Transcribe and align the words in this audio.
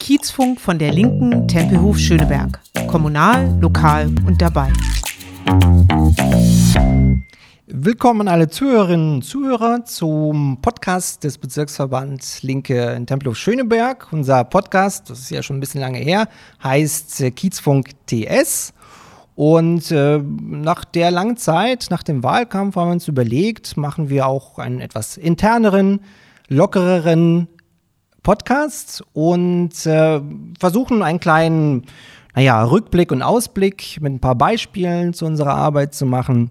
Kiezfunk 0.00 0.60
von 0.60 0.78
der 0.80 0.92
Linken 0.92 1.46
Tempelhof 1.46 1.98
Schöneberg. 1.98 2.58
Kommunal, 2.88 3.56
lokal 3.60 4.08
und 4.26 4.42
dabei. 4.42 4.72
Willkommen 7.68 8.26
alle 8.26 8.48
Zuhörerinnen 8.48 9.14
und 9.14 9.22
Zuhörer 9.22 9.84
zum 9.84 10.58
Podcast 10.60 11.22
des 11.22 11.38
Bezirksverbands 11.38 12.42
Linke 12.42 12.90
in 12.90 13.06
Tempelhof 13.06 13.36
Schöneberg. 13.36 14.08
Unser 14.10 14.42
Podcast, 14.42 15.08
das 15.10 15.20
ist 15.20 15.30
ja 15.30 15.44
schon 15.44 15.58
ein 15.58 15.60
bisschen 15.60 15.80
lange 15.80 15.98
her, 15.98 16.26
heißt 16.64 17.20
äh, 17.20 17.30
Kiezfunk 17.30 17.90
TS. 18.06 18.72
Und 19.40 19.90
äh, 19.90 20.18
nach 20.18 20.84
der 20.84 21.10
langen 21.10 21.38
Zeit, 21.38 21.86
nach 21.88 22.02
dem 22.02 22.22
Wahlkampf, 22.22 22.76
haben 22.76 22.88
wir 22.88 22.92
uns 22.92 23.08
überlegt, 23.08 23.78
machen 23.78 24.10
wir 24.10 24.26
auch 24.26 24.58
einen 24.58 24.82
etwas 24.82 25.16
interneren, 25.16 26.00
lockereren 26.48 27.48
Podcast 28.22 29.02
und 29.14 29.86
äh, 29.86 30.20
versuchen 30.58 31.02
einen 31.02 31.20
kleinen, 31.20 31.86
naja, 32.34 32.62
Rückblick 32.64 33.12
und 33.12 33.22
Ausblick 33.22 33.98
mit 34.02 34.12
ein 34.12 34.20
paar 34.20 34.34
Beispielen 34.34 35.14
zu 35.14 35.24
unserer 35.24 35.54
Arbeit 35.54 35.94
zu 35.94 36.04
machen. 36.04 36.50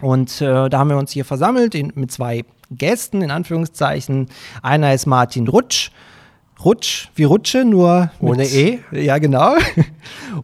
Und 0.00 0.40
äh, 0.40 0.70
da 0.70 0.78
haben 0.78 0.88
wir 0.88 0.96
uns 0.96 1.12
hier 1.12 1.26
versammelt 1.26 1.74
in, 1.74 1.92
mit 1.94 2.10
zwei 2.10 2.46
Gästen, 2.70 3.20
in 3.20 3.30
Anführungszeichen. 3.30 4.28
Einer 4.62 4.94
ist 4.94 5.04
Martin 5.04 5.46
Rutsch. 5.46 5.90
Rutsch, 6.64 7.08
wie 7.16 7.24
Rutsche, 7.24 7.66
nur 7.66 8.10
ohne 8.20 8.46
E. 8.46 8.78
Ja, 8.92 9.18
genau. 9.18 9.56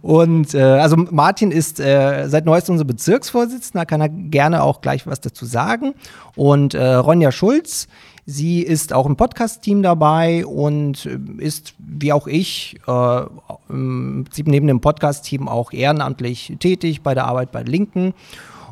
Und 0.02 0.54
äh, 0.54 0.60
also 0.60 0.96
Martin 0.96 1.50
ist 1.50 1.80
äh, 1.80 2.26
seit 2.28 2.44
neuestem 2.44 2.74
unser 2.74 2.84
Bezirksvorsitzender, 2.84 3.86
kann 3.86 4.00
er 4.00 4.08
gerne 4.08 4.62
auch 4.62 4.80
gleich 4.80 5.06
was 5.06 5.20
dazu 5.20 5.44
sagen. 5.44 5.94
Und 6.36 6.74
äh, 6.74 6.94
Ronja 6.94 7.32
Schulz, 7.32 7.88
sie 8.26 8.62
ist 8.62 8.92
auch 8.92 9.06
im 9.06 9.16
Podcast-Team 9.16 9.82
dabei 9.82 10.46
und 10.46 11.06
äh, 11.06 11.18
ist, 11.38 11.74
wie 11.78 12.12
auch 12.12 12.26
ich, 12.26 12.78
äh, 12.86 13.20
im 13.68 14.24
Prinzip 14.24 14.46
neben 14.48 14.66
dem 14.66 14.80
Podcast-Team 14.80 15.48
auch 15.48 15.72
ehrenamtlich 15.72 16.54
tätig 16.58 17.02
bei 17.02 17.14
der 17.14 17.26
Arbeit 17.26 17.52
bei 17.52 17.62
Linken. 17.62 18.14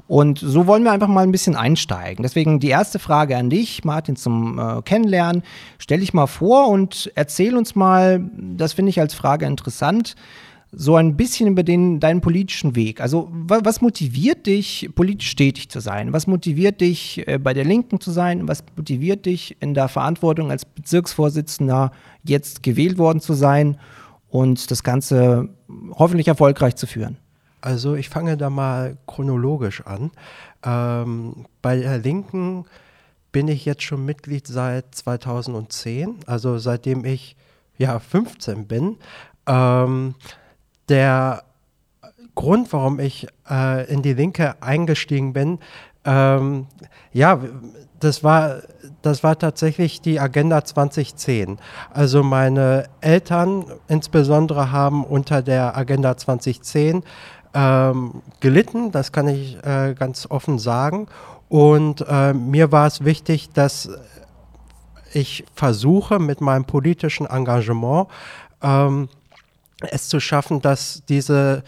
Und 0.09 0.39
so 0.39 0.67
wollen 0.67 0.85
wir 0.85 0.93
einfach 0.93 1.07
mal 1.07 1.23
ein 1.23 1.33
bisschen 1.33 1.55
einsteigen. 1.55 2.23
Deswegen 2.23 2.61
die 2.61 2.71
erste 2.71 2.99
Frage 2.99 3.37
an 3.37 3.51
dich, 3.51 3.85
Martin, 3.85 4.17
zum 4.17 4.59
äh, 4.59 4.81
Kennenlernen. 4.81 5.43
Stell 5.79 6.01
dich 6.01 6.15
mal 6.15 6.27
vor 6.27 6.69
und 6.69 7.13
erzähl 7.15 7.55
uns 7.55 7.75
mal, 7.75 8.25
das 8.35 8.73
finde 8.73 8.89
ich 8.89 9.01
als 9.01 9.13
Frage 9.13 9.45
interessant, 9.45 10.17
so 10.71 10.97
ein 10.97 11.17
bisschen 11.17 11.49
über 11.49 11.63
den, 11.63 11.99
deinen 11.99 12.21
politischen 12.21 12.77
Weg. 12.77 13.01
Also 13.01 13.29
was 13.33 13.81
motiviert 13.81 14.47
dich, 14.47 14.91
politisch 14.95 15.35
tätig 15.35 15.71
zu 15.71 15.81
sein? 15.81 16.13
Was 16.13 16.27
motiviert 16.27 16.81
dich, 16.81 17.27
äh, 17.27 17.39
bei 17.39 17.55
der 17.55 17.65
Linken 17.65 18.01
zu 18.01 18.11
sein? 18.11 18.47
Was 18.49 18.63
motiviert 18.77 19.25
dich, 19.25 19.57
in 19.61 19.75
der 19.75 19.89
Verantwortung 19.89 20.51
als 20.51 20.65
Bezirksvorsitzender 20.65 21.93
jetzt 22.23 22.63
gewählt 22.63 22.99
worden 22.99 23.21
zu 23.21 23.33
sein 23.33 23.79
und 24.29 24.71
das 24.71 24.83
Ganze 24.83 25.49
hoffentlich 25.93 26.29
erfolgreich 26.29 26.77
zu 26.77 26.87
führen? 26.87 27.17
Also 27.61 27.95
ich 27.95 28.09
fange 28.09 28.37
da 28.37 28.51
mal 28.51 28.99
chronologisch 29.07 29.85
an. 29.87 30.11
Ähm, 30.65 31.47
bei 31.63 31.77
der 31.77 31.99
Linken 31.99 32.67
bin 33.33 33.49
ich 33.49 33.65
jetzt 33.65 33.83
schon 33.83 34.05
Mitglied 34.05 34.47
seit 34.47 34.95
2010, 34.95 36.17
also 36.27 36.59
seitdem 36.59 37.05
ich 37.05 37.37
ja 37.79 37.99
15 37.99 38.67
bin. 38.67 38.97
Ähm, 39.47 40.15
der 40.89 41.43
Grund, 42.35 42.73
warum 42.73 43.01
ich 43.01 43.27
äh, 43.51 43.91
in 43.93 44.03
die 44.03 44.15
Linke 44.15 44.55
eingestiegen 44.63 45.33
bin, 45.33 45.59
ähm, 46.05 46.67
ja, 47.13 47.41
das 48.01 48.23
war, 48.23 48.63
das 49.03 49.25
war 49.25 49.39
tatsächlich 49.39 50.01
die 50.01 50.21
Agenda 50.21 50.65
2010. 50.65 51.59
Also 51.93 52.23
meine 52.23 52.85
Eltern 53.01 53.65
insbesondere 53.89 54.71
haben 54.71 55.05
unter 55.05 55.43
der 55.43 55.77
Agenda 55.77 56.17
2010 56.17 57.03
ähm, 57.55 58.23
gelitten, 58.41 58.93
das 58.93 59.13
kann 59.13 59.29
ich 59.29 59.59
äh, 59.65 59.95
ganz 59.99 60.27
offen 60.31 60.59
sagen. 60.59 61.09
Und 61.49 62.05
äh, 62.09 62.35
mir 62.35 62.73
war 62.73 62.87
es 62.87 63.05
wichtig, 63.05 63.51
dass 63.51 63.91
ich 65.13 65.45
versuche 65.55 66.19
mit 66.19 66.41
meinem 66.41 66.67
politischen 66.67 67.27
Engagement 67.27 68.09
ähm, 68.63 69.09
es 69.81 70.09
zu 70.09 70.21
schaffen, 70.21 70.61
dass 70.61 71.03
diese 71.09 71.63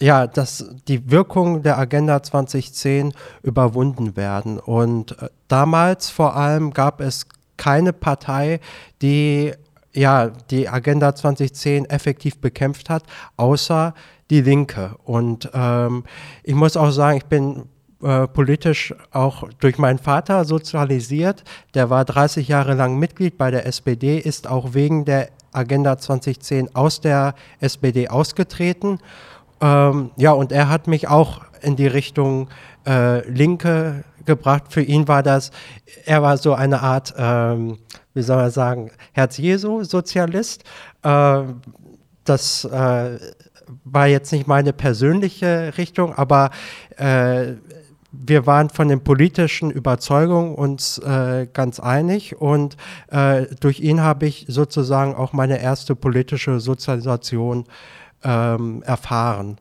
ja, 0.00 0.26
dass 0.26 0.66
die 0.88 1.10
Wirkung 1.10 1.62
der 1.62 1.78
Agenda 1.78 2.22
2010 2.22 3.14
überwunden 3.42 4.14
werden. 4.14 4.58
Und 4.58 5.12
äh, 5.22 5.30
damals 5.48 6.10
vor 6.10 6.36
allem 6.36 6.72
gab 6.72 7.00
es 7.00 7.26
keine 7.56 7.94
Partei, 7.94 8.60
die 9.00 9.54
ja, 9.94 10.28
die 10.50 10.68
Agenda 10.68 11.14
2010 11.14 11.86
effektiv 11.86 12.38
bekämpft 12.38 12.90
hat, 12.90 13.04
außer 13.38 13.94
die 14.28 14.42
Linke. 14.42 14.94
Und 15.04 15.48
ähm, 15.54 16.04
ich 16.42 16.54
muss 16.54 16.76
auch 16.76 16.90
sagen, 16.90 17.16
ich 17.16 17.24
bin 17.24 17.64
äh, 18.02 18.26
politisch 18.28 18.94
auch 19.10 19.48
durch 19.58 19.78
meinen 19.78 19.98
Vater 19.98 20.44
sozialisiert. 20.44 21.44
Der 21.74 21.88
war 21.88 22.04
30 22.04 22.46
Jahre 22.46 22.74
lang 22.74 22.98
Mitglied 22.98 23.38
bei 23.38 23.50
der 23.50 23.64
SPD, 23.64 24.18
ist 24.18 24.46
auch 24.46 24.74
wegen 24.74 25.06
der 25.06 25.30
Agenda 25.56 25.98
2010 25.98 26.74
aus 26.74 27.00
der 27.00 27.34
SPD 27.60 28.08
ausgetreten. 28.08 28.98
Ähm, 29.60 30.10
ja, 30.16 30.32
und 30.32 30.52
er 30.52 30.68
hat 30.68 30.86
mich 30.86 31.08
auch 31.08 31.40
in 31.62 31.76
die 31.76 31.86
Richtung 31.86 32.48
äh, 32.86 33.26
Linke 33.28 34.04
gebracht. 34.24 34.64
Für 34.68 34.82
ihn 34.82 35.08
war 35.08 35.22
das, 35.22 35.50
er 36.04 36.22
war 36.22 36.36
so 36.36 36.54
eine 36.54 36.82
Art, 36.82 37.14
ähm, 37.16 37.78
wie 38.14 38.22
soll 38.22 38.36
man 38.36 38.50
sagen, 38.50 38.90
Herz-Jesu-Sozialist. 39.12 40.64
Äh, 41.02 41.42
das 42.24 42.64
äh, 42.64 43.18
war 43.84 44.06
jetzt 44.06 44.32
nicht 44.32 44.46
meine 44.46 44.72
persönliche 44.72 45.72
Richtung, 45.78 46.14
aber 46.14 46.50
äh, 46.96 47.54
wir 48.24 48.46
waren 48.46 48.70
von 48.70 48.88
den 48.88 49.00
politischen 49.00 49.70
Überzeugungen 49.70 50.54
uns 50.54 50.98
äh, 50.98 51.46
ganz 51.52 51.80
einig 51.80 52.40
und 52.40 52.76
äh, 53.10 53.46
durch 53.60 53.80
ihn 53.80 54.00
habe 54.00 54.26
ich 54.26 54.46
sozusagen 54.48 55.14
auch 55.14 55.32
meine 55.32 55.60
erste 55.60 55.94
politische 55.94 56.60
Sozialisation 56.60 57.64
ähm, 58.24 58.82
erfahren. 58.84 59.58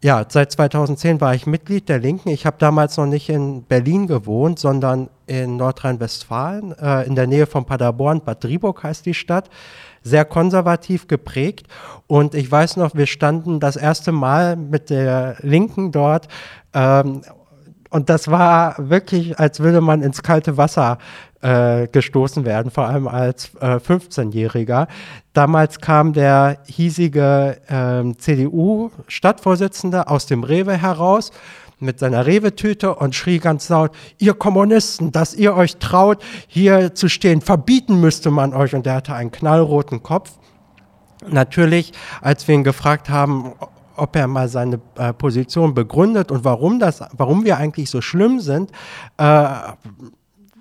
Ja, 0.00 0.24
seit 0.28 0.52
2010 0.52 1.20
war 1.20 1.34
ich 1.34 1.46
Mitglied 1.46 1.88
der 1.88 1.98
Linken. 1.98 2.28
Ich 2.28 2.46
habe 2.46 2.56
damals 2.60 2.96
noch 2.96 3.06
nicht 3.06 3.28
in 3.28 3.64
Berlin 3.64 4.06
gewohnt, 4.06 4.60
sondern 4.60 5.10
in 5.26 5.56
Nordrhein-Westfalen, 5.56 6.72
äh, 6.78 7.02
in 7.02 7.16
der 7.16 7.26
Nähe 7.26 7.46
von 7.46 7.64
Paderborn, 7.64 8.20
Bad 8.20 8.44
Driburg 8.44 8.84
heißt 8.84 9.04
die 9.06 9.14
Stadt 9.14 9.50
sehr 10.04 10.24
konservativ 10.24 11.08
geprägt. 11.08 11.66
Und 12.06 12.36
ich 12.36 12.50
weiß 12.50 12.76
noch, 12.76 12.94
wir 12.94 13.06
standen 13.06 13.58
das 13.58 13.74
erste 13.74 14.12
Mal 14.12 14.54
mit 14.54 14.88
der 14.88 15.36
Linken 15.40 15.90
dort. 15.90 16.28
Ähm, 16.72 17.22
und 17.90 18.10
das 18.10 18.28
war 18.28 18.74
wirklich, 18.78 19.38
als 19.38 19.60
würde 19.60 19.80
man 19.80 20.02
ins 20.02 20.22
kalte 20.22 20.56
Wasser 20.56 20.98
äh, 21.40 21.86
gestoßen 21.86 22.44
werden, 22.44 22.70
vor 22.70 22.86
allem 22.86 23.08
als 23.08 23.50
äh, 23.60 23.76
15-Jähriger. 23.76 24.88
Damals 25.32 25.80
kam 25.80 26.12
der 26.12 26.58
hiesige 26.66 27.56
äh, 27.68 28.16
CDU-Stadtvorsitzende 28.16 30.08
aus 30.08 30.26
dem 30.26 30.42
Rewe 30.44 30.76
heraus 30.76 31.30
mit 31.80 31.98
seiner 31.98 32.26
Rewe-Tüte 32.26 32.94
und 32.94 33.14
schrie 33.14 33.38
ganz 33.38 33.68
laut, 33.68 33.92
ihr 34.18 34.34
Kommunisten, 34.34 35.12
dass 35.12 35.34
ihr 35.34 35.54
euch 35.54 35.76
traut, 35.76 36.22
hier 36.48 36.94
zu 36.94 37.08
stehen, 37.08 37.40
verbieten 37.40 38.00
müsste 38.00 38.30
man 38.30 38.52
euch. 38.52 38.74
Und 38.74 38.84
der 38.84 38.94
hatte 38.94 39.14
einen 39.14 39.30
knallroten 39.30 40.02
Kopf. 40.02 40.32
Natürlich, 41.26 41.92
als 42.20 42.48
wir 42.48 42.54
ihn 42.54 42.64
gefragt 42.64 43.10
haben, 43.10 43.52
ob 43.98 44.16
er 44.16 44.26
mal 44.26 44.48
seine 44.48 44.80
äh, 44.96 45.12
Position 45.12 45.74
begründet 45.74 46.30
und 46.30 46.44
warum 46.44 46.78
das, 46.78 47.02
warum 47.12 47.44
wir 47.44 47.56
eigentlich 47.56 47.90
so 47.90 48.00
schlimm 48.00 48.40
sind, 48.40 48.70
äh, 49.18 49.48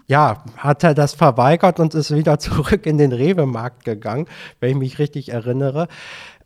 ja, 0.09 0.43
hat 0.55 0.83
er 0.83 0.93
das 0.93 1.13
verweigert 1.13 1.79
und 1.79 1.93
ist 1.93 2.15
wieder 2.15 2.39
zurück 2.39 2.85
in 2.85 2.97
den 2.97 3.11
Rewe-Markt 3.11 3.83
gegangen, 3.83 4.27
wenn 4.59 4.71
ich 4.71 4.77
mich 4.77 4.99
richtig 4.99 5.29
erinnere. 5.29 5.87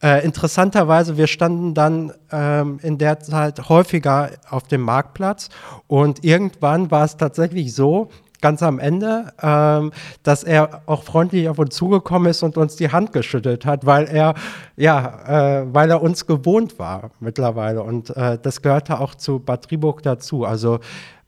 Äh, 0.02 0.26
interessanterweise, 0.26 1.16
wir 1.18 1.28
standen 1.28 1.76
dann 1.76 2.12
ähm, 2.32 2.80
in 2.82 2.98
der 2.98 3.20
Zeit 3.20 3.70
häufiger 3.70 4.32
auf 4.50 4.64
dem 4.64 4.82
Marktplatz 4.82 5.50
und 5.88 6.24
irgendwann 6.24 6.90
war 6.90 7.06
es 7.06 7.18
tatsächlich 7.18 7.76
so, 7.76 8.10
ganz 8.42 8.64
am 8.64 8.80
Ende, 8.80 9.34
ähm, 9.42 9.92
dass 10.24 10.44
er 10.44 10.82
auch 10.86 11.04
freundlich 11.04 11.48
auf 11.48 11.60
uns 11.60 11.76
zugekommen 11.76 12.30
ist 12.30 12.44
und 12.44 12.58
uns 12.58 12.76
die 12.76 12.92
Hand 12.92 13.14
geschüttelt 13.14 13.66
hat, 13.66 13.86
weil 13.86 14.06
er, 14.06 14.34
ja, 14.76 15.62
äh, 15.62 15.66
weil 15.74 15.90
er 15.90 16.02
uns 16.02 16.26
gewohnt 16.26 16.80
war 16.80 17.12
mittlerweile. 17.20 17.84
Und 17.84 18.16
äh, 18.16 18.38
das 18.42 18.62
gehörte 18.62 19.00
auch 19.00 19.16
zu 19.16 19.40
Bad 19.40 19.66
Triburg 19.66 20.04
dazu. 20.04 20.46
Also 20.46 20.80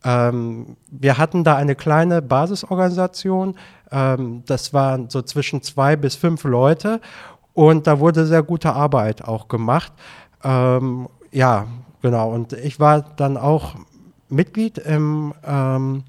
ähm, 0.04 0.76
wir 0.92 1.18
hatten 1.18 1.44
da 1.44 1.56
eine 1.56 1.76
kleine 1.76 2.22
Basisorganisation. 2.22 3.56
Ähm, 3.92 4.44
das 4.46 4.74
waren 4.74 5.10
so 5.10 5.22
zwischen 5.22 5.62
zwei 5.62 5.96
bis 5.96 6.16
fünf 6.16 6.44
Leute. 6.44 7.00
Und 7.54 7.88
da 7.88 8.00
wurde 8.00 8.26
sehr 8.26 8.44
gute 8.44 8.74
Arbeit 8.74 9.24
auch 9.24 9.48
gemacht. 9.48 9.94
Ähm, 10.44 11.08
ja, 11.32 11.68
genau. 12.02 12.32
Und 12.32 12.54
ich 12.54 12.80
war 12.80 13.02
dann 13.16 13.38
auch 13.38 13.76
Mitglied 14.30 14.78
im, 14.80 15.34
ähm, 15.46 16.04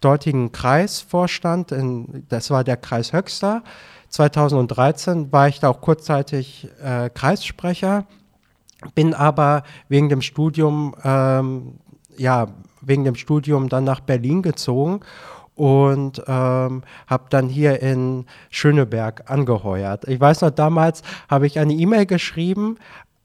dortigen 0.00 0.52
Kreisvorstand, 0.52 1.72
in, 1.72 2.24
das 2.28 2.50
war 2.50 2.64
der 2.64 2.76
Kreis 2.76 3.12
Höxter. 3.12 3.62
2013 4.10 5.32
war 5.32 5.48
ich 5.48 5.60
da 5.60 5.68
auch 5.68 5.80
kurzzeitig 5.80 6.68
äh, 6.82 7.10
Kreissprecher, 7.10 8.06
bin 8.94 9.12
aber 9.12 9.64
wegen 9.88 10.08
dem 10.08 10.22
Studium, 10.22 10.94
ähm, 11.04 11.78
ja, 12.16 12.46
wegen 12.80 13.04
dem 13.04 13.16
Studium 13.16 13.68
dann 13.68 13.84
nach 13.84 14.00
Berlin 14.00 14.42
gezogen 14.42 15.00
und 15.58 16.22
ähm, 16.28 16.82
habe 17.08 17.24
dann 17.30 17.48
hier 17.48 17.82
in 17.82 18.26
Schöneberg 18.48 19.28
angeheuert. 19.28 20.06
Ich 20.06 20.20
weiß 20.20 20.42
noch, 20.42 20.50
damals 20.50 21.02
habe 21.28 21.48
ich 21.48 21.58
eine 21.58 21.72
E-Mail 21.74 22.06
geschrieben 22.06 22.78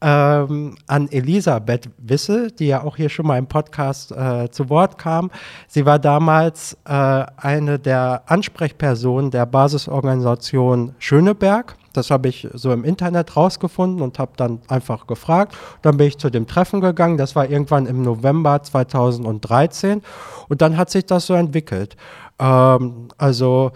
ähm, 0.04 0.76
an 0.86 1.08
Elisabeth 1.10 1.88
Wisse, 1.96 2.48
die 2.52 2.66
ja 2.66 2.84
auch 2.84 2.96
hier 2.96 3.08
schon 3.08 3.26
mal 3.26 3.38
im 3.38 3.46
Podcast 3.46 4.12
äh, 4.12 4.50
zu 4.50 4.68
Wort 4.68 4.98
kam. 4.98 5.30
Sie 5.66 5.86
war 5.86 5.98
damals 5.98 6.76
äh, 6.84 7.24
eine 7.36 7.78
der 7.78 8.22
Ansprechpersonen 8.26 9.30
der 9.30 9.46
Basisorganisation 9.46 10.94
Schöneberg. 10.98 11.76
Das 11.94 12.10
habe 12.10 12.28
ich 12.28 12.46
so 12.52 12.70
im 12.72 12.84
Internet 12.84 13.34
rausgefunden 13.34 14.02
und 14.02 14.18
habe 14.18 14.32
dann 14.36 14.60
einfach 14.68 15.06
gefragt. 15.06 15.56
Dann 15.80 15.96
bin 15.96 16.08
ich 16.08 16.18
zu 16.18 16.28
dem 16.28 16.46
Treffen 16.46 16.82
gegangen. 16.82 17.16
Das 17.16 17.34
war 17.34 17.48
irgendwann 17.48 17.86
im 17.86 18.02
November 18.02 18.62
2013. 18.62 20.02
Und 20.48 20.60
dann 20.60 20.76
hat 20.76 20.90
sich 20.90 21.06
das 21.06 21.26
so 21.26 21.34
entwickelt. 21.34 21.96
Ähm, 22.38 23.08
also 23.16 23.72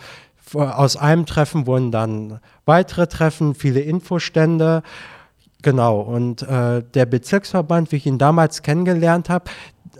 aus 0.54 0.96
einem 0.96 1.24
Treffen 1.24 1.66
wurden 1.66 1.90
dann 1.90 2.40
weitere 2.66 3.06
Treffen, 3.06 3.54
viele 3.54 3.80
Infostände. 3.80 4.82
Genau, 5.62 6.00
und 6.00 6.42
äh, 6.42 6.82
der 6.94 7.06
Bezirksverband, 7.06 7.90
wie 7.90 7.96
ich 7.96 8.06
ihn 8.06 8.18
damals 8.18 8.62
kennengelernt 8.62 9.28
habe, 9.28 9.46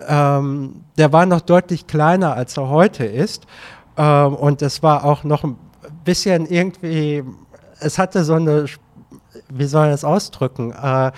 ähm, 0.07 0.85
der 0.97 1.13
war 1.13 1.27
noch 1.27 1.41
deutlich 1.41 1.87
kleiner, 1.87 2.35
als 2.35 2.57
er 2.57 2.69
heute 2.69 3.05
ist. 3.05 3.47
Ähm, 3.97 4.35
und 4.35 4.63
es 4.63 4.83
war 4.83 5.05
auch 5.05 5.25
noch 5.25 5.43
ein 5.43 5.57
bisschen 6.05 6.47
irgendwie, 6.47 7.25
es 7.81 7.99
hatte 7.99 8.23
so 8.25 8.35
eine, 8.35 8.67
wie 9.53 9.65
soll 9.65 9.83
man 9.83 9.91
das 9.91 10.05
ausdrücken, 10.05 10.73
äh, 10.73 11.11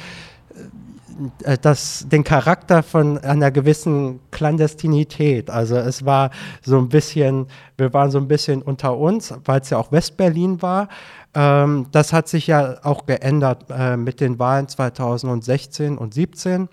das, 1.60 2.06
den 2.08 2.24
Charakter 2.24 2.82
von 2.82 3.18
einer 3.18 3.50
gewissen 3.50 4.20
Klandestinität. 4.30 5.50
Also 5.50 5.76
es 5.76 6.04
war 6.06 6.30
so 6.62 6.78
ein 6.78 6.88
bisschen, 6.88 7.46
wir 7.76 7.92
waren 7.92 8.10
so 8.10 8.18
ein 8.18 8.28
bisschen 8.28 8.62
unter 8.62 8.96
uns, 8.96 9.34
weil 9.44 9.60
es 9.60 9.68
ja 9.68 9.76
auch 9.76 9.92
Westberlin 9.92 10.62
war. 10.62 10.88
Ähm, 11.34 11.86
das 11.92 12.12
hat 12.12 12.28
sich 12.28 12.46
ja 12.46 12.78
auch 12.82 13.06
geändert 13.06 13.66
äh, 13.70 13.96
mit 13.96 14.20
den 14.20 14.38
Wahlen 14.38 14.68
2016 14.68 15.98
und 15.98 16.14
2017. 16.14 16.68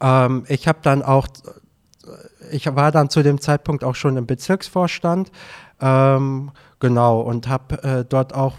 Ähm, 0.00 0.44
ich 0.48 0.68
habe 0.68 0.78
dann 0.82 1.02
auch, 1.02 1.28
ich 2.50 2.74
war 2.74 2.92
dann 2.92 3.10
zu 3.10 3.22
dem 3.22 3.40
Zeitpunkt 3.40 3.84
auch 3.84 3.94
schon 3.94 4.16
im 4.16 4.26
Bezirksvorstand. 4.26 5.30
Ähm, 5.80 6.50
genau, 6.80 7.20
und 7.20 7.48
habe 7.48 7.82
äh, 7.82 8.04
dort 8.04 8.34
auch 8.34 8.56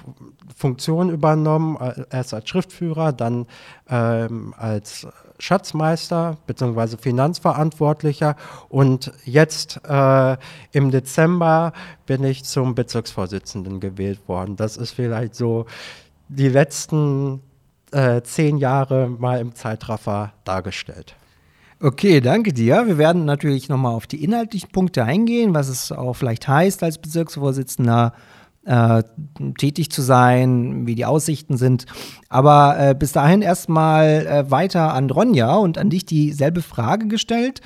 Funktion 0.55 1.09
übernommen, 1.09 1.77
äh, 1.79 2.05
erst 2.09 2.33
als 2.33 2.49
Schriftführer, 2.49 3.13
dann 3.13 3.45
ähm, 3.89 4.53
als 4.57 5.07
Schatzmeister 5.39 6.37
bzw. 6.45 6.97
Finanzverantwortlicher 6.97 8.35
und 8.67 9.11
jetzt 9.25 9.81
äh, 9.87 10.37
im 10.71 10.91
Dezember 10.91 11.73
bin 12.05 12.23
ich 12.23 12.43
zum 12.43 12.75
Bezirksvorsitzenden 12.75 13.79
gewählt 13.79 14.27
worden. 14.27 14.55
Das 14.55 14.77
ist 14.77 14.91
vielleicht 14.91 15.35
so 15.35 15.65
die 16.27 16.49
letzten 16.49 17.41
äh, 17.91 18.21
zehn 18.21 18.57
Jahre 18.57 19.09
mal 19.09 19.39
im 19.39 19.55
Zeitraffer 19.55 20.33
dargestellt. 20.43 21.15
Okay, 21.81 22.19
danke 22.19 22.51
dir. 22.51 22.87
Wir 22.87 22.97
werden 22.97 23.23
natürlich 23.23 23.69
nochmal 23.69 23.93
auf 23.93 24.05
die 24.05 24.21
inhaltlichen 24.21 24.69
Punkte 24.69 25.05
eingehen, 25.05 25.53
was 25.53 25.69
es 25.69 25.93
auch 25.93 26.13
vielleicht 26.13 26.45
heißt, 26.45 26.83
als 26.83 26.97
Bezirksvorsitzender 26.97 28.13
äh, 28.69 29.01
tätig 29.57 29.89
zu 29.89 30.03
sein, 30.03 30.85
wie 30.85 30.93
die 30.93 31.05
Aussichten 31.05 31.57
sind. 31.57 31.87
Aber 32.29 32.77
äh, 32.79 32.93
bis 32.93 33.11
dahin 33.11 33.41
erstmal 33.41 34.27
äh, 34.27 34.51
weiter 34.51 34.93
an 34.93 35.09
Ronja 35.09 35.55
und 35.55 35.79
an 35.79 35.89
dich 35.89 36.05
dieselbe 36.05 36.61
Frage 36.61 37.07
gestellt. 37.07 37.61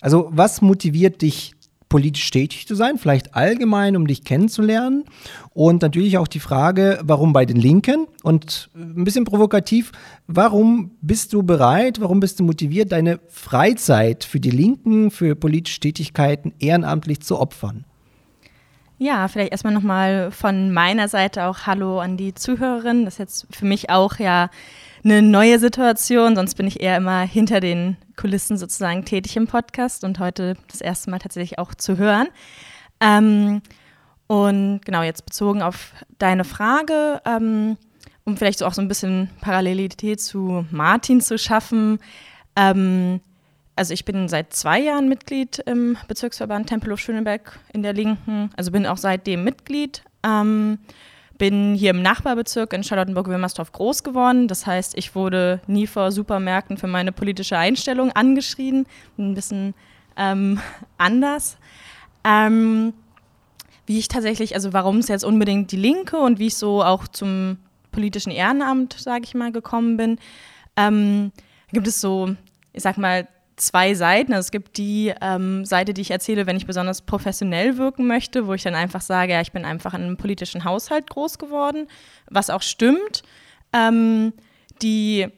Also, 0.00 0.30
was 0.32 0.62
motiviert 0.62 1.20
dich, 1.20 1.52
politisch 1.90 2.30
tätig 2.30 2.66
zu 2.66 2.74
sein? 2.74 2.96
Vielleicht 2.96 3.34
allgemein, 3.34 3.94
um 3.94 4.06
dich 4.06 4.24
kennenzulernen. 4.24 5.04
Und 5.52 5.82
natürlich 5.82 6.16
auch 6.16 6.28
die 6.28 6.40
Frage, 6.40 6.98
warum 7.02 7.34
bei 7.34 7.44
den 7.44 7.58
Linken? 7.58 8.06
Und 8.22 8.70
ein 8.74 9.04
bisschen 9.04 9.24
provokativ, 9.24 9.92
warum 10.28 10.92
bist 11.02 11.34
du 11.34 11.42
bereit, 11.42 12.00
warum 12.00 12.20
bist 12.20 12.40
du 12.40 12.44
motiviert, 12.44 12.92
deine 12.92 13.20
Freizeit 13.28 14.24
für 14.24 14.40
die 14.40 14.50
Linken, 14.50 15.10
für 15.10 15.34
politische 15.34 15.80
Tätigkeiten 15.80 16.54
ehrenamtlich 16.58 17.20
zu 17.20 17.38
opfern? 17.38 17.84
Ja, 19.00 19.28
vielleicht 19.28 19.52
erstmal 19.52 19.72
nochmal 19.72 20.32
von 20.32 20.72
meiner 20.72 21.06
Seite 21.06 21.44
auch 21.44 21.66
Hallo 21.66 22.00
an 22.00 22.16
die 22.16 22.34
Zuhörerin. 22.34 23.04
Das 23.04 23.14
ist 23.14 23.18
jetzt 23.18 23.46
für 23.50 23.64
mich 23.64 23.90
auch 23.90 24.18
ja 24.18 24.50
eine 25.04 25.22
neue 25.22 25.60
Situation, 25.60 26.34
sonst 26.34 26.56
bin 26.56 26.66
ich 26.66 26.80
eher 26.80 26.96
immer 26.96 27.20
hinter 27.20 27.60
den 27.60 27.96
Kulissen 28.16 28.58
sozusagen 28.58 29.04
tätig 29.04 29.36
im 29.36 29.46
Podcast 29.46 30.02
und 30.02 30.18
heute 30.18 30.56
das 30.66 30.80
erste 30.80 31.10
Mal 31.10 31.20
tatsächlich 31.20 31.60
auch 31.60 31.76
zu 31.76 31.96
hören. 31.96 32.26
Ähm, 32.98 33.62
und 34.26 34.80
genau, 34.84 35.02
jetzt 35.02 35.24
bezogen 35.24 35.62
auf 35.62 35.92
deine 36.18 36.42
Frage, 36.42 37.22
ähm, 37.24 37.76
um 38.24 38.36
vielleicht 38.36 38.58
so 38.58 38.66
auch 38.66 38.74
so 38.74 38.82
ein 38.82 38.88
bisschen 38.88 39.30
Parallelität 39.40 40.20
zu 40.20 40.66
Martin 40.72 41.20
zu 41.20 41.38
schaffen. 41.38 42.00
Ähm, 42.56 43.20
also 43.78 43.94
ich 43.94 44.04
bin 44.04 44.28
seit 44.28 44.52
zwei 44.52 44.80
Jahren 44.80 45.08
Mitglied 45.08 45.60
im 45.60 45.96
Bezirksverband 46.08 46.68
Tempelhof 46.68 46.98
Schöneberg 46.98 47.58
in 47.72 47.82
der 47.82 47.92
Linken, 47.92 48.50
also 48.56 48.72
bin 48.72 48.86
auch 48.86 48.96
seitdem 48.96 49.44
Mitglied. 49.44 50.02
Ähm, 50.24 50.78
bin 51.38 51.76
hier 51.76 51.90
im 51.90 52.02
Nachbarbezirk 52.02 52.72
in 52.72 52.82
Charlottenburg-Wilmersdorf 52.82 53.70
groß 53.70 54.02
geworden. 54.02 54.48
Das 54.48 54.66
heißt, 54.66 54.98
ich 54.98 55.14
wurde 55.14 55.60
nie 55.68 55.86
vor 55.86 56.10
Supermärkten 56.10 56.76
für 56.76 56.88
meine 56.88 57.12
politische 57.12 57.56
Einstellung 57.56 58.10
angeschrien. 58.10 58.86
Ein 59.16 59.34
bisschen 59.34 59.74
ähm, 60.16 60.60
anders. 60.98 61.56
Ähm, 62.24 62.92
wie 63.86 64.00
ich 64.00 64.08
tatsächlich, 64.08 64.56
also 64.56 64.72
warum 64.72 64.98
es 64.98 65.06
jetzt 65.06 65.24
unbedingt 65.24 65.70
die 65.70 65.76
Linke 65.76 66.16
und 66.16 66.40
wie 66.40 66.48
ich 66.48 66.56
so 66.56 66.82
auch 66.82 67.06
zum 67.06 67.58
politischen 67.92 68.32
Ehrenamt, 68.32 68.94
sage 68.94 69.22
ich 69.22 69.34
mal, 69.36 69.52
gekommen 69.52 69.96
bin, 69.96 70.18
ähm, 70.76 71.30
gibt 71.70 71.86
es 71.86 72.00
so, 72.00 72.34
ich 72.72 72.82
sag 72.82 72.98
mal, 72.98 73.28
zwei 73.60 73.94
Seiten. 73.94 74.32
Also 74.32 74.46
es 74.46 74.50
gibt 74.50 74.76
die 74.76 75.12
ähm, 75.20 75.64
Seite, 75.64 75.94
die 75.94 76.00
ich 76.00 76.10
erzähle, 76.10 76.46
wenn 76.46 76.56
ich 76.56 76.66
besonders 76.66 77.02
professionell 77.02 77.76
wirken 77.76 78.06
möchte, 78.06 78.46
wo 78.46 78.54
ich 78.54 78.62
dann 78.62 78.74
einfach 78.74 79.00
sage, 79.00 79.32
ja, 79.32 79.40
ich 79.40 79.52
bin 79.52 79.64
einfach 79.64 79.94
in 79.94 80.02
einem 80.02 80.16
politischen 80.16 80.64
Haushalt 80.64 81.10
groß 81.10 81.38
geworden, 81.38 81.86
was 82.30 82.50
auch 82.50 82.62
stimmt. 82.62 83.22
Ähm, 83.72 84.32
die, 84.82 85.28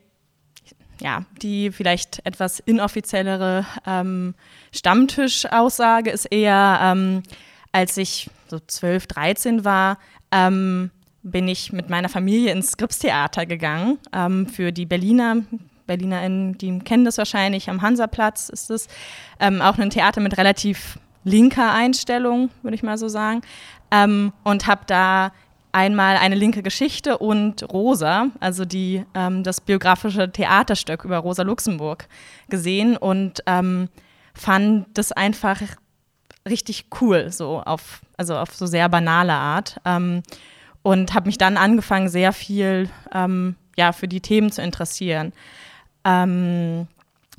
ja, 1.01 1.25
die 1.43 1.71
vielleicht 1.73 2.25
etwas 2.25 2.61
inoffiziellere 2.61 3.67
ähm, 3.87 4.35
Stammtischaussage 4.73 6.11
ist 6.11 6.27
eher, 6.27 6.79
ähm, 6.83 7.23
als 7.73 7.97
ich 7.97 8.31
so 8.49 8.59
12, 8.59 9.07
13 9.07 9.65
war, 9.65 9.99
ähm, 10.33 10.91
bin 11.23 11.49
ich 11.49 11.73
mit 11.73 11.91
meiner 11.91 12.09
Familie 12.09 12.53
ins 12.53 12.73
Skripstheater 12.73 13.47
gegangen 13.47 13.99
ähm, 14.13 14.47
für 14.47 14.73
die 14.73 14.87
Berliner 14.87 15.37
BerlinerInnen, 15.91 16.57
die 16.57 16.79
kennen 16.79 17.05
das 17.05 17.19
wahrscheinlich, 17.19 17.69
am 17.69 17.83
Hansaplatz 17.83 18.49
ist 18.49 18.71
es. 18.71 18.87
Ähm, 19.41 19.61
auch 19.61 19.77
ein 19.77 19.91
Theater 19.91 20.21
mit 20.21 20.39
relativ 20.39 21.01
linker 21.25 21.73
Einstellung, 21.73 22.51
würde 22.63 22.77
ich 22.77 22.85
mal 22.85 22.97
so 22.97 23.09
sagen. 23.09 23.41
Ähm, 23.91 24.33
und 24.45 24.69
habe 24.69 24.83
da 24.87 25.33
einmal 25.73 26.17
eine 26.17 26.37
linke 26.37 26.63
Geschichte 26.63 27.19
und 27.19 27.69
Rosa, 27.73 28.29
also 28.39 28.65
die, 28.65 29.05
ähm, 29.15 29.43
das 29.43 29.61
biografische 29.61 30.31
Theaterstück 30.31 31.05
über 31.05 31.19
Rosa 31.19 31.43
Luxemburg 31.43 32.07
gesehen 32.49 32.97
und 32.97 33.43
ähm, 33.47 33.89
fand 34.33 34.87
das 34.95 35.11
einfach 35.11 35.61
richtig 36.49 36.87
cool, 37.01 37.33
so 37.33 37.61
auf, 37.61 38.01
also 38.17 38.37
auf 38.37 38.55
so 38.55 38.67
sehr 38.67 38.89
banale 38.89 39.35
Art. 39.35 39.81
Ähm, 39.85 40.23
und 40.83 41.15
habe 41.15 41.27
mich 41.27 41.37
dann 41.37 41.57
angefangen, 41.57 42.09
sehr 42.09 42.33
viel 42.33 42.89
ähm, 43.13 43.57
ja, 43.77 43.93
für 43.93 44.09
die 44.09 44.21
Themen 44.21 44.51
zu 44.51 44.63
interessieren. 44.63 45.33
Ähm, 46.05 46.87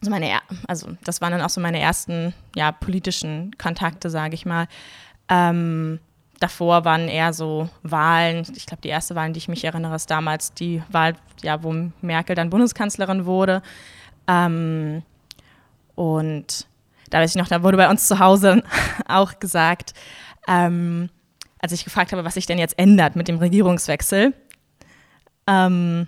also, 0.02 0.12
meine, 0.12 0.40
also 0.68 0.90
das 1.04 1.22
waren 1.22 1.32
dann 1.32 1.42
auch 1.42 1.50
so 1.50 1.62
meine 1.62 1.80
ersten 1.80 2.34
ja, 2.56 2.72
politischen 2.72 3.56
Kontakte, 3.58 4.10
sage 4.10 4.36
ich 4.36 4.46
mal. 4.46 4.68
Ähm, 5.30 6.00
davor 6.40 6.86
waren 6.86 7.08
eher 7.08 7.34
so 7.34 7.70
Wahlen. 7.84 8.46
Ich 8.56 8.66
glaube, 8.66 8.82
die 8.82 8.90
erste 8.90 9.16
Wahl, 9.16 9.32
die 9.32 9.38
ich 9.38 9.48
mich 9.48 9.64
erinnere, 9.64 9.96
ist 9.96 10.10
damals 10.10 10.54
die 10.54 10.82
Wahl, 10.90 11.16
ja, 11.42 11.64
wo 11.64 11.74
Merkel 12.02 12.36
dann 12.36 12.50
Bundeskanzlerin 12.50 13.26
wurde. 13.26 13.62
Ähm, 14.28 15.04
und 15.96 16.68
da 17.12 17.20
weiß 17.20 17.32
ich 17.32 17.36
noch, 17.36 17.48
da 17.48 17.62
wurde 17.62 17.78
bei 17.78 17.90
uns 17.90 18.08
zu 18.08 18.20
Hause 18.20 18.64
auch 19.08 19.40
gesagt, 19.40 19.94
ähm, 20.48 21.10
als 21.60 21.74
ich 21.74 21.84
gefragt 21.84 22.12
habe, 22.12 22.26
was 22.26 22.34
sich 22.34 22.48
denn 22.48 22.58
jetzt 22.58 22.80
ändert 22.80 23.16
mit 23.16 23.28
dem 23.28 23.38
Regierungswechsel, 23.38 24.34
ähm, 25.48 26.08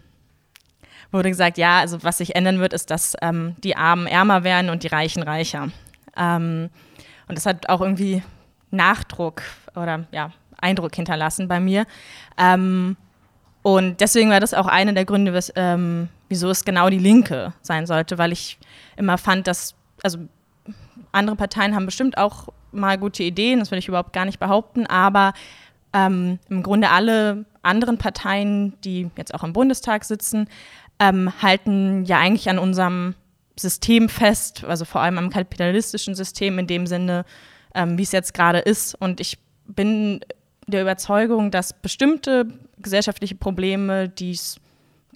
wurde 1.13 1.29
gesagt, 1.29 1.57
ja, 1.57 1.79
also 1.79 2.03
was 2.03 2.17
sich 2.17 2.35
ändern 2.35 2.59
wird, 2.59 2.73
ist, 2.73 2.89
dass 2.91 3.15
ähm, 3.21 3.55
die 3.63 3.77
Armen 3.77 4.07
ärmer 4.07 4.43
werden 4.43 4.69
und 4.69 4.83
die 4.83 4.87
Reichen 4.87 5.23
reicher. 5.23 5.69
Ähm, 6.17 6.69
und 7.27 7.37
das 7.37 7.45
hat 7.45 7.69
auch 7.69 7.81
irgendwie 7.81 8.23
Nachdruck 8.71 9.43
oder 9.75 10.05
ja, 10.11 10.31
Eindruck 10.57 10.95
hinterlassen 10.95 11.47
bei 11.47 11.59
mir. 11.59 11.85
Ähm, 12.37 12.97
und 13.61 14.01
deswegen 14.01 14.29
war 14.29 14.39
das 14.39 14.53
auch 14.53 14.67
einer 14.67 14.93
der 14.93 15.05
Gründe, 15.05 15.33
was, 15.33 15.51
ähm, 15.55 16.09
wieso 16.27 16.49
es 16.49 16.65
genau 16.65 16.89
die 16.89 16.99
Linke 16.99 17.53
sein 17.61 17.85
sollte, 17.85 18.17
weil 18.17 18.31
ich 18.31 18.57
immer 18.97 19.17
fand, 19.17 19.47
dass, 19.47 19.75
also 20.03 20.19
andere 21.11 21.35
Parteien 21.35 21.75
haben 21.75 21.85
bestimmt 21.85 22.17
auch 22.17 22.49
mal 22.71 22.97
gute 22.97 23.23
Ideen, 23.23 23.59
das 23.59 23.71
will 23.71 23.77
ich 23.77 23.87
überhaupt 23.87 24.13
gar 24.13 24.25
nicht 24.25 24.39
behaupten, 24.39 24.85
aber 24.87 25.33
ähm, 25.93 26.39
im 26.49 26.63
Grunde 26.63 26.89
alle 26.89 27.45
anderen 27.61 27.97
Parteien, 27.97 28.73
die 28.81 29.09
jetzt 29.15 29.33
auch 29.33 29.43
im 29.43 29.53
Bundestag 29.53 30.03
sitzen, 30.03 30.49
ähm, 30.99 31.31
halten 31.41 32.05
ja 32.05 32.19
eigentlich 32.19 32.49
an 32.49 32.59
unserem 32.59 33.15
System 33.57 34.09
fest, 34.09 34.63
also 34.63 34.85
vor 34.85 35.01
allem 35.01 35.17
am 35.17 35.29
kapitalistischen 35.29 36.15
System 36.15 36.59
in 36.59 36.67
dem 36.67 36.87
Sinne, 36.87 37.25
ähm, 37.75 37.97
wie 37.97 38.03
es 38.03 38.11
jetzt 38.11 38.33
gerade 38.33 38.59
ist. 38.59 38.95
Und 38.95 39.19
ich 39.19 39.37
bin 39.67 40.21
der 40.67 40.81
Überzeugung, 40.81 41.51
dass 41.51 41.73
bestimmte 41.73 42.47
gesellschaftliche 42.77 43.35
Probleme, 43.35 44.09
die 44.09 44.31
es 44.31 44.57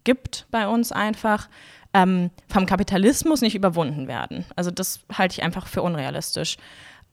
gibt 0.04 0.46
bei 0.52 0.68
uns 0.68 0.92
einfach, 0.92 1.50
ähm, 1.94 2.30
vom 2.48 2.66
Kapitalismus 2.66 3.42
nicht 3.42 3.56
überwunden 3.56 4.08
werden. 4.08 4.46
Also 4.56 4.72
das 4.72 5.00
halte 5.12 5.34
ich 5.34 5.44
einfach 5.44 5.68
für 5.68 5.82
unrealistisch. 5.82 6.58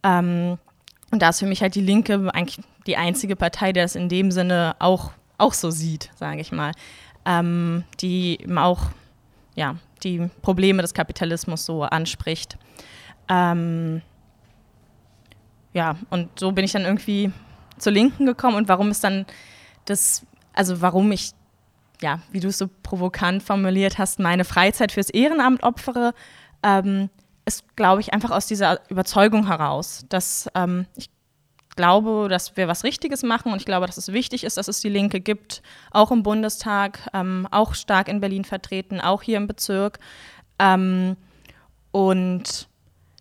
Ähm, 0.02 0.58
und 1.10 1.22
da 1.22 1.30
ist 1.30 1.38
für 1.38 1.46
mich 1.46 1.62
halt 1.62 1.74
die 1.74 1.80
Linke 1.80 2.30
eigentlich 2.34 2.58
die 2.86 2.96
einzige 2.96 3.36
Partei, 3.36 3.72
die 3.72 3.80
das 3.80 3.94
in 3.94 4.08
dem 4.08 4.30
Sinne 4.30 4.76
auch, 4.78 5.12
auch 5.38 5.54
so 5.54 5.70
sieht, 5.70 6.10
sage 6.16 6.40
ich 6.40 6.52
mal. 6.52 6.72
Ähm, 7.26 7.84
die 8.00 8.38
eben 8.40 8.58
auch 8.58 8.90
ja, 9.54 9.76
die 10.02 10.30
Probleme 10.42 10.82
des 10.82 10.94
Kapitalismus 10.94 11.64
so 11.64 11.82
anspricht. 11.82 12.58
Ähm, 13.28 14.02
ja, 15.72 15.96
und 16.10 16.38
so 16.38 16.52
bin 16.52 16.64
ich 16.64 16.72
dann 16.72 16.84
irgendwie 16.84 17.32
zur 17.78 17.92
Linken 17.92 18.26
gekommen 18.26 18.56
und 18.56 18.68
warum 18.68 18.90
ist 18.90 19.02
dann 19.02 19.26
das, 19.86 20.24
also 20.52 20.80
warum 20.80 21.10
ich, 21.12 21.32
ja, 22.00 22.20
wie 22.30 22.40
du 22.40 22.48
es 22.48 22.58
so 22.58 22.68
provokant 22.82 23.42
formuliert 23.42 23.98
hast, 23.98 24.20
meine 24.20 24.44
Freizeit 24.44 24.92
fürs 24.92 25.10
Ehrenamt 25.10 25.62
opfere, 25.62 26.14
ähm, 26.62 27.10
ist, 27.44 27.76
glaube 27.76 28.00
ich, 28.00 28.12
einfach 28.12 28.30
aus 28.30 28.46
dieser 28.46 28.80
Überzeugung 28.90 29.46
heraus, 29.46 30.06
dass 30.08 30.48
ähm, 30.54 30.86
ich 30.96 31.10
glaube, 31.76 32.28
dass 32.28 32.56
wir 32.56 32.68
was 32.68 32.84
Richtiges 32.84 33.22
machen 33.22 33.52
und 33.52 33.58
ich 33.58 33.66
glaube, 33.66 33.86
dass 33.86 33.96
es 33.96 34.12
wichtig 34.12 34.44
ist, 34.44 34.56
dass 34.56 34.68
es 34.68 34.80
die 34.80 34.88
Linke 34.88 35.20
gibt, 35.20 35.62
auch 35.90 36.10
im 36.10 36.22
Bundestag, 36.22 37.08
ähm, 37.12 37.48
auch 37.50 37.74
stark 37.74 38.08
in 38.08 38.20
Berlin 38.20 38.44
vertreten, 38.44 39.00
auch 39.00 39.22
hier 39.22 39.36
im 39.36 39.46
Bezirk. 39.46 39.98
Ähm, 40.58 41.16
und 41.92 42.68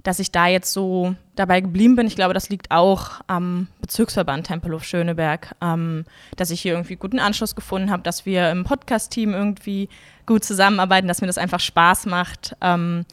dass 0.03 0.19
ich 0.19 0.31
da 0.31 0.48
jetzt 0.48 0.74
so 0.74 1.15
dabei 1.36 1.62
geblieben 1.62 1.95
bin, 1.95 2.07
ich 2.07 2.15
glaube, 2.15 2.33
das 2.33 2.50
liegt 2.50 2.72
auch 2.72 3.22
am 3.27 3.67
Bezirksverband 3.79 4.48
Tempelhof 4.48 4.83
Schöneberg, 4.83 5.55
ähm, 5.62 6.05
dass 6.36 6.51
ich 6.51 6.62
hier 6.62 6.74
irgendwie 6.74 6.98
guten 6.98 7.19
Anschluss 7.19 7.55
gefunden 7.55 7.89
habe, 7.89 8.03
dass 8.03 8.25
wir 8.25 8.51
im 8.51 8.65
Podcast-Team 8.65 9.33
irgendwie 9.33 9.88
gut 10.25 10.43
zusammenarbeiten, 10.43 11.07
dass 11.07 11.22
mir 11.22 11.27
das 11.27 11.38
einfach 11.38 11.62
Spaß 11.62 12.05
macht, 12.07 12.55
ähm, 12.62 13.05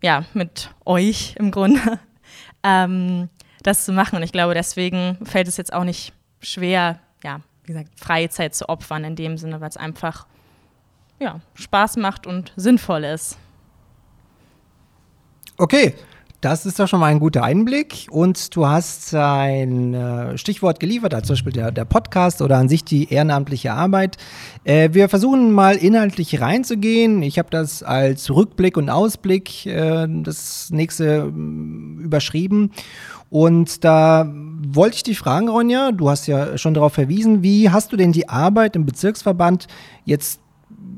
ja, 0.00 0.24
mit 0.32 0.70
euch 0.84 1.34
im 1.38 1.50
Grunde. 1.50 1.98
ähm, 2.62 3.28
das 3.62 3.84
zu 3.84 3.92
machen. 3.92 4.16
Und 4.16 4.22
ich 4.22 4.32
glaube, 4.32 4.54
deswegen 4.54 5.18
fällt 5.24 5.48
es 5.48 5.56
jetzt 5.56 5.72
auch 5.72 5.84
nicht 5.84 6.12
schwer, 6.40 6.98
ja, 7.22 7.40
wie 7.64 7.72
gesagt, 7.72 7.90
freie 7.96 8.28
Zeit 8.28 8.54
zu 8.54 8.68
opfern 8.68 9.04
in 9.04 9.16
dem 9.16 9.38
Sinne, 9.38 9.60
weil 9.60 9.68
es 9.68 9.76
einfach 9.76 10.26
ja, 11.18 11.40
Spaß 11.54 11.96
macht 11.96 12.26
und 12.26 12.52
sinnvoll 12.56 13.04
ist. 13.04 13.38
Okay, 15.56 15.94
das 16.42 16.66
ist 16.66 16.80
doch 16.80 16.88
schon 16.88 16.98
mal 16.98 17.06
ein 17.06 17.20
guter 17.20 17.44
Einblick. 17.44 18.08
Und 18.10 18.56
du 18.56 18.66
hast 18.66 19.14
ein 19.14 19.94
äh, 19.94 20.36
Stichwort 20.36 20.80
geliefert, 20.80 21.14
als 21.14 21.28
zum 21.28 21.34
Beispiel 21.34 21.52
der, 21.52 21.70
der, 21.70 21.84
Podcast 21.84 22.42
oder 22.42 22.58
an 22.58 22.68
sich 22.68 22.84
die 22.84 23.12
ehrenamtliche 23.12 23.72
Arbeit. 23.72 24.16
Äh, 24.64 24.88
wir 24.92 25.08
versuchen 25.08 25.52
mal 25.52 25.76
inhaltlich 25.76 26.40
reinzugehen. 26.40 27.22
Ich 27.22 27.38
habe 27.38 27.48
das 27.50 27.84
als 27.84 28.28
Rückblick 28.28 28.76
und 28.76 28.90
Ausblick 28.90 29.66
äh, 29.66 30.08
das 30.08 30.70
nächste 30.70 31.26
mm, 31.26 32.00
überschrieben. 32.00 32.72
Und 33.32 33.82
da 33.82 34.30
wollte 34.30 34.96
ich 34.96 35.04
dich 35.04 35.18
fragen, 35.18 35.48
Ronja, 35.48 35.92
du 35.92 36.10
hast 36.10 36.26
ja 36.26 36.58
schon 36.58 36.74
darauf 36.74 36.92
verwiesen, 36.92 37.42
wie 37.42 37.70
hast 37.70 37.90
du 37.90 37.96
denn 37.96 38.12
die 38.12 38.28
Arbeit 38.28 38.76
im 38.76 38.84
Bezirksverband 38.84 39.68
jetzt 40.04 40.38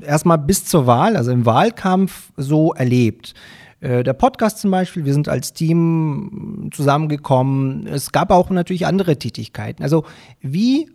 erstmal 0.01 0.37
bis 0.37 0.65
zur 0.65 0.85
Wahl, 0.85 1.15
also 1.15 1.31
im 1.31 1.45
Wahlkampf, 1.45 2.33
so 2.35 2.73
erlebt? 2.73 3.35
Äh, 3.79 4.03
der 4.03 4.11
Podcast 4.11 4.57
zum 4.57 4.69
Beispiel, 4.69 5.05
wir 5.05 5.13
sind 5.13 5.29
als 5.29 5.53
Team 5.53 6.71
zusammengekommen. 6.73 7.87
Es 7.87 8.11
gab 8.11 8.31
auch 8.31 8.49
natürlich 8.49 8.85
andere 8.85 9.17
Tätigkeiten. 9.17 9.81
Also 9.81 10.03
wie 10.41 10.89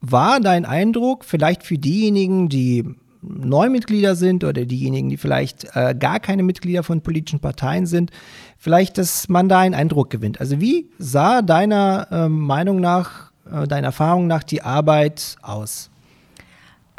war 0.00 0.38
dein 0.38 0.64
Eindruck 0.64 1.24
vielleicht 1.24 1.64
für 1.64 1.76
diejenigen, 1.76 2.48
die 2.48 2.84
Neumitglieder 3.22 4.14
sind 4.16 4.44
oder 4.44 4.64
diejenigen, 4.64 5.08
die 5.08 5.16
vielleicht 5.16 5.74
äh, 5.74 5.94
gar 5.98 6.20
keine 6.20 6.42
Mitglieder 6.42 6.82
von 6.82 7.00
politischen 7.00 7.40
Parteien 7.40 7.86
sind, 7.86 8.10
vielleicht, 8.58 8.98
dass 8.98 9.28
man 9.28 9.48
da 9.48 9.60
einen 9.60 9.74
Eindruck 9.74 10.10
gewinnt. 10.10 10.40
Also 10.40 10.60
wie 10.60 10.90
sah 10.98 11.42
deiner 11.42 12.08
äh, 12.10 12.28
Meinung 12.28 12.80
nach, 12.80 13.30
äh, 13.50 13.66
deiner 13.66 13.88
Erfahrung 13.88 14.26
nach 14.26 14.42
die 14.42 14.62
Arbeit 14.62 15.36
aus? 15.42 15.90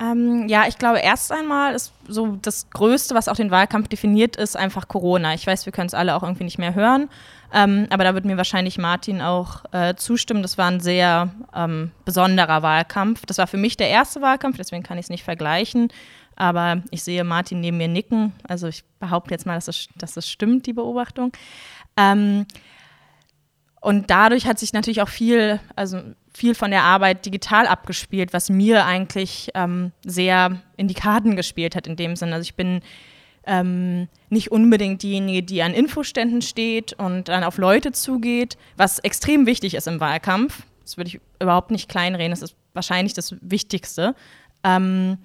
Ähm, 0.02 0.48
ja, 0.48 0.64
ich 0.68 0.78
glaube, 0.78 1.00
erst 1.00 1.32
einmal 1.32 1.76
ist 1.76 1.94
so 2.08 2.38
das 2.42 2.70
Größte, 2.72 3.14
was 3.14 3.28
auch 3.28 3.36
den 3.36 3.52
Wahlkampf 3.52 3.88
definiert, 3.90 4.36
ist 4.36 4.58
einfach 4.58 4.88
Corona. 4.88 5.34
Ich 5.36 5.46
weiß, 5.46 5.66
wir 5.66 5.74
können 5.74 5.88
es 5.88 5.94
alle 5.94 6.16
auch 6.16 6.24
irgendwie 6.24 6.46
nicht 6.46 6.58
mehr 6.58 6.74
hören, 6.74 7.10
ähm, 7.54 7.88
aber 7.92 8.04
da 8.04 8.16
wird 8.16 8.26
mir 8.26 8.38
wahrscheinlich 8.38 8.80
Martin 8.80 9.22
auch 9.22 9.64
äh, 9.72 9.94
zustimmen. 9.96 10.42
Das 10.42 10.58
war 10.58 10.70
ein 10.70 10.80
sehr 10.80 11.32
ähm, 11.56 11.92
besonderer 12.04 12.64
Wahlkampf. 12.64 13.26
Das 13.28 13.38
war 13.38 13.46
für 13.46 13.58
mich 13.58 13.78
der 13.78 13.90
erste 13.90 14.22
Wahlkampf, 14.22 14.58
deswegen 14.58 14.82
kann 14.82 14.98
ich 14.98 15.06
es 15.06 15.10
nicht 15.10 15.24
vergleichen. 15.24 15.90
Aber 16.36 16.82
ich 16.90 17.04
sehe 17.04 17.24
Martin 17.24 17.62
neben 17.62 17.78
mir 17.78 17.88
nicken. 17.88 18.34
Also 18.48 18.68
ich 18.68 18.84
behaupte 19.00 19.32
jetzt 19.32 19.46
mal, 19.46 19.54
dass 19.54 19.66
das, 19.66 19.88
dass 19.96 20.14
das 20.16 20.28
stimmt, 20.28 20.66
die 20.66 20.74
Beobachtung. 20.74 21.32
Ähm, 21.96 22.48
und 23.82 24.10
dadurch 24.10 24.48
hat 24.48 24.58
sich 24.58 24.74
natürlich 24.74 25.02
auch 25.02 25.10
viel, 25.10 25.60
also 25.76 26.02
viel 26.34 26.56
von 26.56 26.72
der 26.72 26.84
Arbeit 26.84 27.26
digital 27.26 27.68
abgespielt, 27.68 28.34
was 28.34 28.50
mir 28.50 28.86
eigentlich 28.86 29.52
ähm, 29.54 29.92
sehr 30.04 30.60
in 30.78 30.88
die 30.88 30.94
Karten 30.96 31.36
gespielt 31.36 31.76
hat 31.76 31.86
in 31.86 31.98
dem 31.98 32.16
Sinne. 32.16 32.34
Also 32.34 32.44
ich 32.44 32.56
bin 32.56 32.82
ähm, 33.46 34.08
nicht 34.30 34.52
unbedingt 34.52 35.04
diejenige, 35.04 35.44
die 35.44 35.62
an 35.62 35.74
Infoständen 35.74 36.42
steht 36.42 36.94
und 36.94 37.28
dann 37.28 37.44
auf 37.44 37.58
Leute 37.58 37.92
zugeht, 37.92 38.58
was 38.78 39.00
extrem 39.00 39.46
wichtig 39.46 39.76
ist 39.76 39.88
im 39.88 40.00
Wahlkampf. 40.00 40.64
Das 40.84 40.98
würde 40.98 41.10
ich 41.10 41.20
überhaupt 41.40 41.72
nicht 41.72 41.90
kleinreden, 41.90 42.32
das 42.32 42.42
ist 42.42 42.56
wahrscheinlich 42.74 43.14
das 43.14 43.36
Wichtigste. 43.42 44.16
Ähm, 44.64 45.18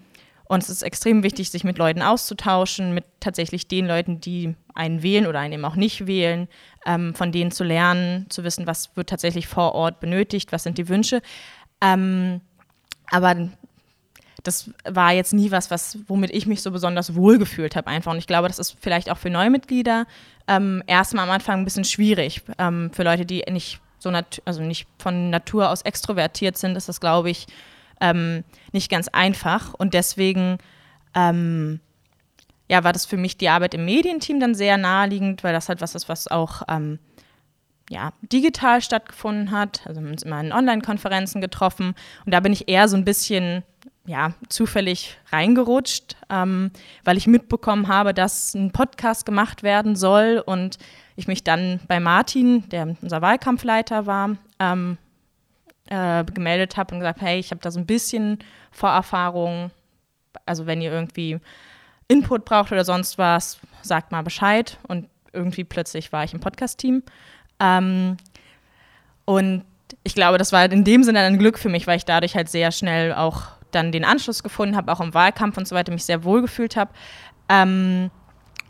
und 0.48 0.62
es 0.62 0.70
ist 0.70 0.82
extrem 0.82 1.22
wichtig, 1.22 1.50
sich 1.50 1.62
mit 1.62 1.76
Leuten 1.76 2.00
auszutauschen, 2.00 2.94
mit 2.94 3.04
tatsächlich 3.20 3.68
den 3.68 3.87
Leuten, 3.87 4.20
die 4.20 4.56
einen 4.75 5.02
wählen 5.02 5.26
oder 5.26 5.40
einen 5.40 5.52
eben 5.52 5.64
auch 5.64 5.76
nicht 5.76 6.06
wählen, 6.06 6.48
ähm, 6.87 7.14
von 7.14 7.32
denen 7.32 7.50
zu 7.50 7.64
lernen, 7.64 8.26
zu 8.30 8.44
wissen, 8.44 8.66
was 8.66 8.96
wird 8.96 9.10
tatsächlich 9.10 9.46
vor 9.46 9.75
Ort 9.75 10.00
benötigt, 10.00 10.50
was 10.50 10.62
sind 10.62 10.78
die 10.78 10.88
Wünsche. 10.88 11.20
Ähm, 11.82 12.40
aber 13.10 13.50
das 14.48 14.70
war 14.84 15.12
jetzt 15.12 15.32
nie 15.32 15.50
was, 15.50 15.70
was, 15.70 15.98
womit 16.08 16.30
ich 16.30 16.46
mich 16.46 16.62
so 16.62 16.70
besonders 16.70 17.14
wohl 17.14 17.38
gefühlt 17.38 17.76
habe 17.76 17.86
einfach. 17.86 18.12
Und 18.12 18.18
ich 18.18 18.26
glaube, 18.26 18.48
das 18.48 18.58
ist 18.58 18.76
vielleicht 18.80 19.10
auch 19.10 19.18
für 19.18 19.30
Neumitglieder 19.30 20.06
ähm, 20.48 20.82
erstmal 20.86 21.24
am 21.24 21.30
Anfang 21.30 21.60
ein 21.60 21.64
bisschen 21.64 21.84
schwierig. 21.84 22.42
Ähm, 22.58 22.90
für 22.92 23.02
Leute, 23.02 23.26
die 23.26 23.44
nicht 23.50 23.80
so 23.98 24.10
also 24.44 24.62
nicht 24.62 24.86
von 24.98 25.30
Natur 25.30 25.70
aus 25.70 25.82
extrovertiert 25.82 26.56
sind, 26.56 26.76
ist 26.76 26.88
das, 26.88 27.00
glaube 27.00 27.30
ich, 27.30 27.46
ähm, 28.00 28.44
nicht 28.72 28.90
ganz 28.90 29.08
einfach. 29.08 29.74
Und 29.74 29.94
deswegen 29.94 30.58
ähm, 31.14 31.80
ja, 32.68 32.84
war 32.84 32.92
das 32.92 33.06
für 33.06 33.16
mich 33.16 33.36
die 33.36 33.48
Arbeit 33.48 33.74
im 33.74 33.84
Medienteam 33.84 34.40
dann 34.40 34.54
sehr 34.54 34.76
naheliegend, 34.76 35.42
weil 35.42 35.52
das 35.52 35.68
halt 35.68 35.80
was 35.80 35.94
ist, 35.94 36.08
was 36.08 36.28
auch 36.28 36.62
ähm, 36.68 36.98
ja, 37.90 38.12
digital 38.22 38.82
stattgefunden 38.82 39.50
hat. 39.50 39.82
Also 39.86 40.00
wir 40.00 40.06
haben 40.06 40.12
uns 40.12 40.22
immer 40.22 40.40
in 40.40 40.52
Online-Konferenzen 40.52 41.40
getroffen 41.40 41.94
und 42.26 42.32
da 42.32 42.40
bin 42.40 42.52
ich 42.52 42.68
eher 42.68 42.88
so 42.88 42.96
ein 42.96 43.04
bisschen 43.04 43.62
ja, 44.08 44.32
zufällig 44.48 45.18
reingerutscht, 45.30 46.16
ähm, 46.30 46.70
weil 47.04 47.18
ich 47.18 47.26
mitbekommen 47.26 47.88
habe, 47.88 48.14
dass 48.14 48.54
ein 48.54 48.72
Podcast 48.72 49.26
gemacht 49.26 49.62
werden 49.62 49.96
soll 49.96 50.42
und 50.44 50.78
ich 51.14 51.28
mich 51.28 51.44
dann 51.44 51.80
bei 51.88 52.00
Martin, 52.00 52.66
der 52.70 52.96
unser 53.02 53.20
Wahlkampfleiter 53.20 54.06
war, 54.06 54.36
ähm, 54.58 54.96
äh, 55.90 56.24
gemeldet 56.24 56.78
habe 56.78 56.94
und 56.94 57.00
gesagt, 57.00 57.20
hey, 57.20 57.38
ich 57.38 57.50
habe 57.50 57.60
da 57.60 57.70
so 57.70 57.78
ein 57.78 57.86
bisschen 57.86 58.38
Vorerfahrung. 58.70 59.70
Also 60.46 60.66
wenn 60.66 60.80
ihr 60.80 60.90
irgendwie 60.90 61.38
Input 62.08 62.46
braucht 62.46 62.72
oder 62.72 62.84
sonst 62.84 63.18
was, 63.18 63.58
sagt 63.82 64.10
mal 64.10 64.22
Bescheid. 64.22 64.78
Und 64.88 65.08
irgendwie 65.34 65.64
plötzlich 65.64 66.12
war 66.12 66.24
ich 66.24 66.32
im 66.32 66.40
Podcast-Team. 66.40 67.02
Ähm, 67.60 68.16
und 69.26 69.64
ich 70.02 70.14
glaube, 70.14 70.38
das 70.38 70.52
war 70.52 70.64
in 70.70 70.84
dem 70.84 71.02
Sinne 71.04 71.20
ein 71.20 71.38
Glück 71.38 71.58
für 71.58 71.68
mich, 71.68 71.86
weil 71.86 71.98
ich 71.98 72.06
dadurch 72.06 72.34
halt 72.36 72.48
sehr 72.48 72.72
schnell 72.72 73.12
auch 73.12 73.57
dann 73.70 73.92
den 73.92 74.04
Anschluss 74.04 74.42
gefunden 74.42 74.76
habe, 74.76 74.92
auch 74.92 75.00
im 75.00 75.14
Wahlkampf 75.14 75.56
und 75.56 75.68
so 75.68 75.75
weiter, 75.75 75.92
mich 75.92 76.04
sehr 76.04 76.25
wohl 76.25 76.42
gefühlt 76.42 76.76
habe. 76.76 76.90
Ähm, 77.48 78.10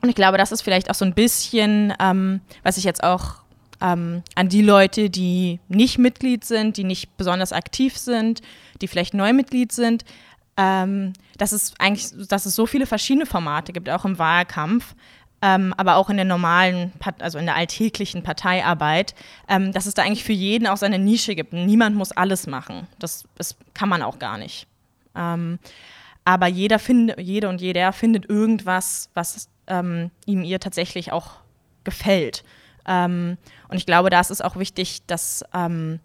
und 0.01 0.09
ich 0.09 0.15
glaube, 0.15 0.39
das 0.39 0.53
ist 0.53 0.63
vielleicht 0.63 0.91
auch 0.91 0.95
so 0.95 1.05
ein 1.05 1.15
bisschen, 1.15 1.93
ähm, 2.01 2.41
was 2.63 2.77
ich 2.77 2.85
jetzt 2.85 3.03
auch 3.03 3.37
ähm, 3.81 4.23
an 4.35 4.49
die 4.49 4.63
Leute, 4.63 5.11
die 5.11 5.61
nicht 5.69 5.99
Mitglied 5.99 6.45
sind, 6.45 6.77
die 6.77 6.85
nicht 6.85 7.17
besonders 7.17 7.53
aktiv 7.53 7.97
sind, 7.97 8.41
die 8.81 8.89
vielleicht 8.89 9.15
Neumitglied 9.15 9.73
sind, 9.73 10.05
ähm, 10.57 11.13
dass 11.37 11.53
es 11.53 11.75
eigentlich, 11.79 12.11
dass 12.29 12.47
es 12.47 12.55
so 12.55 12.67
viele 12.67 12.87
verschiedene 12.87 13.27
Formate 13.27 13.73
gibt, 13.73 13.89
auch 13.89 14.05
im 14.05 14.19
Wahlkampf, 14.19 14.95
ähm, 15.41 15.73
aber 15.77 15.97
auch 15.97 16.11
in 16.11 16.17
der 16.17 16.25
normalen, 16.25 16.93
also 17.21 17.39
in 17.39 17.47
der 17.47 17.55
alltäglichen 17.55 18.23
Parteiarbeit, 18.25 19.15
ähm, 19.49 19.73
dass 19.73 19.87
es 19.87 19.95
da 19.95 20.03
eigentlich 20.03 20.25
für 20.25 20.33
jeden 20.33 20.67
auch 20.67 20.77
seine 20.77 20.99
Nische 20.99 21.37
gibt. 21.37 21.53
Niemand 21.53 21.97
muss 21.97 22.11
alles 22.11 22.49
machen. 22.49 22.89
Das, 22.99 23.25
das 23.37 23.57
kann 23.75 23.89
man 23.89 24.03
auch 24.03 24.19
gar 24.19 24.39
nicht. 24.39 24.67
Ähm, 25.19 25.59
aber 26.25 26.47
jeder 26.47 26.79
findet, 26.79 27.19
jede 27.19 27.49
und 27.49 27.61
jeder 27.61 27.93
findet 27.93 28.29
irgendwas, 28.29 29.11
was 29.15 29.49
ähm, 29.67 30.11
ihm 30.27 30.45
ihr 30.45 30.61
tatsächlich 30.61 31.11
auch 31.11 31.33
gefällt. 31.85 32.45
Ähm, 32.87 33.37
und 33.69 33.77
ich 33.77 33.87
glaube, 33.87 34.11
da 34.11 34.21
ist 34.21 34.31
es 34.31 34.41
auch 34.41 34.57
wichtig, 34.57 35.07
dass 35.07 35.45
ähm, 35.55 36.01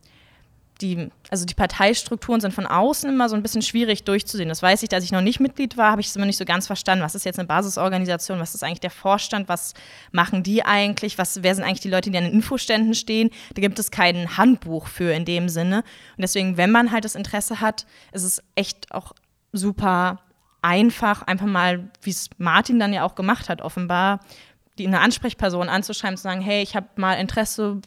die, 0.84 1.10
also 1.32 1.46
die 1.46 1.54
Parteistrukturen 1.54 2.42
sind 2.42 2.54
von 2.54 2.68
außen 2.68 3.10
immer 3.10 3.30
so 3.30 3.36
ein 3.36 3.42
bisschen 3.42 3.62
schwierig 3.62 4.04
durchzusehen. 4.04 4.50
Das 4.50 4.62
weiß 4.62 4.84
ich, 4.84 4.94
als 4.94 5.06
ich 5.06 5.12
noch 5.12 5.22
nicht 5.22 5.40
Mitglied 5.40 5.78
war, 5.78 5.92
habe 5.92 6.02
ich 6.02 6.08
es 6.08 6.16
immer 6.16 6.26
nicht 6.26 6.38
so 6.38 6.46
ganz 6.46 6.68
verstanden. 6.68 7.04
Was 7.04 7.16
ist 7.16 7.26
jetzt 7.26 7.40
eine 7.40 7.48
Basisorganisation? 7.48 8.40
Was 8.40 8.54
ist 8.54 8.64
eigentlich 8.64 8.82
der 8.82 8.92
Vorstand? 8.92 9.48
Was 9.48 9.74
machen 10.12 10.44
die 10.44 10.64
eigentlich? 10.64 11.18
Was, 11.18 11.42
wer 11.42 11.56
sind 11.56 11.64
eigentlich 11.64 11.80
die 11.80 11.90
Leute, 11.90 12.12
die 12.12 12.18
an 12.18 12.26
den 12.26 12.34
Infoständen 12.34 12.94
stehen? 12.94 13.30
Da 13.56 13.62
gibt 13.62 13.80
es 13.80 13.90
kein 13.90 14.38
Handbuch 14.38 14.88
für 14.88 15.14
in 15.14 15.26
dem 15.26 15.50
Sinne. 15.50 15.78
Und 15.78 16.22
deswegen, 16.22 16.58
wenn 16.58 16.70
man 16.70 16.92
halt 16.92 17.06
das 17.06 17.16
Interesse 17.16 17.62
hat, 17.62 17.86
ist 18.12 18.24
es 18.24 18.44
echt 18.56 18.92
auch 18.92 19.14
super 19.54 20.20
einfach, 20.62 21.24
einfach 21.24 21.46
mal, 21.46 21.90
wie 22.02 22.10
es 22.12 22.30
Martin 22.38 22.80
dann 22.80 22.94
ja 22.94 23.04
auch 23.04 23.16
gemacht 23.16 23.50
hat, 23.50 23.62
offenbar, 23.62 24.20
die 24.78 24.88
eine 24.88 25.00
Ansprechperson 25.00 25.70
anzuschreiben, 25.70 26.18
zu 26.18 26.24
sagen, 26.24 26.42
hey, 26.42 26.62
ich 26.62 26.76
habe 26.76 26.88
mal 26.96 27.14
Interesse, 27.14 27.82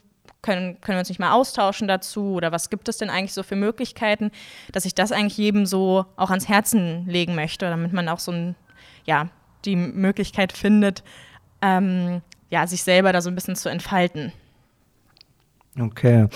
können, 0.46 0.80
können 0.80 0.96
wir 0.96 1.00
uns 1.00 1.08
nicht 1.08 1.18
mal 1.18 1.32
austauschen 1.32 1.88
dazu 1.88 2.34
oder 2.34 2.52
was 2.52 2.70
gibt 2.70 2.88
es 2.88 2.98
denn 2.98 3.10
eigentlich 3.10 3.34
so 3.34 3.42
für 3.42 3.56
Möglichkeiten, 3.56 4.30
dass 4.72 4.84
ich 4.84 4.94
das 4.94 5.10
eigentlich 5.12 5.36
jedem 5.36 5.66
so 5.66 6.06
auch 6.16 6.30
ans 6.30 6.48
Herzen 6.48 7.04
legen 7.06 7.34
möchte, 7.34 7.66
damit 7.68 7.92
man 7.92 8.08
auch 8.08 8.20
so 8.20 8.32
ein, 8.32 8.54
ja, 9.04 9.28
die 9.64 9.76
Möglichkeit 9.76 10.52
findet, 10.52 11.02
ähm, 11.60 12.22
ja, 12.48 12.66
sich 12.66 12.84
selber 12.84 13.12
da 13.12 13.20
so 13.20 13.28
ein 13.28 13.34
bisschen 13.34 13.56
zu 13.56 13.68
entfalten. 13.68 14.32
Okay, 15.78 16.26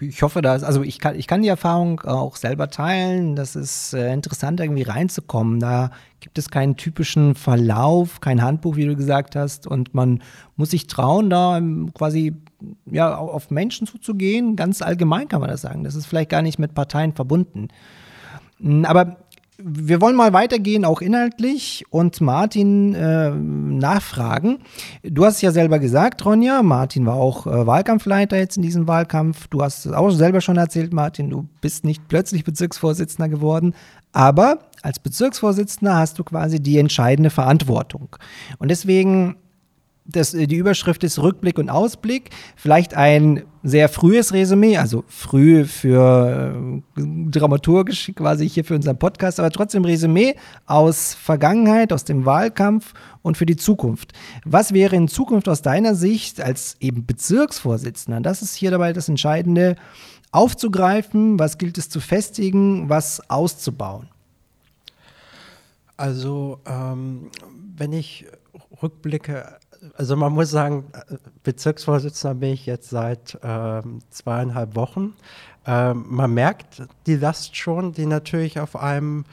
ich 0.00 0.22
hoffe, 0.22 0.40
dass, 0.40 0.62
also 0.62 0.82
ich 0.82 1.00
kann, 1.00 1.16
ich 1.16 1.26
kann 1.26 1.42
die 1.42 1.48
Erfahrung 1.48 2.00
auch 2.00 2.36
selber 2.36 2.70
teilen. 2.70 3.36
Das 3.36 3.54
ist 3.54 3.92
äh, 3.92 4.10
interessant, 4.10 4.58
irgendwie 4.58 4.84
reinzukommen. 4.84 5.60
Da 5.60 5.90
gibt 6.20 6.38
es 6.38 6.48
keinen 6.48 6.76
typischen 6.76 7.34
Verlauf, 7.34 8.22
kein 8.22 8.40
Handbuch, 8.40 8.76
wie 8.76 8.86
du 8.86 8.96
gesagt 8.96 9.36
hast. 9.36 9.66
Und 9.66 9.92
man 9.92 10.22
muss 10.56 10.70
sich 10.70 10.86
trauen, 10.86 11.28
da 11.28 11.60
quasi 11.92 12.34
ja, 12.86 13.16
auf 13.16 13.50
Menschen 13.50 13.86
zuzugehen. 13.86 14.56
Ganz 14.56 14.82
allgemein 14.82 15.28
kann 15.28 15.40
man 15.40 15.50
das 15.50 15.62
sagen. 15.62 15.84
Das 15.84 15.94
ist 15.94 16.06
vielleicht 16.06 16.30
gar 16.30 16.42
nicht 16.42 16.58
mit 16.58 16.74
Parteien 16.74 17.12
verbunden. 17.12 17.68
Aber 18.84 19.16
wir 19.58 20.00
wollen 20.00 20.16
mal 20.16 20.32
weitergehen, 20.32 20.84
auch 20.84 21.00
inhaltlich, 21.00 21.84
und 21.90 22.20
Martin 22.20 22.94
äh, 22.94 23.30
nachfragen. 23.30 24.58
Du 25.02 25.24
hast 25.24 25.36
es 25.36 25.42
ja 25.42 25.50
selber 25.50 25.78
gesagt, 25.78 26.24
Ronja, 26.24 26.62
Martin 26.62 27.06
war 27.06 27.14
auch 27.14 27.46
äh, 27.46 27.66
Wahlkampfleiter 27.66 28.36
jetzt 28.36 28.56
in 28.56 28.62
diesem 28.62 28.86
Wahlkampf. 28.86 29.48
Du 29.48 29.62
hast 29.62 29.86
es 29.86 29.92
auch 29.92 30.10
selber 30.10 30.40
schon 30.40 30.58
erzählt, 30.58 30.92
Martin, 30.92 31.30
du 31.30 31.48
bist 31.60 31.84
nicht 31.84 32.06
plötzlich 32.08 32.44
Bezirksvorsitzender 32.44 33.30
geworden, 33.30 33.74
aber 34.12 34.58
als 34.82 34.98
Bezirksvorsitzender 34.98 35.96
hast 35.96 36.18
du 36.18 36.24
quasi 36.24 36.60
die 36.60 36.78
entscheidende 36.78 37.30
Verantwortung. 37.30 38.16
Und 38.58 38.70
deswegen 38.70 39.36
das, 40.08 40.34
äh, 40.34 40.46
die 40.46 40.56
Überschrift 40.56 41.04
ist 41.04 41.18
Rückblick 41.18 41.58
und 41.58 41.70
Ausblick. 41.70 42.30
Vielleicht 42.56 42.94
ein 42.94 43.42
sehr 43.62 43.88
frühes 43.88 44.32
Resümee, 44.32 44.76
also 44.76 45.04
früh 45.08 45.64
für 45.64 46.54
äh, 46.96 47.02
dramaturgisch 47.30 48.12
quasi 48.14 48.48
hier 48.48 48.64
für 48.64 48.74
unseren 48.74 48.98
Podcast, 48.98 49.40
aber 49.40 49.50
trotzdem 49.50 49.84
Resümee 49.84 50.36
aus 50.66 51.14
Vergangenheit, 51.14 51.92
aus 51.92 52.04
dem 52.04 52.24
Wahlkampf 52.24 52.94
und 53.22 53.36
für 53.36 53.46
die 53.46 53.56
Zukunft. 53.56 54.12
Was 54.44 54.72
wäre 54.72 54.94
in 54.94 55.08
Zukunft 55.08 55.48
aus 55.48 55.62
deiner 55.62 55.94
Sicht 55.94 56.40
als 56.40 56.76
eben 56.80 57.06
Bezirksvorsitzender, 57.06 58.20
das 58.20 58.42
ist 58.42 58.54
hier 58.54 58.70
dabei 58.70 58.92
das 58.92 59.08
Entscheidende, 59.08 59.76
aufzugreifen, 60.32 61.38
was 61.38 61.58
gilt 61.58 61.78
es 61.78 61.88
zu 61.88 62.00
festigen, 62.00 62.88
was 62.88 63.30
auszubauen? 63.30 64.08
Also 65.96 66.60
ähm, 66.66 67.30
wenn 67.76 67.92
ich 67.92 68.26
rückblicke 68.82 69.58
also 69.96 70.16
man 70.16 70.32
muss 70.32 70.50
sagen, 70.50 70.84
Bezirksvorsitzender 71.42 72.34
bin 72.34 72.50
ich 72.50 72.66
jetzt 72.66 72.90
seit 72.90 73.38
ähm, 73.42 74.00
zweieinhalb 74.10 74.74
Wochen. 74.76 75.14
Ähm, 75.66 76.04
man 76.08 76.32
merkt 76.32 76.82
die 77.06 77.16
Last 77.16 77.56
schon, 77.56 77.92
die 77.92 78.06
natürlich 78.06 78.60
auf 78.60 78.76
einem 78.76 79.24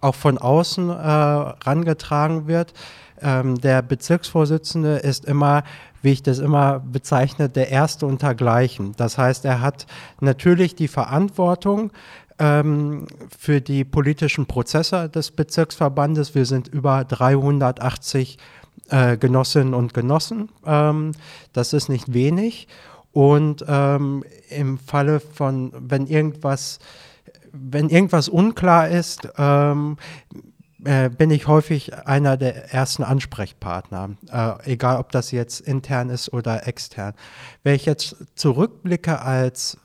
auch 0.00 0.14
von 0.14 0.38
außen 0.38 0.90
äh, 0.90 0.94
rangetragen 0.94 2.46
wird. 2.46 2.72
Ähm, 3.20 3.60
der 3.60 3.82
Bezirksvorsitzende 3.82 4.98
ist 4.98 5.24
immer, 5.24 5.64
wie 6.02 6.12
ich 6.12 6.22
das 6.22 6.38
immer 6.38 6.78
bezeichne, 6.78 7.48
der 7.48 7.70
Erste 7.70 8.06
untergleichen. 8.06 8.94
Das 8.96 9.18
heißt, 9.18 9.44
er 9.44 9.60
hat 9.60 9.86
natürlich 10.20 10.76
die 10.76 10.88
Verantwortung, 10.88 11.90
ähm, 12.38 13.06
für 13.36 13.60
die 13.60 13.84
politischen 13.84 14.46
Prozesse 14.46 15.08
des 15.08 15.30
Bezirksverbandes. 15.32 16.34
Wir 16.34 16.46
sind 16.46 16.68
über 16.68 17.04
380 17.04 18.38
äh, 18.88 19.16
Genossinnen 19.16 19.74
und 19.74 19.94
Genossen. 19.94 20.48
Ähm, 20.66 21.12
das 21.52 21.72
ist 21.72 21.88
nicht 21.88 22.12
wenig. 22.12 22.68
Und 23.12 23.64
ähm, 23.66 24.24
im 24.50 24.78
Falle 24.78 25.20
von, 25.20 25.72
wenn 25.76 26.06
irgendwas, 26.06 26.78
wenn 27.52 27.88
irgendwas 27.88 28.28
unklar 28.28 28.88
ist, 28.88 29.28
ähm, 29.38 29.96
äh, 30.84 31.10
bin 31.10 31.30
ich 31.30 31.48
häufig 31.48 32.06
einer 32.06 32.36
der 32.36 32.72
ersten 32.72 33.02
Ansprechpartner, 33.02 34.10
äh, 34.30 34.72
egal 34.72 34.98
ob 34.98 35.10
das 35.10 35.32
jetzt 35.32 35.60
intern 35.60 36.10
ist 36.10 36.32
oder 36.32 36.68
extern. 36.68 37.14
Wenn 37.64 37.74
ich 37.74 37.86
jetzt 37.86 38.16
zurückblicke 38.36 39.20
als 39.20 39.78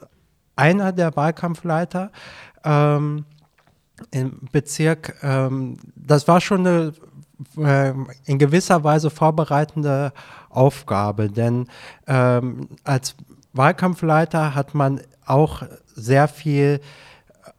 einer 0.55 0.91
der 0.91 1.15
Wahlkampfleiter 1.15 2.11
ähm, 2.63 3.25
im 4.11 4.39
Bezirk, 4.51 5.15
ähm, 5.23 5.77
das 5.95 6.27
war 6.27 6.41
schon 6.41 6.67
eine 6.67 6.93
in 7.55 8.39
gewisser 8.39 8.83
Weise 8.83 9.09
vorbereitende 9.09 10.13
Aufgabe, 10.49 11.29
denn 11.29 11.67
ähm, 12.07 12.69
als 12.83 13.15
Wahlkampfleiter 13.53 14.55
hat 14.55 14.73
man 14.73 15.01
auch 15.25 15.63
sehr 15.95 16.27
viel 16.27 16.79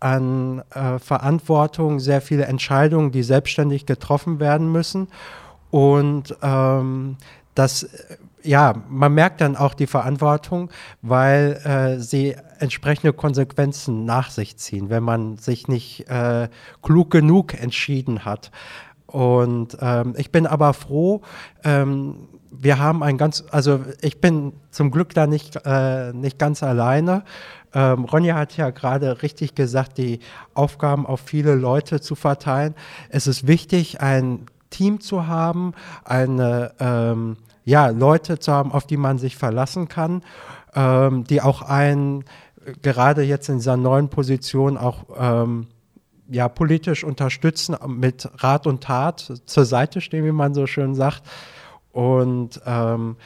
an 0.01 0.63
äh, 0.75 0.99
Verantwortung, 0.99 2.01
sehr 2.01 2.21
viele 2.21 2.45
Entscheidungen, 2.45 3.11
die 3.11 3.23
selbstständig 3.23 3.87
getroffen 3.87 4.41
werden 4.41 4.71
müssen. 4.71 5.09
Und 5.71 6.37
ähm, 6.43 7.17
das, 7.55 7.89
ja, 8.43 8.75
man 8.89 9.15
merkt 9.15 9.41
dann 9.41 9.57
auch 9.57 9.75
die 9.75 9.87
Verantwortung, 9.87 10.71
weil 11.03 11.55
äh, 11.65 12.01
sie 12.01 12.37
entsprechende 12.59 13.13
Konsequenzen 13.13 14.05
nach 14.05 14.31
sich 14.31 14.57
ziehen, 14.57 14.91
wenn 14.91 15.03
man 15.03 15.37
sich 15.37 15.69
nicht 15.69 16.09
äh, 16.09 16.49
klug 16.83 17.11
genug 17.11 17.55
entschieden 17.55 18.25
hat. 18.25 18.51
Und 19.15 19.79
ähm, 19.81 20.15
ich 20.17 20.33
bin 20.33 20.45
aber 20.45 20.73
froh, 20.73 21.23
ähm, 21.63 22.27
wir 22.51 22.81
haben 22.81 23.05
ein 23.05 23.17
ganz, 23.17 23.45
also 23.49 23.79
ich 24.01 24.21
bin 24.21 24.55
zum 24.73 24.91
Glück 24.91 25.15
da 25.15 25.29
nicht, 25.29 25.55
äh, 25.65 26.13
nicht 26.13 26.37
ganz 26.37 26.65
alleine. 26.65 27.23
Ähm, 27.73 28.07
Ronja 28.07 28.35
hat 28.35 28.57
ja 28.57 28.71
gerade 28.71 29.23
richtig 29.23 29.55
gesagt, 29.55 29.99
die 29.99 30.19
Aufgaben 30.53 31.07
auf 31.07 31.21
viele 31.21 31.55
Leute 31.55 32.01
zu 32.01 32.17
verteilen. 32.17 32.75
Es 33.09 33.29
ist 33.29 33.47
wichtig, 33.47 34.01
ein 34.01 34.47
Team 34.71 35.01
zu 35.01 35.29
haben, 35.29 35.75
eine, 36.05 36.73
ähm, 36.81 37.37
ja, 37.65 37.91
Leute 37.91 38.41
zu 38.41 38.53
haben, 38.53 38.73
auf 38.73 38.85
die 38.85 38.97
man 38.97 39.19
sich 39.19 39.37
verlassen 39.37 39.87
kann, 39.87 40.23
ähm, 40.75 41.23
die 41.23 41.41
auch 41.41 41.63
einen 41.63 42.25
gerade 42.83 43.23
jetzt 43.23 43.49
in 43.49 43.59
dieser 43.59 43.77
neuen 43.77 44.09
Position 44.09 44.77
auch 44.77 45.05
ähm, 45.17 45.69
ja, 46.29 46.49
politisch 46.49 47.05
unterstützen, 47.05 47.77
mit 47.87 48.29
Rat 48.43 48.67
und 48.67 48.83
Tat 48.83 49.41
zur 49.47 49.65
Seite 49.65 50.01
stehen, 50.01 50.25
wie 50.25 50.33
man 50.33 50.55
so 50.55 50.67
schön 50.67 50.95
sagt. 50.95 51.23
Und 51.93 52.61
ähm, 52.67 53.17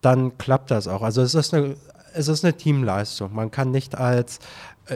dann 0.00 0.38
klappt 0.38 0.70
das 0.70 0.88
auch. 0.88 1.02
Also 1.02 1.22
es 1.22 1.34
ist 1.34 1.54
eine, 1.54 1.76
es 2.14 2.28
ist 2.28 2.44
eine 2.44 2.56
Teamleistung. 2.56 3.34
Man 3.34 3.50
kann 3.50 3.70
nicht 3.70 3.96
als, 3.96 4.38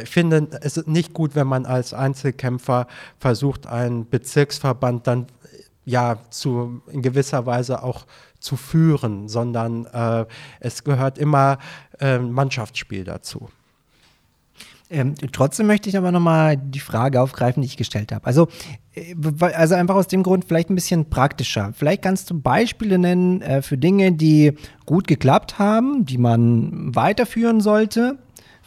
ich 0.03 0.11
finde, 0.11 0.49
es 0.61 0.77
ist 0.77 0.89
nicht 0.89 1.15
gut, 1.15 1.35
wenn 1.35 1.47
man 1.47 1.67
als 1.67 1.95
Einzelkämpfer 1.95 2.87
versucht, 3.19 3.67
einen 3.67 4.09
Bezirksverband 4.09 5.07
dann 5.07 5.27
ja 5.85 6.19
zu 6.31 6.83
in 6.91 7.03
gewisser 7.03 7.47
Weise 7.47 7.83
auch 7.83 8.07
zu 8.39 8.57
führen, 8.57 9.29
sondern 9.29 9.87
äh, 9.87 10.27
es 10.61 10.85
gehört 10.85 11.19
immer 11.19 11.59
äh, 12.01 12.19
Mannschaftsspiel 12.19 13.05
dazu. 13.05 13.49
Ähm, 14.93 15.15
trotzdem 15.33 15.67
möchte 15.67 15.89
ich 15.89 15.97
aber 15.97 16.13
nochmal 16.13 16.59
die 16.59 16.79
Frage 16.79 17.21
aufgreifen, 17.21 17.63
die 17.63 17.67
ich 17.67 17.79
gestellt 17.79 18.13
habe. 18.13 18.27
Also, 18.27 18.49
äh, 18.95 19.15
also 19.41 19.75
einfach 19.75 19.95
aus 19.95 20.07
dem 20.07 20.23
Grund 20.23 20.45
vielleicht 20.45 20.69
ein 20.69 20.75
bisschen 20.75 21.09
praktischer. 21.09 21.73
Vielleicht 21.75 22.03
kannst 22.03 22.29
du 22.31 22.39
Beispiele 22.39 22.99
nennen 22.99 23.41
äh, 23.41 23.63
für 23.63 23.79
Dinge, 23.79 24.13
die 24.13 24.53
gut 24.85 25.07
geklappt 25.07 25.59
haben, 25.59 26.05
die 26.05 26.19
man 26.19 26.95
weiterführen 26.95 27.63
sollte 27.63 28.19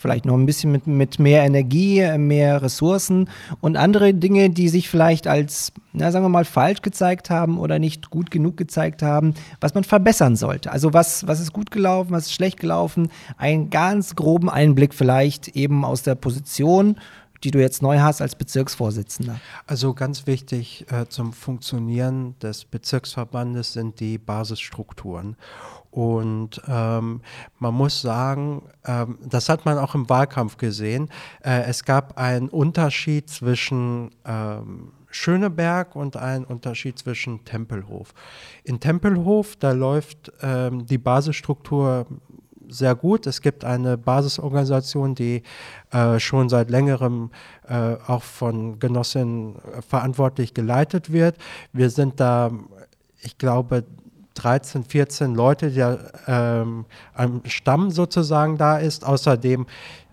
vielleicht 0.05 0.25
noch 0.25 0.35
ein 0.35 0.45
bisschen 0.45 0.71
mit, 0.71 0.85
mit 0.85 1.17
mehr 1.17 1.43
Energie, 1.43 2.15
mehr 2.19 2.61
Ressourcen 2.61 3.27
und 3.59 3.75
andere 3.75 4.13
Dinge, 4.13 4.51
die 4.51 4.69
sich 4.69 4.87
vielleicht 4.87 5.25
als, 5.25 5.71
na, 5.93 6.11
sagen 6.11 6.23
wir 6.23 6.29
mal, 6.29 6.45
falsch 6.45 6.83
gezeigt 6.83 7.31
haben 7.31 7.57
oder 7.57 7.79
nicht 7.79 8.11
gut 8.11 8.29
genug 8.29 8.55
gezeigt 8.55 9.01
haben, 9.01 9.33
was 9.61 9.73
man 9.73 9.83
verbessern 9.83 10.35
sollte. 10.35 10.71
Also 10.71 10.93
was, 10.93 11.25
was 11.25 11.39
ist 11.39 11.53
gut 11.53 11.71
gelaufen, 11.71 12.11
was 12.11 12.27
ist 12.27 12.33
schlecht 12.33 12.59
gelaufen, 12.59 13.09
einen 13.37 13.71
ganz 13.71 14.15
groben 14.15 14.47
Einblick 14.47 14.93
vielleicht 14.93 15.47
eben 15.55 15.83
aus 15.83 16.03
der 16.03 16.13
Position 16.13 16.97
die 17.43 17.51
du 17.51 17.59
jetzt 17.59 17.83
neu 17.83 17.99
hast 17.99 18.21
als 18.21 18.35
Bezirksvorsitzender? 18.35 19.39
Also 19.67 19.93
ganz 19.93 20.25
wichtig 20.25 20.85
äh, 20.91 21.05
zum 21.07 21.31
Funktionieren 21.31 22.33
des 22.39 22.65
Bezirksverbandes 22.65 23.73
sind 23.73 23.99
die 23.99 24.17
Basisstrukturen. 24.17 25.35
Und 25.95 26.61
ähm, 26.67 27.21
man 27.57 27.73
muss 27.73 28.01
sagen, 28.01 28.63
ähm, 28.83 29.17
das 29.25 29.47
hat 29.47 29.63
man 29.63 29.77
auch 29.77 29.95
im 29.95 30.09
Wahlkampf 30.09 30.57
gesehen, 30.57 31.09
äh, 31.41 31.61
es 31.69 31.85
gab 31.85 32.17
einen 32.17 32.49
Unterschied 32.49 33.29
zwischen 33.29 34.11
ähm, 34.25 34.91
Schöneberg 35.09 35.95
und 35.95 36.17
einen 36.17 36.43
Unterschied 36.43 36.99
zwischen 36.99 37.45
Tempelhof. 37.45 38.13
In 38.65 38.81
Tempelhof, 38.81 39.55
da 39.55 39.71
läuft 39.71 40.33
ähm, 40.41 40.85
die 40.85 40.97
Basisstruktur 40.97 42.07
sehr 42.67 42.95
gut. 42.95 43.25
Es 43.25 43.39
gibt 43.39 43.63
eine 43.63 43.97
Basisorganisation, 43.97 45.15
die 45.15 45.43
äh, 45.91 46.19
schon 46.19 46.49
seit 46.49 46.69
längerem 46.69 47.31
äh, 47.69 47.95
auch 48.05 48.23
von 48.23 48.79
Genossinnen 48.79 49.55
verantwortlich 49.87 50.53
geleitet 50.53 51.13
wird. 51.13 51.37
Wir 51.71 51.89
sind 51.89 52.19
da, 52.19 52.51
ich 53.21 53.37
glaube, 53.37 53.85
13, 54.35 54.83
14 54.83 55.33
Leute, 55.33 55.71
die 55.71 55.97
ähm, 56.27 56.85
am 57.13 57.41
Stamm 57.45 57.91
sozusagen 57.91 58.57
da 58.57 58.77
ist. 58.77 59.05
Außerdem 59.05 59.65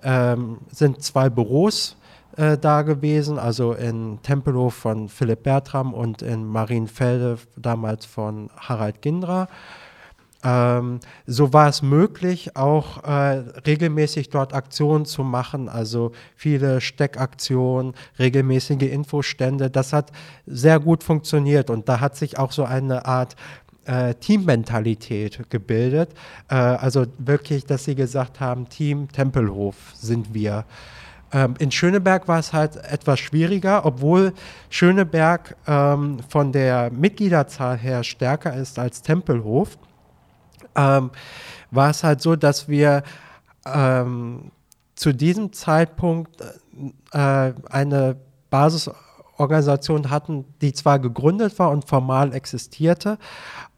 ähm, 0.03 0.59
sind 0.71 1.03
zwei 1.03 1.29
Büros 1.29 1.97
äh, 2.37 2.57
da 2.57 2.83
gewesen, 2.83 3.39
also 3.39 3.73
in 3.75 4.21
Tempelhof 4.23 4.75
von 4.75 5.09
Philipp 5.09 5.43
Bertram 5.43 5.93
und 5.93 6.23
in 6.23 6.47
Marienfelde 6.47 7.39
damals 7.57 8.07
von 8.07 8.49
Harald 8.57 9.03
Gindra. 9.03 9.49
Ähm, 10.45 10.99
so 11.27 11.53
war 11.53 11.69
es 11.69 11.83
möglich, 11.83 12.57
auch 12.57 13.05
äh, 13.05 13.45
regelmäßig 13.65 14.31
dort 14.31 14.55
Aktionen 14.55 15.05
zu 15.05 15.23
machen, 15.23 15.69
also 15.69 16.11
viele 16.35 16.81
Steckaktionen, 16.81 17.95
regelmäßige 18.19 18.83
Infostände. 18.83 19.71
Das 19.71 19.93
hat 19.93 20.11
sehr 20.47 20.81
gut 20.81 21.05
funktioniert 21.05 21.71
und 21.71 21.89
da 21.89 22.01
hat 22.01 22.17
sich 22.17 22.39
auch 22.39 22.51
so 22.51 22.65
eine 22.65 23.07
Art 23.07 23.37
äh, 23.85 24.15
Teammentalität 24.15 25.51
gebildet. 25.51 26.11
Äh, 26.49 26.55
also 26.55 27.07
wirklich, 27.19 27.67
dass 27.67 27.85
sie 27.85 27.95
gesagt 27.95 28.41
haben, 28.41 28.69
Team 28.69 29.11
Tempelhof 29.11 29.77
sind 29.95 30.35
wir. 30.35 30.65
Ähm, 31.33 31.55
in 31.59 31.71
Schöneberg 31.71 32.29
war 32.29 32.39
es 32.39 32.53
halt 32.53 32.77
etwas 32.77 33.19
schwieriger, 33.19 33.87
obwohl 33.87 34.35
Schöneberg 34.69 35.57
ähm, 35.67 36.19
von 36.29 36.53
der 36.53 36.91
Mitgliederzahl 36.91 37.79
her 37.79 38.05
stärker 38.05 38.55
ist 38.55 38.79
als 38.79 39.03
Tempelhof. 39.03 39.79
Ähm, 40.77 41.11
war 41.71 41.91
es 41.91 42.05
halt 42.05 42.21
so, 42.21 42.37
dass 42.37 42.69
wir 42.69 43.03
ähm, 43.67 44.51
zu 44.95 45.13
diesem 45.13 45.53
Zeitpunkt 45.53 46.41
äh, 47.13 47.53
eine 47.71 48.17
Basisorganisation 48.51 50.11
hatten, 50.11 50.45
die 50.61 50.73
zwar 50.75 50.99
gegründet 50.99 51.59
war 51.59 51.71
und 51.71 51.89
formal 51.89 52.35
existierte, 52.35 53.19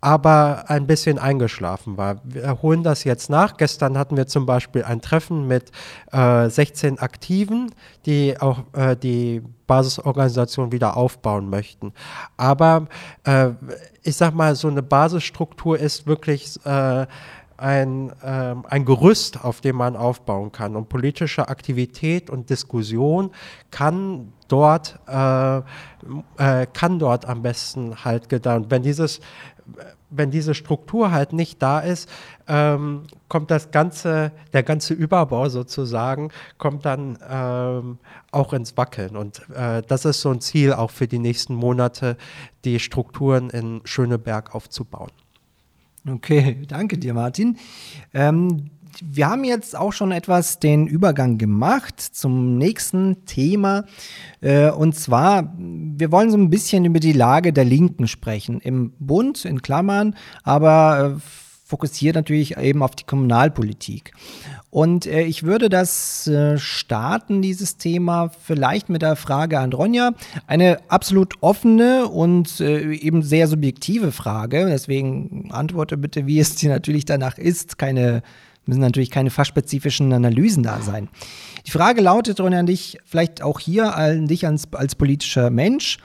aber 0.04 0.64
ein 0.68 0.86
bisschen 0.86 1.18
eingeschlafen 1.18 1.96
war. 1.96 2.16
Wir 2.24 2.60
holen 2.60 2.82
das 2.82 3.04
jetzt 3.04 3.30
nach. 3.30 3.56
Gestern 3.56 3.96
hatten 3.96 4.18
wir 4.18 4.26
zum 4.26 4.44
Beispiel 4.44 4.84
ein 4.84 5.00
Treffen 5.00 5.46
mit 5.46 5.72
äh, 6.12 6.50
16 6.50 6.98
Aktiven, 6.98 7.74
die 8.04 8.38
auch 8.38 8.64
äh, 8.74 8.96
die 8.96 9.40
Basisorganisation 9.66 10.72
wieder 10.72 10.98
aufbauen 10.98 11.48
möchten. 11.48 11.94
Aber 12.36 12.88
äh, 13.24 13.52
ich 14.02 14.16
sag 14.16 14.34
mal, 14.34 14.54
so 14.56 14.68
eine 14.68 14.82
Basisstruktur 14.82 15.78
ist 15.78 16.06
wirklich 16.06 16.54
äh, 16.66 17.06
ein, 17.56 18.10
äh, 18.22 18.54
ein 18.68 18.84
Gerüst, 18.84 19.42
auf 19.42 19.62
dem 19.62 19.76
man 19.76 19.96
aufbauen 19.96 20.52
kann. 20.52 20.76
Und 20.76 20.90
politische 20.90 21.48
Aktivität 21.48 22.28
und 22.28 22.50
Diskussion 22.50 23.30
kann 23.70 24.32
dort, 24.48 24.98
äh, 25.08 25.58
äh, 25.58 26.66
kann 26.72 26.98
dort 26.98 27.26
am 27.26 27.42
besten 27.42 28.04
halt 28.04 28.28
gedeihen. 28.28 28.66
Wenn 28.68 28.82
dieses 28.82 29.20
wenn 30.10 30.30
diese 30.30 30.54
Struktur 30.54 31.10
halt 31.10 31.32
nicht 31.32 31.60
da 31.62 31.80
ist, 31.80 32.08
ähm, 32.46 33.02
kommt 33.28 33.50
das 33.50 33.70
ganze, 33.70 34.32
der 34.52 34.62
ganze 34.62 34.94
Überbau 34.94 35.48
sozusagen, 35.48 36.30
kommt 36.58 36.84
dann 36.84 37.18
ähm, 37.28 37.98
auch 38.30 38.52
ins 38.52 38.76
Wackeln. 38.76 39.16
Und 39.16 39.42
äh, 39.54 39.82
das 39.82 40.04
ist 40.04 40.20
so 40.20 40.30
ein 40.30 40.40
Ziel 40.40 40.72
auch 40.72 40.90
für 40.90 41.08
die 41.08 41.18
nächsten 41.18 41.54
Monate, 41.54 42.16
die 42.64 42.78
Strukturen 42.78 43.50
in 43.50 43.80
Schöneberg 43.84 44.54
aufzubauen. 44.54 45.10
Okay, 46.06 46.62
danke 46.68 46.98
dir, 46.98 47.14
Martin. 47.14 47.56
Ähm, 48.12 48.70
wir 49.02 49.28
haben 49.28 49.44
jetzt 49.44 49.76
auch 49.76 49.92
schon 49.92 50.12
etwas 50.12 50.58
den 50.58 50.86
Übergang 50.86 51.38
gemacht 51.38 52.00
zum 52.00 52.58
nächsten 52.58 53.24
Thema. 53.24 53.84
Äh, 54.40 54.70
und 54.70 54.94
zwar, 54.94 55.54
wir 55.58 56.12
wollen 56.12 56.30
so 56.30 56.36
ein 56.36 56.50
bisschen 56.50 56.84
über 56.84 57.00
die 57.00 57.12
Lage 57.12 57.52
der 57.52 57.64
Linken 57.64 58.08
sprechen. 58.08 58.60
Im 58.60 58.92
Bund, 58.98 59.44
in 59.44 59.62
Klammern, 59.62 60.14
aber 60.42 61.16
äh, 61.16 61.20
fokussiert 61.66 62.14
natürlich 62.14 62.56
eben 62.58 62.82
auf 62.82 62.94
die 62.94 63.04
Kommunalpolitik. 63.04 64.12
Und 64.70 65.06
äh, 65.06 65.22
ich 65.22 65.44
würde 65.44 65.68
das 65.68 66.30
starten, 66.56 67.42
dieses 67.42 67.78
Thema, 67.78 68.28
vielleicht 68.28 68.88
mit 68.90 69.02
der 69.02 69.16
Frage 69.16 69.58
an 69.58 69.72
Ronja. 69.72 70.12
Eine 70.46 70.78
absolut 70.88 71.34
offene 71.40 72.08
und 72.08 72.60
eben 72.60 73.22
sehr 73.22 73.48
subjektive 73.48 74.12
Frage. 74.12 74.66
Deswegen 74.66 75.48
antworte 75.52 75.96
bitte, 75.96 76.26
wie 76.26 76.38
es 76.38 76.56
dir 76.56 76.70
natürlich 76.70 77.06
danach 77.06 77.38
ist. 77.38 77.78
Keine 77.78 78.22
müssen 78.66 78.80
natürlich 78.80 79.10
keine 79.10 79.30
fachspezifischen 79.30 80.12
Analysen 80.12 80.62
da 80.62 80.80
sein. 80.80 81.08
Die 81.66 81.70
Frage 81.70 82.00
lautet, 82.00 82.40
Ronny, 82.40 82.56
an 82.56 82.66
dich, 82.66 82.98
vielleicht 83.04 83.42
auch 83.42 83.60
hier 83.60 83.96
an 83.96 84.26
dich 84.26 84.46
als, 84.46 84.72
als 84.72 84.94
politischer 84.94 85.50
Mensch. 85.50 85.98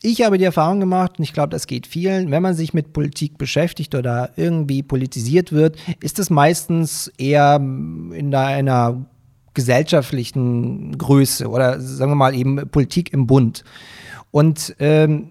Ich 0.00 0.22
habe 0.22 0.38
die 0.38 0.44
Erfahrung 0.44 0.78
gemacht, 0.78 1.18
und 1.18 1.24
ich 1.24 1.32
glaube, 1.32 1.48
das 1.48 1.66
geht 1.66 1.86
vielen, 1.86 2.30
wenn 2.30 2.42
man 2.42 2.54
sich 2.54 2.72
mit 2.72 2.92
Politik 2.92 3.36
beschäftigt 3.36 3.96
oder 3.96 4.30
irgendwie 4.36 4.84
politisiert 4.84 5.50
wird, 5.50 5.76
ist 6.00 6.20
es 6.20 6.30
meistens 6.30 7.10
eher 7.18 7.56
in 7.56 8.32
einer 8.32 9.04
gesellschaftlichen 9.54 10.96
Größe 10.96 11.48
oder 11.48 11.80
sagen 11.80 12.12
wir 12.12 12.16
mal 12.16 12.34
eben 12.34 12.68
Politik 12.70 13.12
im 13.12 13.26
Bund. 13.26 13.64
Und 14.30 14.76
ähm, 14.78 15.30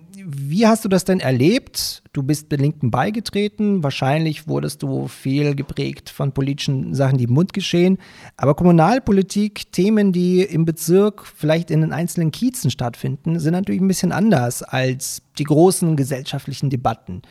wie 0.50 0.68
hast 0.68 0.86
du 0.86 0.90
das 0.90 1.06
denn 1.06 1.20
erlebt? 1.20 2.04
Du 2.14 2.24
bist 2.24 2.52
der 2.52 2.60
Linken 2.60 2.92
beigetreten. 2.92 3.84
Wahrscheinlich 3.84 4.48
wurdest 4.48 4.84
du 4.84 5.08
viel 5.08 5.56
geprägt 5.56 6.10
von 6.10 6.32
politischen 6.32 6.94
Sachen, 6.94 7.18
die 7.18 7.26
im 7.26 7.34
Mund 7.34 7.54
geschehen. 7.54 7.98
Aber 8.38 8.56
Kommunalpolitik, 8.56 9.72
Themen, 9.72 10.14
die 10.14 10.42
im 10.42 10.66
Bezirk 10.66 11.26
vielleicht 11.26 11.72
in 11.72 11.82
den 11.82 11.94
einzelnen 11.94 12.32
Kiezen 12.32 12.72
stattfinden, 12.72 13.40
sind 13.40 13.54
natürlich 13.54 13.82
ein 13.82 13.88
bisschen 13.88 14.12
anders 14.12 14.64
als 14.64 15.22
die 15.38 15.44
großen 15.44 15.96
gesellschaftlichen 15.96 16.70
Debatten. 16.70 17.22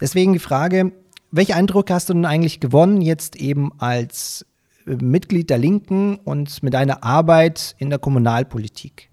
Deswegen 0.00 0.32
die 0.32 0.38
Frage, 0.38 0.92
welchen 1.30 1.54
Eindruck 1.54 1.90
hast 1.90 2.08
du 2.08 2.14
denn 2.14 2.24
eigentlich 2.24 2.60
gewonnen, 2.60 3.00
jetzt 3.00 3.36
eben 3.36 3.72
als 3.78 4.46
Mitglied 4.84 5.50
der 5.50 5.58
Linken 5.58 6.16
und 6.16 6.62
mit 6.62 6.74
deiner 6.74 7.02
Arbeit 7.02 7.74
in 7.78 7.90
der 7.90 7.98
Kommunalpolitik? 7.98 9.10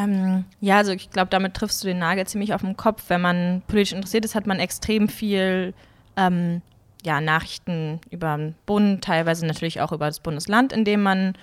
Ähm, 0.00 0.44
ja, 0.60 0.78
also 0.78 0.92
ich 0.92 1.10
glaube, 1.10 1.30
damit 1.30 1.54
triffst 1.54 1.82
du 1.82 1.88
den 1.88 1.98
Nagel 1.98 2.26
ziemlich 2.26 2.54
auf 2.54 2.62
den 2.62 2.76
Kopf. 2.76 3.04
Wenn 3.08 3.20
man 3.20 3.62
politisch 3.66 3.92
interessiert 3.92 4.24
ist, 4.24 4.34
hat 4.34 4.46
man 4.46 4.58
extrem 4.58 5.08
viel 5.08 5.74
ähm, 6.16 6.62
ja, 7.04 7.20
Nachrichten 7.20 8.00
über 8.10 8.36
den 8.36 8.54
Bund, 8.66 9.04
teilweise 9.04 9.46
natürlich 9.46 9.80
auch 9.80 9.92
über 9.92 10.06
das 10.06 10.20
Bundesland, 10.20 10.72
in 10.72 10.84
dem 10.84 11.02
man 11.02 11.34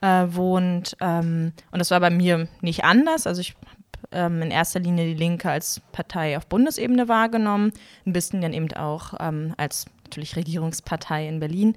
äh, 0.00 0.26
wohnt. 0.28 0.96
Ähm, 1.00 1.52
und 1.70 1.78
das 1.78 1.90
war 1.90 2.00
bei 2.00 2.10
mir 2.10 2.48
nicht 2.60 2.84
anders. 2.84 3.26
Also 3.26 3.40
ich 3.40 3.54
habe 3.54 3.66
ähm, 4.12 4.42
in 4.42 4.50
erster 4.50 4.80
Linie 4.80 5.06
die 5.06 5.14
Linke 5.14 5.50
als 5.50 5.80
Partei 5.92 6.36
auf 6.36 6.46
Bundesebene 6.46 7.08
wahrgenommen, 7.08 7.72
ein 8.06 8.12
bisschen 8.12 8.40
dann 8.40 8.52
eben 8.52 8.72
auch 8.74 9.14
ähm, 9.20 9.54
als 9.56 9.86
natürlich 10.04 10.36
Regierungspartei 10.36 11.28
in 11.28 11.40
Berlin. 11.40 11.76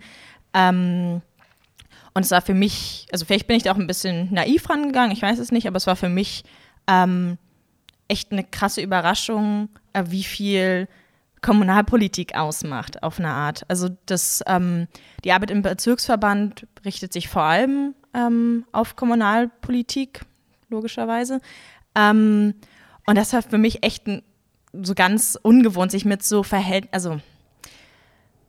Und 2.15 2.23
es 2.23 2.31
war 2.31 2.41
für 2.41 2.53
mich, 2.53 3.07
also 3.11 3.25
vielleicht 3.25 3.45
bin 3.45 3.57
ich 3.57 3.63
da 3.63 3.73
auch 3.73 3.77
ein 3.77 3.87
bisschen 3.87 4.33
naiv 4.33 4.69
rangegangen, 4.69 5.11
ich 5.11 5.21
weiß 5.21 5.37
es 5.37 5.51
nicht, 5.51 5.67
aber 5.67 5.75
es 5.75 5.85
war 5.85 5.97
für 5.97 6.09
mich 6.09 6.45
ähm, 6.87 7.37
echt 8.07 8.31
eine 8.31 8.45
krasse 8.45 8.81
Überraschung, 8.81 9.67
äh, 9.91 10.05
wie 10.07 10.23
viel 10.23 10.87
Kommunalpolitik 11.41 12.35
ausmacht 12.35 13.03
auf 13.03 13.19
eine 13.19 13.31
Art. 13.31 13.65
Also 13.67 13.89
das, 14.05 14.41
ähm, 14.47 14.87
die 15.25 15.33
Arbeit 15.33 15.51
im 15.51 15.61
Bezirksverband 15.61 16.65
richtet 16.85 17.11
sich 17.11 17.27
vor 17.27 17.43
allem 17.43 17.93
ähm, 18.13 18.65
auf 18.71 18.95
Kommunalpolitik, 18.95 20.21
logischerweise. 20.69 21.41
Ähm, 21.95 22.55
und 23.05 23.17
das 23.17 23.33
war 23.33 23.41
für 23.41 23.57
mich 23.57 23.83
echt 23.83 24.05
so 24.71 24.95
ganz 24.95 25.37
ungewohnt, 25.41 25.91
sich 25.91 26.05
mit 26.05 26.23
so 26.23 26.43
Verhältnissen, 26.43 26.93
also 26.93 27.19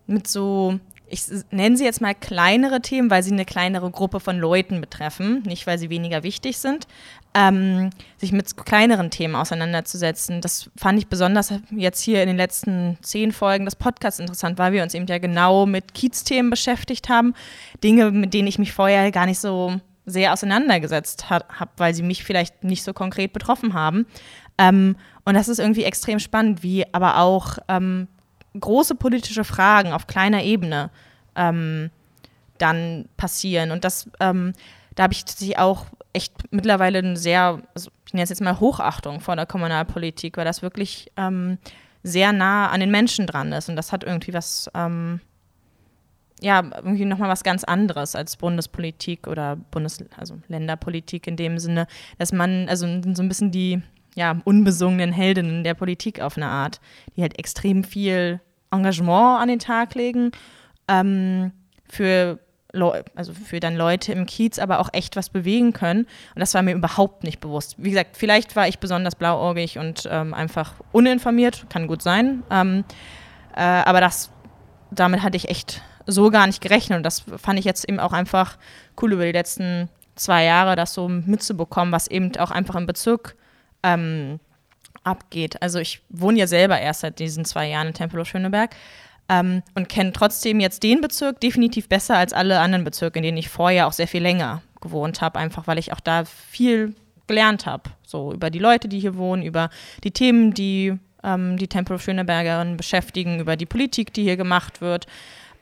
mit 0.07 0.29
so 0.29 0.79
ich 1.09 1.23
nenne 1.51 1.77
sie 1.77 1.85
jetzt 1.85 2.01
mal 2.01 2.14
kleinere 2.14 2.81
Themen, 2.81 3.11
weil 3.11 3.23
sie 3.23 3.33
eine 3.33 3.45
kleinere 3.45 3.90
Gruppe 3.90 4.19
von 4.21 4.38
Leuten 4.38 4.81
betreffen, 4.81 5.42
nicht 5.45 5.66
weil 5.66 5.79
sie 5.79 5.90
weniger 5.90 6.23
wichtig 6.23 6.59
sind, 6.59 6.87
ähm, 7.35 7.90
sich 8.16 8.33
mit 8.33 8.57
kleineren 8.57 9.11
Themen 9.11 9.37
auseinanderzusetzen. 9.37 10.40
Das 10.40 10.71
fand 10.77 10.99
ich 10.99 11.07
besonders 11.07 11.53
jetzt 11.71 12.01
hier 12.01 12.23
in 12.23 12.29
den 12.29 12.37
letzten 12.37 12.99
zehn 13.03 13.33
Folgen 13.33 13.64
des 13.64 13.77
Podcasts 13.77 14.21
interessant, 14.21 14.59
weil 14.59 14.73
wir 14.73 14.83
uns 14.83 14.95
eben 14.95 15.07
ja 15.07 15.19
genau 15.19 15.66
mit 15.66 15.95
Kiez-Themen 15.95 16.51
beschäftigt 16.51 17.09
haben. 17.09 17.35
Dinge, 17.85 18.11
mit 18.11 18.35
denen 18.35 18.49
ich 18.49 18.59
mich 18.59 18.73
vorher 18.73 19.12
gar 19.12 19.27
nicht 19.27 19.38
so 19.38 19.81
sehr 20.07 20.33
auseinandergesetzt 20.33 21.31
habe, 21.31 21.71
weil 21.77 21.95
sie 21.95 22.03
mich 22.03 22.25
vielleicht 22.25 22.64
nicht 22.64 22.83
so 22.83 22.92
konkret 22.92 23.33
betroffen 23.33 23.75
haben. 23.75 24.07
Ähm, 24.59 24.97
und 25.25 25.35
das 25.35 25.49
ist 25.49 25.59
irgendwie 25.59 25.85
extrem 25.85 26.19
spannend, 26.19 26.62
wie 26.62 26.85
aber 26.95 27.19
auch 27.19 27.59
ähm, 27.69 28.09
große 28.59 28.95
politische 28.95 29.45
Fragen 29.45 29.92
auf 29.92 30.07
kleiner 30.07 30.42
Ebene 30.42 30.90
ähm, 31.35 31.90
dann 32.59 33.09
passieren. 33.16 33.71
Und 33.71 33.85
das, 33.85 34.11
ähm, 34.21 34.53
da 34.95 35.05
habe 35.05 35.12
ich 35.12 35.25
sie 35.27 35.57
auch 35.57 35.87
echt 36.12 36.33
mittlerweile 36.51 36.99
eine 36.99 37.16
sehr, 37.16 37.61
also 37.75 37.90
ich 38.07 38.14
nenne 38.14 38.25
es 38.25 38.31
jetzt 38.31 38.40
mal 38.40 38.59
Hochachtung 38.59 39.21
vor 39.21 39.37
der 39.37 39.47
Kommunalpolitik, 39.47 40.37
weil 40.37 40.45
das 40.45 40.62
wirklich 40.62 41.12
ähm, 41.16 41.59
sehr 42.03 42.33
nah 42.33 42.69
an 42.71 42.81
den 42.81 42.90
Menschen 42.90 43.27
dran 43.27 43.53
ist. 43.53 43.69
Und 43.69 43.77
das 43.77 43.92
hat 43.92 44.05
irgendwie 44.05 44.33
was, 44.33 44.71
ähm, 44.75 45.21
ja, 46.40 46.62
irgendwie 46.62 47.05
nochmal 47.05 47.29
was 47.29 47.45
ganz 47.45 47.64
anderes 47.64 48.14
als 48.14 48.37
Bundespolitik 48.37 49.27
oder 49.27 49.57
Bundes-, 49.57 50.05
also 50.16 50.38
Länderpolitik 50.49 51.27
in 51.27 51.37
dem 51.37 51.59
Sinne, 51.59 51.87
dass 52.19 52.33
man, 52.33 52.69
also 52.69 52.87
so 52.87 53.23
ein 53.23 53.29
bisschen 53.29 53.51
die, 53.51 53.83
ja, 54.14 54.40
unbesungenen 54.45 55.12
Heldinnen 55.12 55.64
der 55.64 55.75
Politik 55.75 56.21
auf 56.21 56.37
eine 56.37 56.49
Art, 56.49 56.81
die 57.16 57.23
halt 57.23 57.38
extrem 57.38 57.85
viel 57.85 58.40
Engagement 58.70 59.40
an 59.40 59.48
den 59.48 59.59
Tag 59.59 59.94
legen 59.94 60.33
ähm, 60.88 61.52
für 61.88 62.38
also 63.14 63.33
für 63.33 63.59
dann 63.59 63.76
Leute 63.76 64.12
im 64.12 64.26
Kiez, 64.26 64.59
aber 64.59 64.81
auch 64.81 64.90
echt 64.92 65.16
was 65.16 65.31
bewegen 65.31 65.72
können. 65.72 66.00
Und 66.35 66.40
das 66.40 66.52
war 66.55 66.62
mir 66.62 66.74
überhaupt 66.74 67.24
nicht 67.24 67.40
bewusst. 67.40 67.76
Wie 67.79 67.90
gesagt, 67.90 68.16
vielleicht 68.16 68.55
war 68.55 68.68
ich 68.68 68.79
besonders 68.79 69.14
blauäugig 69.14 69.79
und 69.79 70.07
ähm, 70.11 70.35
einfach 70.35 70.74
uninformiert, 70.92 71.66
kann 71.70 71.87
gut 71.87 72.02
sein. 72.02 72.42
Ähm, 72.50 72.85
äh, 73.55 73.62
aber 73.62 74.00
das, 74.00 74.31
damit 74.90 75.22
hatte 75.22 75.37
ich 75.37 75.48
echt 75.48 75.83
so 76.07 76.31
gar 76.31 76.46
nicht 76.46 76.61
gerechnet. 76.61 76.98
Und 76.98 77.02
das 77.02 77.24
fand 77.37 77.59
ich 77.59 77.64
jetzt 77.64 77.88
eben 77.88 77.98
auch 77.98 78.12
einfach 78.12 78.59
cool 79.00 79.12
über 79.12 79.24
die 79.24 79.33
letzten 79.33 79.88
zwei 80.14 80.44
Jahre, 80.44 80.76
das 80.76 80.94
so 80.94 81.09
mitzubekommen, 81.09 81.92
was 81.92 82.09
eben 82.09 82.37
auch 82.37 82.50
einfach 82.50 82.74
im 82.74 82.87
Bezirk 82.87 83.37
ähm, 83.83 84.38
abgeht. 85.07 85.62
Also 85.62 85.79
ich 85.79 86.03
wohne 86.09 86.38
ja 86.38 86.47
selber 86.47 86.79
erst 86.81 87.01
seit 87.01 87.19
diesen 87.19 87.45
zwei 87.45 87.69
Jahren 87.69 87.88
in 87.88 87.95
Tempelhof-Schöneberg 87.95 88.75
ähm, 89.29 89.62
und 89.75 89.88
kenne 89.88 90.12
trotzdem 90.12 90.61
jetzt 90.61 90.83
den 90.83 91.01
Bezirk 91.01 91.40
definitiv 91.40 91.88
besser 91.88 92.16
als 92.16 92.33
alle 92.33 92.61
anderen 92.61 92.85
Bezirke, 92.85 93.19
in 93.19 93.23
denen 93.23 93.38
ich 93.38 93.49
vorher 93.49 93.87
auch 93.87 93.92
sehr 93.92 94.09
viel 94.09 94.23
länger 94.23 94.62
gewohnt 94.81 95.21
habe, 95.21 95.38
einfach 95.38 95.66
weil 95.66 95.79
ich 95.79 95.92
auch 95.92 96.01
da 96.01 96.25
viel 96.25 96.95
gelernt 97.27 97.66
habe. 97.66 97.90
So 98.05 98.33
über 98.33 98.51
die 98.51 98.59
Leute, 98.59 98.88
die 98.88 99.01
hier 99.01 99.16
wohnen, 99.16 99.42
über 99.42 99.71
die 100.05 100.11
Themen, 100.11 100.55
die 100.55 100.99
ähm, 101.23 101.57
die 101.57 101.69
Tempelhof-Schönebergerinnen 101.69 102.77
beschäftigen, 102.77 103.40
über 103.40 103.57
die 103.57 103.66
Politik, 103.66 104.12
die 104.12 104.23
hier 104.23 104.37
gemacht 104.37 104.81
wird. 104.81 105.07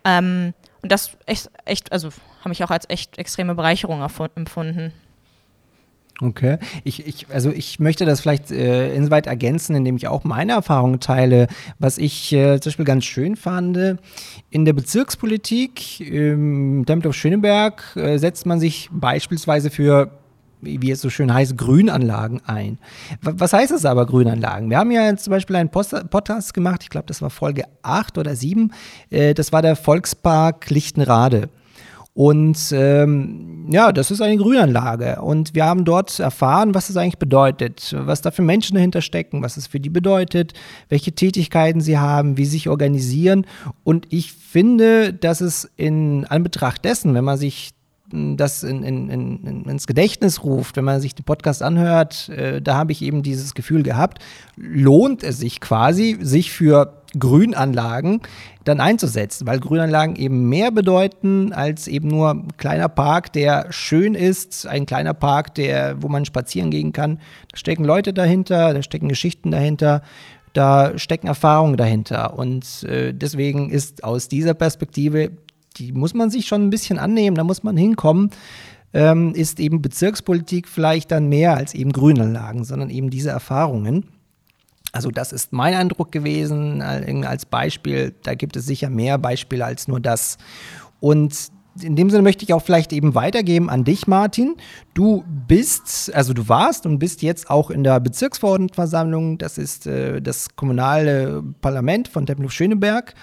Ähm, 0.04 0.52
und 0.82 0.92
das 0.92 1.16
echt, 1.24 1.50
echt 1.64 1.92
also 1.92 2.10
habe 2.42 2.52
ich 2.52 2.62
auch 2.62 2.70
als 2.70 2.88
echt 2.90 3.16
extreme 3.18 3.54
Bereicherung 3.54 4.06
empfunden. 4.36 4.92
Okay. 6.20 6.58
Ich, 6.84 7.06
ich, 7.06 7.26
also 7.32 7.50
ich 7.50 7.80
möchte 7.80 8.04
das 8.04 8.20
vielleicht 8.20 8.52
äh, 8.52 8.94
insoweit 8.94 9.26
ergänzen, 9.26 9.74
indem 9.74 9.96
ich 9.96 10.06
auch 10.06 10.22
meine 10.22 10.52
Erfahrungen 10.52 11.00
teile. 11.00 11.48
Was 11.80 11.98
ich 11.98 12.32
äh, 12.32 12.60
zum 12.60 12.70
Beispiel 12.70 12.84
ganz 12.84 13.04
schön 13.04 13.34
fand, 13.34 13.76
in 14.50 14.64
der 14.64 14.72
Bezirkspolitik 14.72 16.00
im 16.00 16.84
Tempelhof 16.86 17.16
Schöneberg 17.16 17.96
äh, 17.96 18.18
setzt 18.18 18.46
man 18.46 18.60
sich 18.60 18.88
beispielsweise 18.92 19.70
für 19.70 20.10
wie 20.66 20.90
es 20.90 21.02
so 21.02 21.10
schön 21.10 21.32
heißt, 21.32 21.58
Grünanlagen 21.58 22.40
ein. 22.46 22.78
Was 23.20 23.52
heißt 23.52 23.70
das 23.70 23.84
aber, 23.84 24.06
Grünanlagen? 24.06 24.70
Wir 24.70 24.78
haben 24.78 24.90
ja 24.90 25.14
zum 25.16 25.30
Beispiel 25.30 25.56
einen 25.56 25.68
Podcast 25.68 26.54
gemacht, 26.54 26.82
ich 26.82 26.88
glaube, 26.90 27.06
das 27.06 27.20
war 27.20 27.28
Folge 27.28 27.64
8 27.82 28.16
oder 28.16 28.34
7, 28.34 28.72
äh, 29.10 29.34
das 29.34 29.52
war 29.52 29.60
der 29.60 29.76
Volkspark 29.76 30.70
Lichtenrade. 30.70 31.50
Und 32.14 32.70
ähm, 32.70 33.66
ja, 33.70 33.90
das 33.90 34.12
ist 34.12 34.20
eine 34.20 34.36
Grünanlage. 34.36 35.20
Und 35.20 35.56
wir 35.56 35.64
haben 35.64 35.84
dort 35.84 36.20
erfahren, 36.20 36.72
was 36.72 36.88
es 36.88 36.96
eigentlich 36.96 37.18
bedeutet, 37.18 37.92
was 37.98 38.22
da 38.22 38.30
für 38.30 38.42
Menschen 38.42 38.76
dahinter 38.76 39.02
stecken, 39.02 39.42
was 39.42 39.56
es 39.56 39.66
für 39.66 39.80
die 39.80 39.90
bedeutet, 39.90 40.52
welche 40.88 41.12
Tätigkeiten 41.12 41.80
sie 41.80 41.98
haben, 41.98 42.36
wie 42.36 42.44
sie 42.44 42.52
sich 42.52 42.68
organisieren. 42.68 43.46
Und 43.82 44.06
ich 44.10 44.32
finde, 44.32 45.12
dass 45.12 45.40
es 45.40 45.68
in 45.76 46.24
Anbetracht 46.26 46.84
dessen, 46.84 47.14
wenn 47.14 47.24
man 47.24 47.36
sich 47.36 47.73
das 48.36 48.62
in, 48.62 48.82
in, 48.82 49.10
in, 49.10 49.64
ins 49.64 49.86
Gedächtnis 49.86 50.44
ruft, 50.44 50.76
wenn 50.76 50.84
man 50.84 51.00
sich 51.00 51.14
den 51.14 51.24
Podcast 51.24 51.62
anhört, 51.62 52.28
äh, 52.28 52.60
da 52.62 52.76
habe 52.76 52.92
ich 52.92 53.02
eben 53.02 53.22
dieses 53.22 53.54
Gefühl 53.54 53.82
gehabt, 53.82 54.18
lohnt 54.56 55.22
es 55.22 55.38
sich 55.38 55.60
quasi, 55.60 56.18
sich 56.20 56.50
für 56.52 57.02
Grünanlagen 57.18 58.20
dann 58.64 58.80
einzusetzen, 58.80 59.46
weil 59.46 59.60
Grünanlagen 59.60 60.16
eben 60.16 60.48
mehr 60.48 60.70
bedeuten 60.70 61.52
als 61.52 61.86
eben 61.86 62.08
nur 62.08 62.30
ein 62.30 62.48
kleiner 62.56 62.88
Park, 62.88 63.32
der 63.32 63.66
schön 63.70 64.14
ist, 64.14 64.66
ein 64.66 64.86
kleiner 64.86 65.14
Park, 65.14 65.54
der, 65.54 66.02
wo 66.02 66.08
man 66.08 66.24
spazieren 66.24 66.70
gehen 66.70 66.92
kann. 66.92 67.18
Da 67.50 67.58
stecken 67.58 67.84
Leute 67.84 68.12
dahinter, 68.12 68.74
da 68.74 68.82
stecken 68.82 69.08
Geschichten 69.08 69.50
dahinter, 69.50 70.02
da 70.54 70.96
stecken 70.98 71.26
Erfahrungen 71.26 71.76
dahinter. 71.76 72.38
Und 72.38 72.84
äh, 72.84 73.12
deswegen 73.12 73.70
ist 73.70 74.02
aus 74.02 74.28
dieser 74.28 74.54
Perspektive, 74.54 75.32
die 75.76 75.92
muss 75.92 76.14
man 76.14 76.30
sich 76.30 76.46
schon 76.46 76.66
ein 76.66 76.70
bisschen 76.70 76.98
annehmen, 76.98 77.36
da 77.36 77.44
muss 77.44 77.62
man 77.62 77.76
hinkommen. 77.76 78.30
Ähm, 78.92 79.34
ist 79.34 79.58
eben 79.58 79.82
Bezirkspolitik 79.82 80.68
vielleicht 80.68 81.10
dann 81.10 81.28
mehr 81.28 81.56
als 81.56 81.74
eben 81.74 81.92
Grünanlagen, 81.92 82.64
sondern 82.64 82.90
eben 82.90 83.10
diese 83.10 83.30
Erfahrungen. 83.30 84.06
Also 84.92 85.10
das 85.10 85.32
ist 85.32 85.52
mein 85.52 85.74
Eindruck 85.74 86.12
gewesen 86.12 86.80
als 86.80 87.46
Beispiel. 87.46 88.14
Da 88.22 88.34
gibt 88.34 88.54
es 88.54 88.66
sicher 88.66 88.90
mehr 88.90 89.18
Beispiele 89.18 89.64
als 89.64 89.88
nur 89.88 89.98
das. 89.98 90.38
Und 91.00 91.50
in 91.80 91.96
dem 91.96 92.10
Sinne 92.10 92.22
möchte 92.22 92.44
ich 92.44 92.52
auch 92.52 92.62
vielleicht 92.62 92.92
eben 92.92 93.14
weitergeben 93.14 93.68
an 93.68 93.84
dich, 93.84 94.06
Martin. 94.06 94.56
Du 94.94 95.24
bist, 95.48 96.14
also 96.14 96.32
du 96.32 96.48
warst 96.48 96.86
und 96.86 96.98
bist 96.98 97.22
jetzt 97.22 97.50
auch 97.50 97.70
in 97.70 97.82
der 97.82 97.98
Bezirksverordnetenversammlung. 98.00 99.38
Das 99.38 99.58
ist 99.58 99.86
äh, 99.86 100.22
das 100.22 100.54
kommunale 100.56 101.42
Parlament 101.60 102.08
von 102.08 102.26
Tempelhof-Schöneberg. 102.26 103.14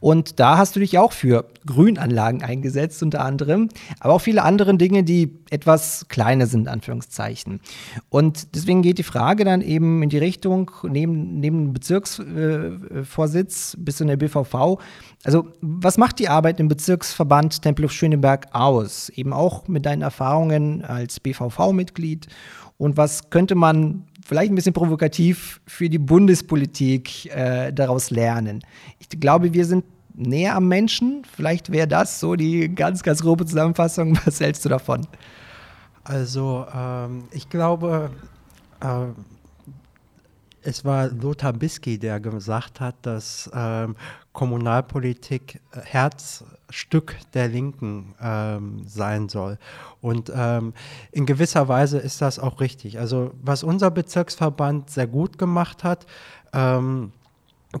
Und 0.00 0.38
da 0.38 0.58
hast 0.58 0.76
du 0.76 0.80
dich 0.80 0.98
auch 0.98 1.12
für 1.12 1.46
Grünanlagen 1.64 2.42
eingesetzt, 2.42 3.02
unter 3.02 3.24
anderem, 3.24 3.70
aber 3.98 4.14
auch 4.14 4.20
viele 4.20 4.42
andere 4.42 4.76
Dinge, 4.76 5.02
die 5.02 5.38
etwas 5.50 6.06
kleiner 6.08 6.46
sind, 6.46 6.68
Anführungszeichen. 6.68 7.60
Und 8.08 8.54
deswegen 8.54 8.82
geht 8.82 8.98
die 8.98 9.02
Frage 9.02 9.44
dann 9.44 9.62
eben 9.62 10.02
in 10.02 10.10
die 10.10 10.18
Richtung, 10.18 10.70
neben, 10.84 11.40
neben 11.40 11.64
dem 11.64 11.72
Bezirksvorsitz 11.72 13.74
äh, 13.74 13.76
bis 13.78 14.00
in 14.00 14.08
der 14.08 14.16
BVV, 14.16 14.78
also 15.24 15.48
was 15.60 15.98
macht 15.98 16.20
die 16.20 16.28
Arbeit 16.28 16.60
im 16.60 16.68
Bezirksverband 16.68 17.64
Tempelhof-Schöneberg 17.96 18.48
aus? 18.52 19.08
Eben 19.10 19.32
auch 19.32 19.68
mit 19.68 19.86
deinen 19.86 20.02
Erfahrungen 20.02 20.84
als 20.84 21.20
BVV-Mitglied. 21.20 22.26
Und 22.78 22.96
was 22.96 23.30
könnte 23.30 23.54
man 23.54 24.04
vielleicht 24.24 24.52
ein 24.52 24.54
bisschen 24.54 24.72
provokativ 24.72 25.60
für 25.66 25.88
die 25.88 25.98
Bundespolitik 25.98 27.26
äh, 27.26 27.72
daraus 27.72 28.10
lernen. 28.10 28.64
Ich 28.98 29.08
glaube, 29.20 29.52
wir 29.52 29.64
sind 29.64 29.84
näher 30.14 30.56
am 30.56 30.66
Menschen. 30.66 31.22
Vielleicht 31.32 31.70
wäre 31.70 31.86
das 31.86 32.18
so 32.18 32.34
die 32.34 32.74
ganz, 32.74 33.04
ganz 33.04 33.22
grobe 33.22 33.46
Zusammenfassung. 33.46 34.18
Was 34.24 34.40
hältst 34.40 34.64
du 34.64 34.68
davon? 34.68 35.06
Also, 36.02 36.66
ähm, 36.74 37.24
ich 37.30 37.48
glaube, 37.48 38.10
äh, 38.80 38.86
es 40.66 40.84
war 40.84 41.08
Lothar 41.08 41.52
Bisky, 41.52 41.98
der 41.98 42.18
gesagt 42.18 42.80
hat, 42.80 42.96
dass 43.02 43.48
ähm, 43.54 43.94
Kommunalpolitik 44.32 45.60
äh, 45.72 45.80
Herzstück 45.84 47.16
der 47.34 47.48
Linken 47.48 48.14
ähm, 48.20 48.82
sein 48.86 49.28
soll. 49.28 49.58
Und 50.00 50.32
ähm, 50.34 50.74
in 51.12 51.24
gewisser 51.24 51.68
Weise 51.68 51.98
ist 51.98 52.20
das 52.20 52.38
auch 52.38 52.60
richtig. 52.60 52.98
Also 52.98 53.32
was 53.42 53.62
unser 53.62 53.90
Bezirksverband 53.90 54.90
sehr 54.90 55.06
gut 55.06 55.38
gemacht 55.38 55.84
hat, 55.84 56.06
ähm, 56.52 57.12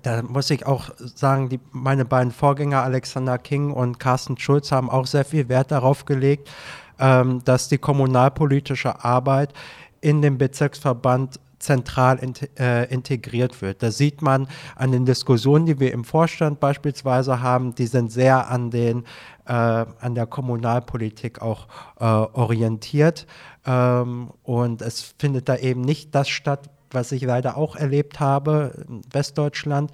da 0.02 0.22
muss 0.22 0.50
ich 0.50 0.64
auch 0.66 0.90
sagen, 0.98 1.48
die, 1.48 1.60
meine 1.72 2.04
beiden 2.04 2.32
Vorgänger 2.32 2.82
Alexander 2.82 3.38
King 3.38 3.72
und 3.72 3.98
Carsten 3.98 4.38
Schulz 4.38 4.70
haben 4.70 4.90
auch 4.90 5.06
sehr 5.06 5.24
viel 5.24 5.48
Wert 5.48 5.72
darauf 5.72 6.04
gelegt, 6.04 6.50
ähm, 6.98 7.42
dass 7.44 7.68
die 7.68 7.78
kommunalpolitische 7.78 9.04
Arbeit 9.04 9.52
in 10.00 10.22
dem 10.22 10.38
Bezirksverband 10.38 11.40
zentral 11.66 12.18
in, 12.18 12.32
äh, 12.58 12.84
integriert 12.84 13.60
wird. 13.60 13.82
Das 13.82 13.98
sieht 13.98 14.22
man 14.22 14.48
an 14.76 14.92
den 14.92 15.04
Diskussionen, 15.04 15.66
die 15.66 15.78
wir 15.80 15.92
im 15.92 16.04
Vorstand 16.04 16.60
beispielsweise 16.60 17.42
haben, 17.42 17.74
die 17.74 17.86
sind 17.86 18.10
sehr 18.10 18.48
an, 18.48 18.70
den, 18.70 19.04
äh, 19.46 19.52
an 19.52 20.14
der 20.14 20.26
Kommunalpolitik 20.26 21.42
auch 21.42 21.66
äh, 21.98 22.04
orientiert. 22.04 23.26
Ähm, 23.66 24.30
und 24.42 24.80
es 24.80 25.14
findet 25.18 25.48
da 25.48 25.56
eben 25.56 25.80
nicht 25.80 26.14
das 26.14 26.28
statt, 26.28 26.70
was 26.90 27.12
ich 27.12 27.22
leider 27.22 27.56
auch 27.56 27.76
erlebt 27.76 28.20
habe 28.20 28.84
in 28.88 29.02
Westdeutschland, 29.12 29.90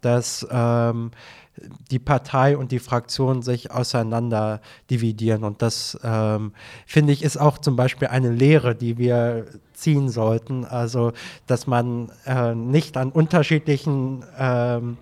dass 0.00 0.46
ähm, 0.50 1.10
die 1.90 1.98
Partei 1.98 2.56
und 2.56 2.72
die 2.72 2.78
Fraktion 2.78 3.42
sich 3.42 3.70
auseinander 3.70 4.60
dividieren. 4.90 5.44
Und 5.44 5.62
das, 5.62 5.98
ähm, 6.02 6.52
finde 6.86 7.12
ich, 7.12 7.22
ist 7.22 7.36
auch 7.36 7.58
zum 7.58 7.76
Beispiel 7.76 8.08
eine 8.08 8.30
Lehre, 8.30 8.74
die 8.74 8.98
wir 8.98 9.46
ziehen 9.72 10.08
sollten. 10.08 10.64
Also, 10.64 11.12
dass 11.46 11.66
man 11.66 12.10
äh, 12.26 12.54
nicht 12.54 12.96
an 12.96 13.10
unterschiedlichen, 13.10 14.24
ähm, 14.38 14.96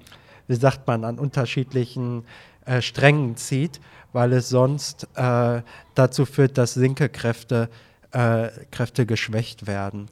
wie 0.46 0.56
sagt 0.56 0.86
man, 0.86 1.04
an 1.04 1.18
unterschiedlichen 1.18 2.24
äh, 2.66 2.80
Strängen 2.80 3.36
zieht, 3.36 3.80
weil 4.12 4.32
es 4.32 4.48
sonst 4.48 5.08
äh, 5.16 5.62
dazu 5.94 6.24
führt, 6.24 6.56
dass 6.58 6.76
linke 6.76 7.08
Kräfte, 7.08 7.68
äh, 8.12 8.48
Kräfte 8.70 9.06
geschwächt 9.06 9.66
werden. 9.66 10.08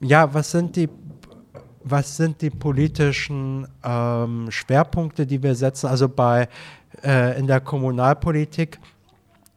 Ja, 0.00 0.34
was 0.34 0.50
sind 0.50 0.74
die 0.74 0.88
was 1.84 2.16
sind 2.16 2.40
die 2.42 2.50
politischen 2.50 3.66
ähm, 3.84 4.50
Schwerpunkte, 4.50 5.26
die 5.26 5.42
wir 5.42 5.54
setzen? 5.54 5.86
Also 5.86 6.08
bei 6.08 6.48
äh, 7.04 7.38
in 7.38 7.46
der 7.46 7.60
Kommunalpolitik, 7.60 8.78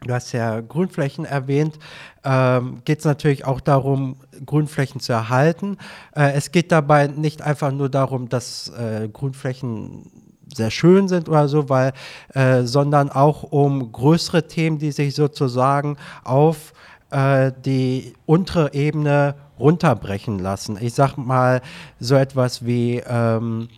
du 0.01 0.13
hast 0.13 0.31
ja 0.31 0.61
Grünflächen 0.61 1.25
erwähnt, 1.25 1.77
ähm, 2.23 2.81
geht 2.85 2.99
es 2.99 3.05
natürlich 3.05 3.45
auch 3.45 3.59
darum, 3.59 4.17
Grünflächen 4.45 4.99
zu 4.99 5.13
erhalten. 5.13 5.77
Äh, 6.15 6.33
es 6.33 6.51
geht 6.51 6.71
dabei 6.71 7.07
nicht 7.07 7.41
einfach 7.41 7.71
nur 7.71 7.89
darum, 7.89 8.29
dass 8.29 8.69
äh, 8.69 9.07
Grünflächen 9.11 10.11
sehr 10.53 10.71
schön 10.71 11.07
sind 11.07 11.27
oder 11.27 11.47
so, 11.47 11.69
weil, 11.69 11.93
äh, 12.33 12.63
sondern 12.63 13.09
auch 13.09 13.43
um 13.43 13.91
größere 13.91 14.47
Themen, 14.47 14.77
die 14.77 14.91
sich 14.91 15.15
sozusagen 15.15 15.97
auf 16.23 16.73
äh, 17.09 17.51
die 17.63 18.13
untere 18.25 18.73
Ebene 18.73 19.35
runterbrechen 19.59 20.39
lassen. 20.39 20.77
Ich 20.79 20.93
sag 20.93 21.17
mal 21.17 21.61
so 21.99 22.15
etwas 22.15 22.65
wie 22.65 23.01
ähm, 23.07 23.69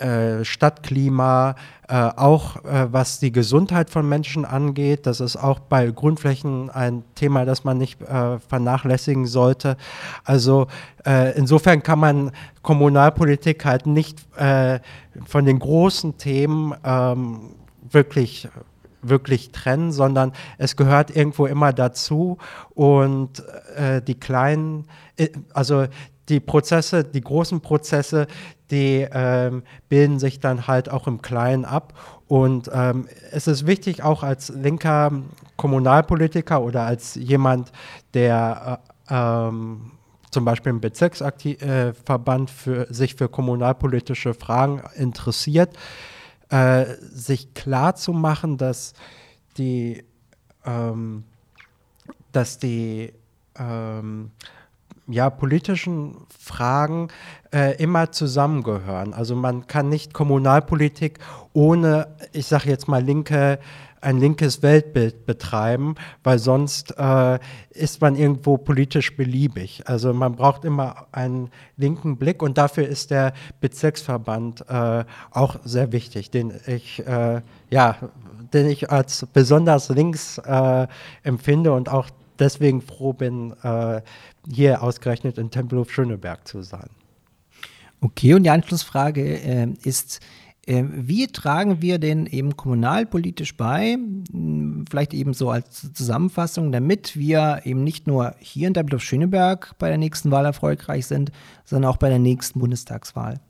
äh, 0.00 0.44
Stadtklima, 0.44 1.56
äh, 1.88 1.94
auch 1.94 2.64
äh, 2.64 2.90
was 2.90 3.18
die 3.18 3.32
Gesundheit 3.32 3.90
von 3.90 4.08
Menschen 4.08 4.44
angeht. 4.44 5.06
Das 5.06 5.20
ist 5.20 5.36
auch 5.36 5.58
bei 5.58 5.90
Grundflächen 5.90 6.70
ein 6.70 7.04
Thema, 7.14 7.44
das 7.44 7.64
man 7.64 7.76
nicht 7.76 8.00
äh, 8.00 8.38
vernachlässigen 8.38 9.26
sollte. 9.26 9.76
Also 10.24 10.68
äh, 11.04 11.36
insofern 11.36 11.82
kann 11.82 11.98
man 11.98 12.32
Kommunalpolitik 12.62 13.64
halt 13.64 13.86
nicht 13.86 14.18
äh, 14.38 14.80
von 15.26 15.44
den 15.44 15.58
großen 15.58 16.16
Themen 16.16 16.74
ähm, 16.82 17.50
wirklich 17.90 18.48
wirklich 19.02 19.52
trennen, 19.52 19.92
sondern 19.92 20.32
es 20.58 20.76
gehört 20.76 21.14
irgendwo 21.14 21.46
immer 21.46 21.72
dazu 21.72 22.38
und 22.70 23.42
äh, 23.76 24.02
die 24.02 24.18
kleinen, 24.18 24.86
äh, 25.16 25.28
also 25.52 25.86
die 26.28 26.40
Prozesse, 26.40 27.04
die 27.04 27.20
großen 27.20 27.60
Prozesse, 27.60 28.26
die 28.70 29.06
ähm, 29.12 29.64
bilden 29.88 30.18
sich 30.18 30.40
dann 30.40 30.66
halt 30.66 30.90
auch 30.90 31.06
im 31.06 31.22
Kleinen 31.22 31.64
ab. 31.64 31.92
Und 32.28 32.70
ähm, 32.72 33.08
es 33.32 33.48
ist 33.48 33.66
wichtig, 33.66 34.04
auch 34.04 34.22
als 34.22 34.50
linker 34.50 35.10
Kommunalpolitiker 35.56 36.62
oder 36.62 36.82
als 36.82 37.16
jemand, 37.16 37.72
der 38.14 38.80
äh, 39.08 39.14
ähm, 39.14 39.90
zum 40.30 40.44
Beispiel 40.44 40.70
im 40.70 40.80
Bezirksverband 40.80 42.50
äh, 42.50 42.52
für, 42.52 42.86
sich 42.94 43.16
für 43.16 43.28
kommunalpolitische 43.28 44.34
Fragen 44.34 44.82
interessiert, 44.94 45.76
äh, 46.50 46.96
sich 47.00 47.54
klar 47.54 47.94
zu 47.94 48.12
machen, 48.12 48.58
dass 48.58 48.94
die, 49.56 50.04
ähm, 50.64 51.24
dass 52.32 52.58
die 52.58 53.12
ähm, 53.56 54.30
ja, 55.12 55.30
politischen 55.30 56.16
Fragen 56.38 57.08
äh, 57.52 57.76
immer 57.82 58.12
zusammengehören. 58.12 59.14
Also 59.14 59.34
man 59.34 59.66
kann 59.66 59.88
nicht 59.88 60.12
Kommunalpolitik 60.12 61.18
ohne, 61.52 62.08
ich 62.32 62.46
sage 62.46 62.68
jetzt 62.68 62.88
mal, 62.88 63.02
linke 63.02 63.58
ein 64.02 64.18
linkes 64.18 64.62
Weltbild 64.62 65.26
betreiben, 65.26 65.94
weil 66.22 66.38
sonst 66.38 66.94
äh, 66.98 67.38
ist 67.70 68.00
man 68.00 68.16
irgendwo 68.16 68.56
politisch 68.56 69.14
beliebig. 69.16 69.82
Also 69.84 70.14
man 70.14 70.36
braucht 70.36 70.64
immer 70.64 71.06
einen 71.12 71.50
linken 71.76 72.16
Blick 72.16 72.42
und 72.42 72.56
dafür 72.56 72.88
ist 72.88 73.10
der 73.10 73.34
Bezirksverband 73.60 74.64
äh, 74.68 75.04
auch 75.32 75.56
sehr 75.64 75.92
wichtig, 75.92 76.30
den 76.30 76.52
ich 76.66 77.06
äh, 77.06 77.42
ja, 77.68 77.96
den 78.52 78.68
ich 78.68 78.90
als 78.90 79.26
besonders 79.32 79.88
links 79.90 80.38
äh, 80.38 80.86
empfinde 81.22 81.72
und 81.72 81.88
auch 81.88 82.08
deswegen 82.38 82.80
froh 82.80 83.12
bin, 83.12 83.54
äh, 83.62 84.00
hier 84.48 84.82
ausgerechnet 84.82 85.38
in 85.38 85.50
Tempelhof 85.50 85.90
Schöneberg 85.90 86.46
zu 86.46 86.62
sein. 86.62 86.90
Okay, 88.00 88.34
und 88.34 88.44
die 88.44 88.50
Anschlussfrage 88.50 89.22
äh, 89.22 89.68
ist, 89.82 90.20
ähm, 90.66 90.92
wie 90.94 91.26
tragen 91.26 91.82
wir 91.82 91.98
denn 91.98 92.26
eben 92.26 92.56
kommunalpolitisch 92.56 93.56
bei, 93.56 93.96
vielleicht 94.88 95.14
eben 95.14 95.34
so 95.34 95.50
als 95.50 95.92
Zusammenfassung, 95.92 96.70
damit 96.70 97.16
wir 97.16 97.62
eben 97.64 97.82
nicht 97.82 98.06
nur 98.06 98.34
hier 98.38 98.68
in 98.68 98.74
Tempelhof-Schöneberg 98.74 99.74
bei 99.78 99.88
der 99.88 99.98
nächsten 99.98 100.30
Wahl 100.30 100.44
erfolgreich 100.44 101.06
sind, 101.06 101.32
sondern 101.64 101.90
auch 101.90 101.96
bei 101.96 102.08
der 102.08 102.18
nächsten 102.18 102.60
Bundestagswahl? 102.60 103.40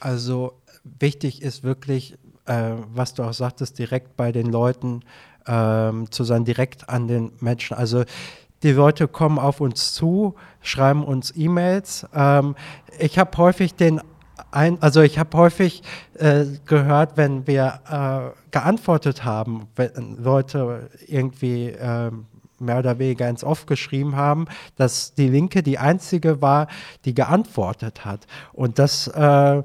Also 0.00 0.54
wichtig 0.98 1.42
ist 1.42 1.62
wirklich, 1.62 2.16
äh, 2.46 2.72
was 2.92 3.14
du 3.14 3.24
auch 3.24 3.34
sagtest, 3.34 3.78
direkt 3.78 4.16
bei 4.16 4.32
den 4.32 4.46
Leuten 4.46 5.02
äh, 5.46 5.92
zu 6.10 6.24
sein, 6.24 6.44
direkt 6.44 6.88
an 6.88 7.08
den 7.08 7.32
Menschen. 7.40 7.76
Also 7.76 8.04
die 8.62 8.72
Leute 8.72 9.08
kommen 9.08 9.38
auf 9.38 9.60
uns 9.60 9.92
zu, 9.94 10.34
schreiben 10.60 11.04
uns 11.04 11.32
E-Mails. 11.36 12.06
Ähm, 12.14 12.56
ich 12.98 13.18
habe 13.18 13.36
häufig 13.36 13.74
den 13.74 14.00
ein, 14.50 14.80
also 14.80 15.02
ich 15.02 15.18
habe 15.18 15.36
häufig 15.36 15.82
äh, 16.14 16.44
gehört, 16.64 17.16
wenn 17.16 17.46
wir 17.46 17.80
äh, 17.88 18.50
geantwortet 18.50 19.24
haben, 19.24 19.68
wenn 19.76 20.16
Leute 20.16 20.88
irgendwie 21.06 21.68
äh, 21.68 22.10
mehr 22.58 22.78
oder 22.78 22.98
weniger 22.98 23.28
ins 23.28 23.44
Off 23.44 23.66
geschrieben 23.66 24.16
haben, 24.16 24.46
dass 24.76 25.14
die 25.14 25.28
Linke 25.28 25.62
die 25.62 25.78
einzige 25.78 26.40
war, 26.40 26.68
die 27.04 27.14
geantwortet 27.14 28.04
hat. 28.04 28.26
Und 28.52 28.78
das 28.78 29.08
äh, 29.08 29.62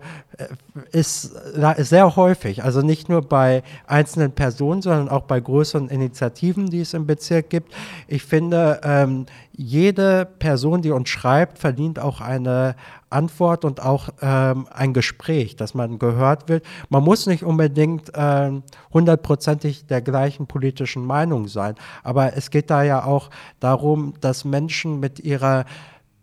ist 0.92 1.32
sehr 1.78 2.16
häufig, 2.16 2.64
also 2.64 2.82
nicht 2.82 3.10
nur 3.10 3.22
bei 3.22 3.64
einzelnen 3.88 4.32
Personen, 4.32 4.82
sondern 4.82 5.10
auch 5.10 5.24
bei 5.24 5.40
größeren 5.40 5.90
Initiativen, 5.90 6.70
die 6.70 6.82
es 6.82 6.94
im 6.94 7.06
Bezirk 7.06 7.50
gibt. 7.50 7.74
Ich 8.08 8.24
finde, 8.24 8.82
ähm, 8.84 9.26
jede 9.62 10.26
Person, 10.26 10.82
die 10.82 10.90
uns 10.92 11.10
schreibt, 11.10 11.60
verdient 11.60 12.00
auch 12.00 12.20
eine 12.20 12.76
Antwort 13.12 13.64
und 13.64 13.80
auch 13.82 14.10
ähm, 14.22 14.68
ein 14.74 14.94
Gespräch, 14.94 15.56
dass 15.56 15.76
man 15.76 16.00
gehört 16.00 16.50
wird. 16.50 16.66
Man 16.90 17.04
muss 17.04 17.28
nicht 17.28 17.44
unbedingt 17.44 18.12
ähm, 18.16 18.64
hundertprozentig 18.92 19.86
der 19.86 20.02
gleichen 20.02 20.48
politischen 20.48 21.06
Meinung 21.06 21.48
sein, 21.48 21.76
aber 22.04 22.36
es 22.36 22.50
geht 22.50 22.72
da 22.72 22.82
ja 22.82 23.06
auch 23.06 23.30
darum, 23.60 24.16
dass 24.20 24.46
Menschen 24.46 25.00
mit 25.00 25.20
ihrer 25.20 25.66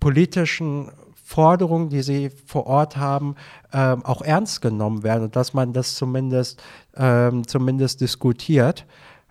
politischen 0.01 0.91
Forderungen, 1.23 1.91
die 1.91 2.03
sie 2.03 2.31
vor 2.47 2.67
Ort 2.67 2.97
haben, 2.97 3.37
ähm, 3.73 4.05
auch 4.05 4.23
ernst 4.23 4.63
genommen 4.63 5.03
werden 5.05 5.25
und 5.25 5.37
dass 5.37 5.55
man 5.55 5.73
das 5.73 5.95
zumindest, 5.95 6.61
ähm, 6.97 7.47
zumindest 7.47 8.01
diskutiert. 8.01 8.85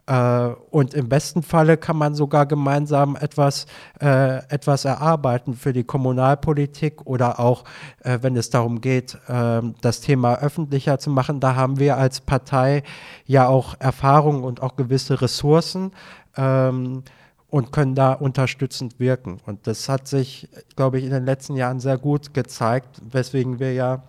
Äh, 0.07 0.47
und 0.71 0.93
im 0.93 1.09
besten 1.09 1.43
Falle 1.43 1.77
kann 1.77 1.97
man 1.97 2.15
sogar 2.15 2.45
gemeinsam 2.45 3.15
etwas, 3.15 3.65
äh, 4.01 4.37
etwas 4.49 4.85
erarbeiten 4.85 5.53
für 5.53 5.73
die 5.73 5.83
Kommunalpolitik 5.83 7.05
oder 7.05 7.39
auch, 7.39 7.65
äh, 8.03 8.19
wenn 8.21 8.35
es 8.37 8.49
darum 8.49 8.81
geht, 8.81 9.17
ähm, 9.27 9.75
das 9.81 10.01
Thema 10.01 10.39
öffentlicher 10.39 10.97
zu 10.97 11.09
machen. 11.09 11.39
Da 11.39 11.55
haben 11.55 11.77
wir 11.77 11.97
als 11.97 12.21
Partei 12.21 12.83
ja 13.25 13.47
auch 13.47 13.75
Erfahrung 13.79 14.43
und 14.43 14.61
auch 14.61 14.75
gewisse 14.75 15.21
Ressourcen. 15.21 15.91
Ähm, 16.35 17.03
und 17.49 17.71
können 17.71 17.95
da 17.95 18.11
unterstützend 18.11 18.99
wirken. 18.99 19.39
Und 19.45 19.67
das 19.67 19.87
hat 19.87 20.05
sich, 20.09 20.49
glaube 20.75 20.99
ich, 20.99 21.05
in 21.05 21.11
den 21.11 21.23
letzten 21.23 21.55
Jahren 21.55 21.79
sehr 21.79 21.97
gut 21.97 22.33
gezeigt, 22.33 23.01
weswegen 23.09 23.59
wir 23.59 23.71
ja 23.71 24.03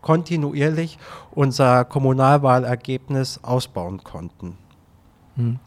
kontinuierlich 0.00 0.96
unser 1.32 1.84
Kommunalwahlergebnis 1.84 3.40
ausbauen 3.42 4.04
konnten. 4.04 4.56
Hm. 5.40 5.58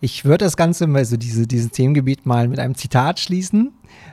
Ich 0.00 0.24
würde 0.24 0.44
das 0.44 0.56
Ganze, 0.56 0.86
also 0.86 1.16
diese, 1.16 1.46
dieses 1.46 1.70
Themengebiet 1.70 2.26
mal 2.26 2.48
mit 2.48 2.58
einem 2.58 2.74
Zitat 2.74 3.20
schließen, 3.20 3.72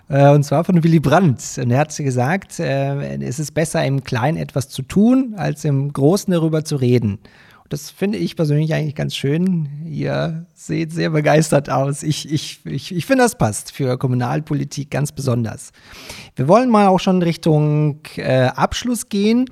äh, 0.10 0.30
und 0.30 0.44
zwar 0.44 0.64
von 0.64 0.84
Willy 0.84 1.00
Brandt. 1.00 1.42
Und 1.62 1.72
er 1.72 1.80
hat 1.80 1.96
gesagt, 1.96 2.60
äh, 2.60 3.18
es 3.24 3.40
ist 3.40 3.54
besser 3.54 3.84
im 3.86 4.04
Kleinen 4.04 4.38
etwas 4.38 4.70
zu 4.70 4.82
tun, 4.84 5.34
als 5.36 5.66
im 5.66 5.92
Großen 5.92 6.32
darüber 6.32 6.64
zu 6.64 6.76
reden. 6.76 7.20
Das 7.70 7.90
finde 7.90 8.18
ich 8.18 8.38
persönlich 8.38 8.74
eigentlich 8.74 8.96
ganz 8.96 9.14
schön. 9.14 9.68
Ihr 9.86 10.46
seht 10.54 10.94
sehr 10.94 11.10
begeistert 11.10 11.70
aus. 11.70 12.02
Ich, 12.02 12.32
ich, 12.32 12.62
ich, 12.66 12.96
ich 12.96 13.06
finde, 13.06 13.24
das 13.24 13.38
passt 13.38 13.74
für 13.74 13.98
Kommunalpolitik 13.98 14.90
ganz 14.90 15.12
besonders. 15.12 15.72
Wir 16.38 16.48
wollen 16.48 16.70
mal 16.70 16.88
auch 16.88 17.00
schon 17.00 17.22
Richtung 17.22 18.00
äh, 18.16 18.46
Abschluss 18.46 19.10
gehen 19.10 19.50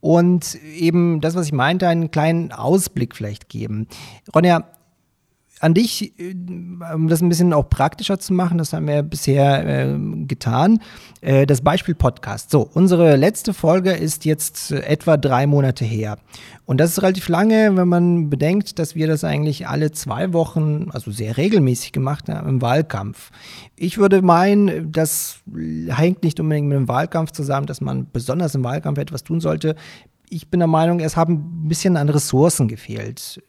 und 0.00 0.56
eben 0.76 1.20
das, 1.20 1.36
was 1.36 1.46
ich 1.46 1.52
meinte, 1.52 1.86
einen 1.86 2.10
kleinen 2.10 2.50
Ausblick 2.50 3.14
vielleicht 3.14 3.48
geben. 3.48 3.86
Ronja, 4.34 4.64
an 5.62 5.74
dich, 5.74 6.18
äh, 6.18 6.34
um 6.92 7.08
das 7.08 7.22
ein 7.22 7.28
bisschen 7.28 7.52
auch 7.52 7.68
praktischer 7.68 8.18
zu 8.18 8.34
machen, 8.34 8.58
das 8.58 8.72
haben 8.72 8.88
wir 8.88 9.02
bisher 9.02 9.64
äh, 9.64 9.96
getan, 10.26 10.80
äh, 11.20 11.46
das 11.46 11.60
Beispiel 11.60 11.94
Podcast. 11.94 12.50
So, 12.50 12.68
unsere 12.74 13.16
letzte 13.16 13.54
Folge 13.54 13.92
ist 13.92 14.24
jetzt 14.24 14.72
etwa 14.72 15.16
drei 15.16 15.46
Monate 15.46 15.84
her. 15.84 16.18
Und 16.64 16.78
das 16.78 16.90
ist 16.90 17.02
relativ 17.02 17.28
lange, 17.28 17.76
wenn 17.76 17.88
man 17.88 18.28
bedenkt, 18.28 18.78
dass 18.80 18.96
wir 18.96 19.06
das 19.06 19.22
eigentlich 19.22 19.68
alle 19.68 19.92
zwei 19.92 20.32
Wochen, 20.32 20.88
also 20.92 21.12
sehr 21.12 21.36
regelmäßig 21.36 21.92
gemacht 21.92 22.28
haben 22.28 22.48
im 22.48 22.62
Wahlkampf. 22.62 23.30
Ich 23.76 23.98
würde 23.98 24.20
meinen, 24.20 24.90
das 24.90 25.40
hängt 25.88 26.24
nicht 26.24 26.40
unbedingt 26.40 26.68
mit 26.68 26.76
dem 26.76 26.88
Wahlkampf 26.88 27.30
zusammen, 27.30 27.66
dass 27.66 27.80
man 27.80 28.08
besonders 28.12 28.54
im 28.56 28.64
Wahlkampf 28.64 28.98
etwas 28.98 29.22
tun 29.22 29.40
sollte. 29.40 29.76
Ich 30.28 30.50
bin 30.50 30.58
der 30.60 30.66
Meinung, 30.66 30.98
es 30.98 31.16
haben 31.16 31.64
ein 31.64 31.68
bisschen 31.68 31.96
an 31.96 32.08
Ressourcen 32.08 32.66
gefehlt 32.66 33.40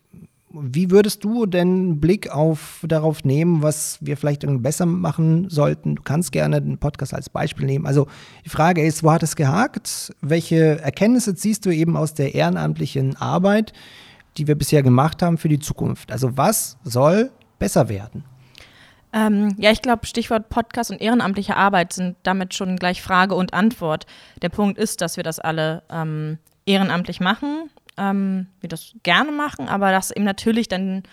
wie 0.53 0.91
würdest 0.91 1.23
du 1.23 1.47
denn 1.47 1.99
Blick 1.99 2.29
auf, 2.29 2.85
darauf 2.87 3.23
nehmen, 3.23 3.63
was 3.63 3.97
wir 4.01 4.17
vielleicht 4.17 4.45
besser 4.61 4.85
machen 4.85 5.49
sollten? 5.49 5.95
Du 5.95 6.03
kannst 6.03 6.31
gerne 6.31 6.61
den 6.61 6.77
Podcast 6.77 7.13
als 7.13 7.29
Beispiel 7.29 7.65
nehmen. 7.65 7.87
Also 7.87 8.07
die 8.45 8.49
Frage 8.49 8.85
ist, 8.85 9.03
wo 9.03 9.11
hat 9.11 9.23
es 9.23 9.35
gehakt? 9.35 10.13
Welche 10.21 10.79
Erkenntnisse 10.79 11.33
ziehst 11.33 11.65
du 11.65 11.71
eben 11.71 11.97
aus 11.97 12.13
der 12.13 12.35
ehrenamtlichen 12.35 13.15
Arbeit, 13.17 13.73
die 14.37 14.47
wir 14.47 14.55
bisher 14.55 14.83
gemacht 14.83 15.23
haben 15.23 15.39
für 15.39 15.49
die 15.49 15.59
Zukunft? 15.59 16.11
Also 16.11 16.37
was 16.37 16.77
soll 16.83 17.31
besser 17.57 17.89
werden? 17.89 18.23
Ähm, 19.11 19.55
ja, 19.57 19.71
ich 19.71 19.81
glaube, 19.81 20.05
Stichwort 20.05 20.49
Podcast 20.49 20.91
und 20.91 21.01
ehrenamtliche 21.01 21.55
Arbeit 21.55 21.93
sind 21.93 22.15
damit 22.21 22.53
schon 22.53 22.77
gleich 22.77 23.01
Frage 23.01 23.33
und 23.33 23.53
Antwort. 23.53 24.05
Der 24.43 24.49
Punkt 24.49 24.77
ist, 24.77 25.01
dass 25.01 25.17
wir 25.17 25.23
das 25.23 25.39
alle 25.39 25.81
ähm, 25.89 26.37
ehrenamtlich 26.65 27.19
machen 27.19 27.69
ähm, 27.97 28.47
wir 28.59 28.69
das 28.69 28.93
gerne 29.03 29.31
machen, 29.31 29.67
aber 29.67 29.91
das 29.91 30.11
eben 30.11 30.25
natürlich 30.25 30.67
dann 30.67 31.03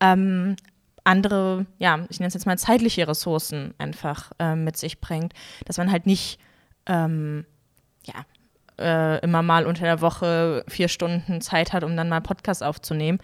ähm, 0.00 0.56
andere, 1.04 1.66
ja, 1.78 2.00
ich 2.08 2.18
nenne 2.18 2.28
es 2.28 2.34
jetzt 2.34 2.46
mal 2.46 2.58
zeitliche 2.58 3.06
Ressourcen 3.06 3.74
einfach 3.78 4.32
äh, 4.38 4.56
mit 4.56 4.76
sich 4.76 5.00
bringt, 5.00 5.34
dass 5.66 5.76
man 5.76 5.90
halt 5.90 6.06
nicht, 6.06 6.38
ähm, 6.86 7.44
ja, 8.04 8.24
äh, 8.78 9.20
immer 9.20 9.42
mal 9.42 9.66
unter 9.66 9.84
der 9.84 10.00
Woche 10.00 10.64
vier 10.66 10.88
Stunden 10.88 11.40
Zeit 11.40 11.72
hat, 11.72 11.84
um 11.84 11.96
dann 11.96 12.08
mal 12.08 12.20
Podcast 12.20 12.62
aufzunehmen 12.62 13.18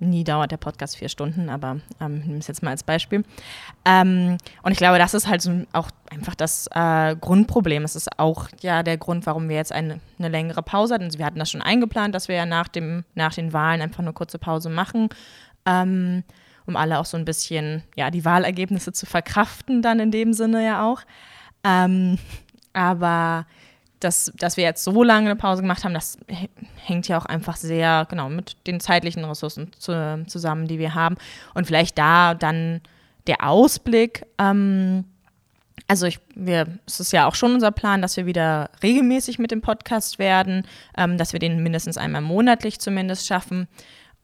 nie 0.00 0.24
dauert 0.24 0.50
der 0.50 0.56
Podcast 0.56 0.96
vier 0.96 1.08
Stunden, 1.08 1.48
aber 1.48 1.78
ähm, 2.00 2.20
nehme 2.20 2.38
es 2.38 2.46
jetzt 2.46 2.62
mal 2.62 2.70
als 2.70 2.82
Beispiel. 2.82 3.24
Ähm, 3.84 4.38
und 4.62 4.72
ich 4.72 4.78
glaube, 4.78 4.98
das 4.98 5.14
ist 5.14 5.28
halt 5.28 5.42
so 5.42 5.64
auch 5.72 5.88
einfach 6.10 6.34
das 6.34 6.68
äh, 6.72 7.16
Grundproblem. 7.16 7.84
Es 7.84 7.96
ist 7.96 8.18
auch 8.18 8.48
ja 8.60 8.82
der 8.82 8.98
Grund, 8.98 9.26
warum 9.26 9.48
wir 9.48 9.56
jetzt 9.56 9.72
eine, 9.72 10.00
eine, 10.18 10.28
längere 10.28 10.62
Pause 10.62 10.94
hatten. 10.94 11.16
Wir 11.16 11.24
hatten 11.24 11.38
das 11.38 11.50
schon 11.50 11.62
eingeplant, 11.62 12.14
dass 12.14 12.28
wir 12.28 12.36
ja 12.36 12.46
nach, 12.46 12.68
dem, 12.68 13.04
nach 13.14 13.34
den 13.34 13.52
Wahlen 13.52 13.80
einfach 13.80 14.00
eine 14.00 14.12
kurze 14.12 14.38
Pause 14.38 14.68
machen, 14.68 15.08
ähm, 15.66 16.24
um 16.66 16.76
alle 16.76 16.98
auch 16.98 17.06
so 17.06 17.16
ein 17.16 17.24
bisschen, 17.24 17.82
ja, 17.96 18.10
die 18.10 18.24
Wahlergebnisse 18.24 18.92
zu 18.92 19.06
verkraften, 19.06 19.82
dann 19.82 20.00
in 20.00 20.10
dem 20.10 20.32
Sinne 20.32 20.64
ja 20.64 20.84
auch. 20.84 21.02
Ähm, 21.62 22.18
aber 22.72 23.46
dass, 24.04 24.32
dass 24.36 24.56
wir 24.56 24.64
jetzt 24.64 24.84
so 24.84 25.02
lange 25.02 25.30
eine 25.30 25.36
Pause 25.36 25.62
gemacht 25.62 25.84
haben, 25.84 25.94
das 25.94 26.18
hängt 26.76 27.08
ja 27.08 27.18
auch 27.18 27.26
einfach 27.26 27.56
sehr 27.56 28.06
genau 28.08 28.28
mit 28.28 28.56
den 28.66 28.80
zeitlichen 28.80 29.24
Ressourcen 29.24 29.70
zu, 29.78 30.24
zusammen, 30.26 30.68
die 30.68 30.78
wir 30.78 30.94
haben. 30.94 31.16
Und 31.54 31.66
vielleicht 31.66 31.98
da 31.98 32.34
dann 32.34 32.80
der 33.26 33.48
Ausblick. 33.48 34.26
Ähm, 34.38 35.04
also 35.88 36.06
ich, 36.06 36.20
wir, 36.34 36.66
es 36.86 37.00
ist 37.00 37.12
ja 37.12 37.26
auch 37.26 37.34
schon 37.34 37.54
unser 37.54 37.72
Plan, 37.72 38.02
dass 38.02 38.16
wir 38.16 38.26
wieder 38.26 38.70
regelmäßig 38.82 39.38
mit 39.38 39.50
dem 39.50 39.60
Podcast 39.60 40.18
werden, 40.18 40.66
ähm, 40.96 41.18
dass 41.18 41.32
wir 41.32 41.40
den 41.40 41.62
mindestens 41.62 41.96
einmal 41.96 42.22
monatlich 42.22 42.78
zumindest 42.78 43.26
schaffen. 43.26 43.68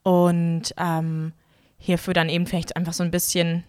Und 0.02 0.74
ähm, 0.78 1.32
hierfür 1.78 2.14
dann 2.14 2.28
eben 2.28 2.46
vielleicht 2.46 2.76
einfach 2.76 2.92
so 2.92 3.02
ein 3.02 3.10
bisschen 3.10 3.64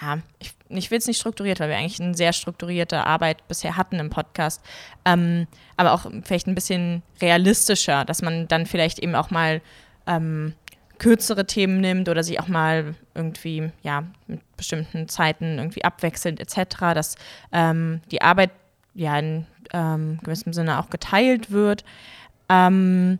ja, 0.00 0.18
ich, 0.38 0.52
ich 0.68 0.90
will 0.90 0.98
es 0.98 1.06
nicht 1.06 1.18
strukturiert, 1.18 1.60
weil 1.60 1.68
wir 1.68 1.76
eigentlich 1.76 2.00
eine 2.00 2.14
sehr 2.14 2.32
strukturierte 2.32 3.06
Arbeit 3.06 3.46
bisher 3.48 3.76
hatten 3.76 3.98
im 3.98 4.10
Podcast, 4.10 4.62
ähm, 5.04 5.46
aber 5.76 5.92
auch 5.92 6.10
vielleicht 6.22 6.46
ein 6.46 6.54
bisschen 6.54 7.02
realistischer, 7.20 8.04
dass 8.04 8.22
man 8.22 8.48
dann 8.48 8.66
vielleicht 8.66 8.98
eben 8.98 9.14
auch 9.14 9.30
mal 9.30 9.62
ähm, 10.06 10.54
kürzere 10.98 11.46
Themen 11.46 11.80
nimmt 11.80 12.08
oder 12.08 12.22
sich 12.22 12.38
auch 12.40 12.48
mal 12.48 12.94
irgendwie, 13.14 13.72
ja, 13.82 14.04
mit 14.26 14.40
bestimmten 14.56 15.08
Zeiten 15.08 15.58
irgendwie 15.58 15.84
abwechselt 15.84 16.40
etc., 16.40 16.78
dass 16.94 17.16
ähm, 17.52 18.02
die 18.10 18.22
Arbeit 18.22 18.50
ja 18.94 19.18
in 19.18 19.46
ähm, 19.72 20.18
gewissem 20.22 20.52
Sinne 20.52 20.78
auch 20.78 20.90
geteilt 20.90 21.50
wird. 21.50 21.84
Ähm, 22.48 23.18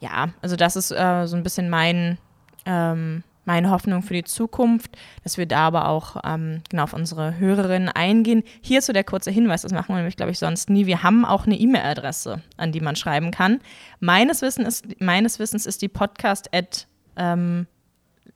ja, 0.00 0.28
also 0.40 0.54
das 0.54 0.76
ist 0.76 0.92
äh, 0.92 1.26
so 1.26 1.36
ein 1.36 1.42
bisschen 1.42 1.70
mein 1.70 2.18
ähm, 2.66 3.24
meine 3.48 3.70
Hoffnung 3.70 4.02
für 4.02 4.12
die 4.12 4.24
Zukunft, 4.24 4.98
dass 5.24 5.38
wir 5.38 5.46
da 5.46 5.60
aber 5.60 5.88
auch 5.88 6.18
ähm, 6.22 6.60
genau 6.68 6.82
auf 6.82 6.92
unsere 6.92 7.38
Hörerinnen 7.38 7.88
eingehen. 7.88 8.42
Hierzu 8.60 8.92
der 8.92 9.04
kurze 9.04 9.30
Hinweis, 9.30 9.62
das 9.62 9.72
machen 9.72 9.88
wir 9.88 9.96
nämlich, 9.96 10.18
glaube 10.18 10.32
ich, 10.32 10.38
sonst 10.38 10.68
nie. 10.68 10.84
Wir 10.84 11.02
haben 11.02 11.24
auch 11.24 11.46
eine 11.46 11.58
E-Mail-Adresse, 11.58 12.42
an 12.58 12.72
die 12.72 12.80
man 12.80 12.94
schreiben 12.94 13.30
kann. 13.30 13.60
Meines, 14.00 14.42
Wissen 14.42 14.66
ist, 14.66 15.00
meines 15.00 15.38
Wissens 15.38 15.64
ist 15.64 15.80
die 15.80 15.88
Podcast 15.88 16.54
at 16.54 16.86
ähm, 17.16 17.66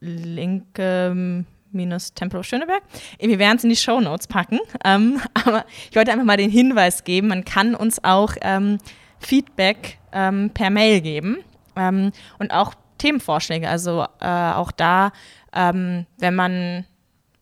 linke 0.01 1.45
minus 1.73 2.15
Tempelhof 2.15 2.47
Schöneberg. 2.47 2.83
Wir 3.19 3.39
werden 3.39 3.59
es 3.59 3.65
in 3.65 3.71
die 3.71 3.77
Show 3.77 4.01
Notes 4.01 4.27
packen. 4.27 4.61
Ähm, 4.85 5.21
aber 5.35 5.67
ich 5.91 5.97
wollte 5.97 6.11
einfach 6.11 6.25
mal 6.25 6.39
den 6.39 6.51
Hinweis 6.51 7.05
geben, 7.05 7.29
man 7.29 7.45
kann 7.45 7.75
uns 7.75 8.03
auch 8.03 8.35
ähm, 8.41 8.79
Feedback 9.21 9.99
ähm, 10.11 10.51
per 10.55 10.71
Mail 10.71 11.03
geben. 11.03 11.39
Ähm, 11.77 12.13
und 12.39 12.51
auch 12.51 12.75
Themenvorschläge. 13.03 13.69
Also 13.69 14.07
äh, 14.21 14.27
auch 14.27 14.71
da, 14.71 15.13
ähm, 15.53 16.07
wenn 16.19 16.35
man 16.35 16.85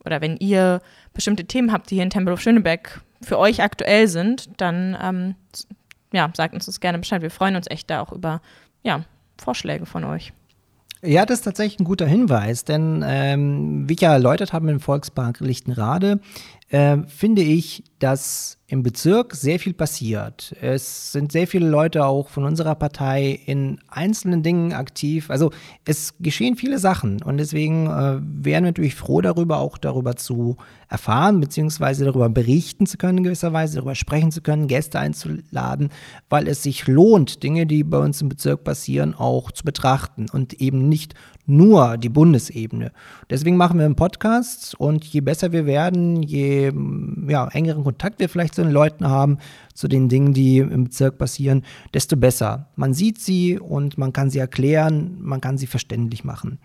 oder 0.05 0.21
wenn 0.21 0.37
ihr 0.39 0.81
bestimmte 1.13 1.45
Themen 1.45 1.73
habt, 1.73 1.91
die 1.91 1.97
hier 1.97 2.05
in 2.05 2.11
Tempelhof 2.11 2.41
Schöneberg 2.41 3.03
für 3.23 3.39
euch 3.39 3.63
aktuell 3.63 4.09
sind, 4.09 4.49
dann 4.57 4.97
ähm, 5.01 5.35
ja, 6.13 6.31
sagt 6.35 6.55
uns 6.55 6.67
das 6.67 6.81
gerne 6.81 6.99
Bescheid. 6.99 7.23
Wir 7.23 7.31
freuen 7.31 7.57
uns 7.57 7.67
echt 7.69 7.91
da 7.91 8.01
auch 8.01 8.13
über 8.13 8.41
ja, 8.83 9.05
Vorschläge 9.39 9.85
von 9.85 10.05
euch. 10.05 10.33
Ja, 11.03 11.25
das 11.25 11.39
ist 11.39 11.45
tatsächlich 11.45 11.81
ein 11.81 11.85
guter 11.85 12.07
Hinweis, 12.07 12.65
denn 12.65 13.03
ähm, 13.07 13.89
wie 13.89 13.95
ich 13.95 14.01
ja 14.03 14.13
erläutert 14.13 14.53
habe 14.53 14.71
im 14.71 14.81
Volkspark 14.81 15.41
Lichtenrade, 15.41 16.21
äh, 16.71 16.99
finde 17.07 17.43
ich, 17.43 17.85
dass 17.99 18.59
im 18.69 18.85
Bezirk 18.85 19.35
sehr 19.35 19.59
viel 19.59 19.75
passiert. 19.75 20.55
Es 20.61 21.11
sind 21.11 21.33
sehr 21.33 21.49
viele 21.49 21.69
Leute 21.69 22.07
auch 22.07 22.29
von 22.29 22.45
unserer 22.45 22.77
Partei 22.77 23.41
in 23.45 23.81
einzelnen 23.89 24.45
Dingen 24.45 24.73
aktiv. 24.73 25.29
Also 25.29 25.51
es 25.85 26.15
geschehen 26.21 26.55
viele 26.55 26.79
Sachen 26.79 27.21
und 27.23 27.39
deswegen 27.39 27.87
äh, 27.87 27.91
wären 27.91 28.23
wir 28.45 28.61
natürlich 28.61 28.95
froh 28.95 29.21
darüber, 29.21 29.59
auch 29.59 29.77
darüber 29.77 30.15
zu 30.15 30.57
erfahren, 30.89 31.41
beziehungsweise 31.41 32.05
darüber 32.05 32.29
berichten 32.29 32.87
zu 32.87 32.97
können 32.97 33.19
in 33.19 33.25
gewisser 33.25 33.53
Weise, 33.53 33.75
darüber 33.75 33.97
sprechen 33.97 34.31
zu 34.31 34.41
können, 34.41 34.69
Gäste 34.69 35.01
einzuladen, 35.01 35.91
weil 36.29 36.47
es 36.47 36.63
sich 36.63 36.87
lohnt, 36.87 37.43
Dinge, 37.43 37.67
die 37.67 37.83
bei 37.83 37.99
uns 37.99 38.23
im 38.23 38.29
Bezirk 38.29 38.63
passieren, 38.63 39.15
auch 39.15 39.51
zu 39.51 39.65
betrachten 39.65 40.27
und 40.33 40.55
eben 40.55 40.89
nicht 40.89 41.15
nur 41.51 41.99
die 41.99 42.09
Bundesebene. 42.09 42.93
Deswegen 43.29 43.57
machen 43.57 43.79
wir 43.79 43.87
einen 43.87 43.97
Podcast 43.97 44.75
und 44.79 45.05
je 45.05 45.21
besser 45.21 45.53
wir 45.53 45.67
werden, 45.67 46.23
je 46.23 46.73
ja, 47.29 47.49
engeren 47.49 47.85
Kontakt 47.85 48.21
wir 48.21 48.29
vielleicht 48.29 48.55
zu 48.55 48.63
den 48.63 48.73
Leuten 48.73 49.09
haben, 49.09 49.39
zu 49.75 49.89
den 49.89 50.09
Dingen, 50.09 50.33
die 50.33 50.59
im 50.59 50.85
Bezirk 50.85 51.19
passieren, 51.19 51.65
desto 51.93 52.17
besser. 52.17 52.69
Man 52.77 52.95
sieht 52.95 53.21
sie 53.21 53.59
und 53.59 53.99
man 53.99 54.13
kann 54.13 54.31
sie 54.31 54.39
erklären, 54.39 55.19
man 55.21 55.41
kann 55.41 55.59
sie 55.59 55.67
verständlich 55.67 56.25
machen. 56.25 56.59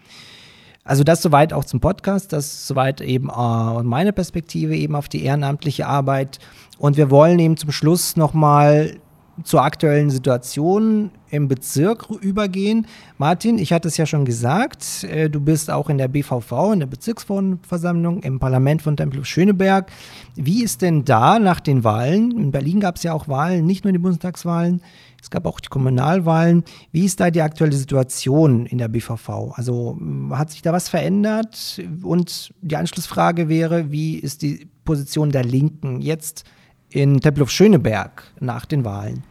Also 0.84 1.04
das 1.04 1.24
soweit 1.24 1.52
auch 1.52 1.66
zum 1.66 1.80
Podcast, 1.80 2.32
das 2.32 2.68
soweit 2.68 3.02
eben 3.02 3.30
äh, 3.30 3.84
meine 3.84 4.14
Perspektive 4.14 4.76
eben 4.76 4.96
auf 4.96 5.10
die 5.10 5.24
ehrenamtliche 5.24 5.88
Arbeit. 5.88 6.38
Und 6.78 6.96
wir 6.96 7.10
wollen 7.10 7.40
eben 7.40 7.58
zum 7.58 7.72
Schluss 7.72 8.16
nochmal 8.16 9.00
zur 9.44 9.64
aktuellen 9.64 10.12
Situation 10.12 11.12
im 11.36 11.48
Bezirk 11.48 12.10
übergehen. 12.22 12.88
Martin, 13.18 13.58
ich 13.58 13.74
hatte 13.74 13.88
es 13.88 13.98
ja 13.98 14.06
schon 14.06 14.26
gesagt, 14.26 15.04
äh, 15.04 15.30
du 15.30 15.40
bist 15.40 15.70
auch 15.70 15.90
in 15.90 15.98
der 15.98 16.08
BVV, 16.08 16.74
in 16.74 16.80
der 16.80 16.88
Bezirksversammlung 16.88 18.24
im 18.24 18.40
Parlament 18.40 18.82
von 18.82 18.98
Tempelhof-Schöneberg. 18.98 19.92
Wie 20.36 20.64
ist 20.64 20.82
denn 20.82 21.06
da 21.06 21.40
nach 21.40 21.60
den 21.60 21.84
Wahlen? 21.84 22.32
In 22.32 22.52
Berlin 22.52 22.80
gab 22.80 22.96
es 22.96 23.04
ja 23.04 23.14
auch 23.14 23.28
Wahlen, 23.28 23.66
nicht 23.66 23.84
nur 23.84 23.94
die 23.94 24.00
Bundestagswahlen, 24.00 24.82
es 25.26 25.32
gab 25.32 25.48
auch 25.48 25.60
die 25.60 25.70
Kommunalwahlen. 25.70 26.64
Wie 26.92 27.04
ist 27.04 27.20
da 27.20 27.32
die 27.32 27.42
aktuelle 27.42 27.76
Situation 27.76 28.68
in 28.68 28.78
der 28.78 28.90
BVV? 28.90 29.54
Also 29.56 29.98
hat 30.30 30.52
sich 30.52 30.62
da 30.62 30.72
was 30.72 30.88
verändert? 30.88 31.82
Und 32.04 32.54
die 32.62 32.76
Anschlussfrage 32.76 33.50
wäre, 33.50 33.92
wie 33.92 34.18
ist 34.18 34.44
die 34.44 34.68
Position 34.84 35.32
der 35.32 35.44
Linken 35.44 36.00
jetzt 36.00 36.44
in 36.90 37.22
Tempelhof 37.22 37.50
Schöneberg 37.50 38.24
nach 38.40 38.66
den 38.66 38.86
Wahlen? 38.86 39.24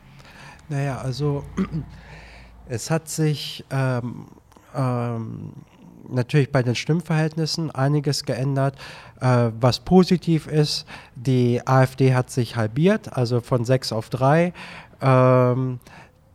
Naja, 0.68 0.98
also 0.98 1.44
Es 2.66 2.90
hat 2.90 3.08
sich 3.08 3.64
ähm, 3.70 4.26
ähm, 4.74 5.52
natürlich 6.08 6.50
bei 6.50 6.62
den 6.62 6.74
Stimmverhältnissen 6.74 7.70
einiges 7.70 8.24
geändert. 8.24 8.76
Äh, 9.20 9.50
was 9.60 9.80
positiv 9.80 10.46
ist, 10.46 10.86
die 11.14 11.66
AfD 11.66 12.14
hat 12.14 12.30
sich 12.30 12.56
halbiert, 12.56 13.16
also 13.16 13.40
von 13.40 13.64
sechs 13.64 13.92
auf 13.92 14.08
drei. 14.08 14.52
Ähm, 15.00 15.80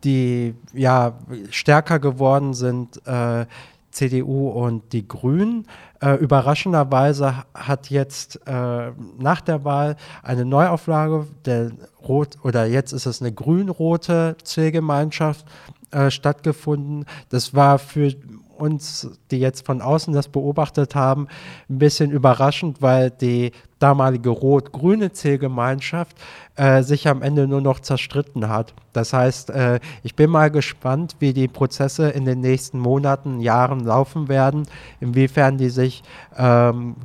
die 0.04 0.54
ja 0.72 1.18
stärker 1.50 1.98
geworden 1.98 2.54
sind 2.54 3.06
äh, 3.06 3.44
CDU 3.90 4.48
und 4.48 4.92
die 4.92 5.06
Grünen. 5.06 5.66
Äh, 6.00 6.14
überraschenderweise 6.14 7.44
hat 7.54 7.90
jetzt 7.90 8.40
äh, 8.46 8.92
nach 9.18 9.40
der 9.40 9.64
Wahl 9.64 9.96
eine 10.22 10.44
Neuauflage 10.44 11.26
der 11.44 11.72
Rot 12.06 12.38
oder 12.42 12.66
jetzt 12.66 12.92
ist 12.92 13.06
es 13.06 13.20
eine 13.20 13.32
grün-rote 13.32 14.36
Zielgemeinschaft 14.42 15.44
äh, 15.90 16.10
stattgefunden. 16.10 17.04
Das 17.28 17.54
war 17.54 17.78
für 17.78 18.14
uns, 18.60 19.10
die 19.30 19.38
jetzt 19.38 19.66
von 19.66 19.80
außen 19.80 20.12
das 20.12 20.28
beobachtet 20.28 20.94
haben, 20.94 21.28
ein 21.68 21.78
bisschen 21.78 22.10
überraschend, 22.10 22.82
weil 22.82 23.10
die 23.10 23.52
damalige 23.78 24.30
rot-grüne 24.30 25.12
Zielgemeinschaft 25.12 26.16
äh, 26.56 26.82
sich 26.82 27.08
am 27.08 27.22
Ende 27.22 27.48
nur 27.48 27.60
noch 27.60 27.80
zerstritten 27.80 28.48
hat. 28.48 28.74
Das 28.92 29.12
heißt, 29.12 29.50
äh, 29.50 29.80
ich 30.02 30.14
bin 30.14 30.30
mal 30.30 30.50
gespannt, 30.50 31.16
wie 31.18 31.32
die 31.32 31.48
Prozesse 31.48 32.10
in 32.10 32.24
den 32.24 32.40
nächsten 32.40 32.78
Monaten, 32.78 33.40
Jahren 33.40 33.80
laufen 33.80 34.28
werden, 34.28 34.66
inwiefern 35.00 35.56
die 35.56 35.70
sich 35.70 36.02
ähm, 36.36 36.96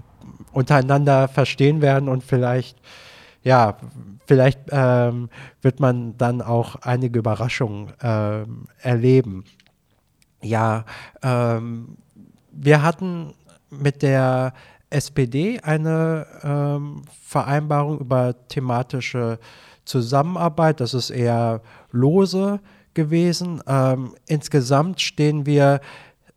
untereinander 0.51 1.27
verstehen 1.27 1.81
werden 1.81 2.09
und 2.09 2.23
vielleicht, 2.23 2.77
ja, 3.43 3.77
vielleicht 4.25 4.59
ähm, 4.71 5.29
wird 5.61 5.79
man 5.79 6.17
dann 6.17 6.41
auch 6.41 6.75
einige 6.77 7.19
Überraschungen 7.19 7.93
ähm, 8.01 8.67
erleben. 8.81 9.43
Ja, 10.45 10.85
ähm, 11.23 11.97
wir 12.51 12.83
hatten 12.83 13.33
mit 13.71 14.03
der 14.03 14.53
SPD 14.91 15.59
eine 15.59 16.27
ähm, 16.43 17.01
Vereinbarung 17.23 17.99
über 17.99 18.35
thematische 18.47 19.39
Zusammenarbeit. 19.85 20.79
Das 20.79 20.93
ist 20.93 21.09
eher 21.09 21.63
lose 21.91 22.59
gewesen. 22.93 23.59
Ähm, 23.65 24.13
insgesamt 24.27 25.01
stehen 25.01 25.47
wir 25.47 25.81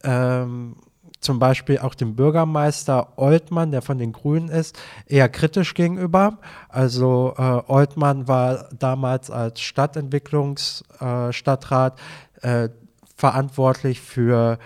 ähm, 0.03 0.77
zum 1.21 1.39
Beispiel 1.39 1.81
auch 1.81 1.95
dem 1.95 2.17
Bürgermeister 2.17 3.13
Oltmann, 3.17 3.73
der 3.73 3.83
von 3.83 3.99
den 3.99 4.13
Grünen 4.13 4.49
ist, 4.49 4.79
eher 5.07 5.29
kritisch 5.29 5.75
gegenüber. 5.75 6.39
Also 6.71 7.35
äh, 7.37 7.61
Oltmann 7.67 8.27
war 8.27 8.71
damals 8.79 9.31
als 9.31 9.61
Stadtentwicklungsstadtrat 9.61 12.01
äh, 12.41 12.71
verantwortlich 13.19 14.01
für 14.01 14.59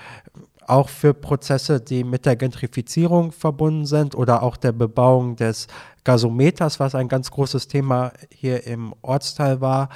auch 0.67 0.89
für 0.89 1.13
Prozesse, 1.13 1.81
die 1.81 2.05
mit 2.05 2.25
der 2.25 2.37
Gentrifizierung 2.37 3.33
verbunden 3.33 3.85
sind 3.85 4.15
oder 4.15 4.43
auch 4.43 4.57
der 4.57 4.73
Bebauung 4.73 5.35
des 5.35 5.67
Gasometers, 6.05 6.79
was 6.79 6.95
ein 6.95 7.09
ganz 7.09 7.31
großes 7.31 7.67
Thema 7.67 8.13
hier 8.31 8.65
im 8.67 8.95
Ortsteil 9.03 9.61
war. 9.61 9.89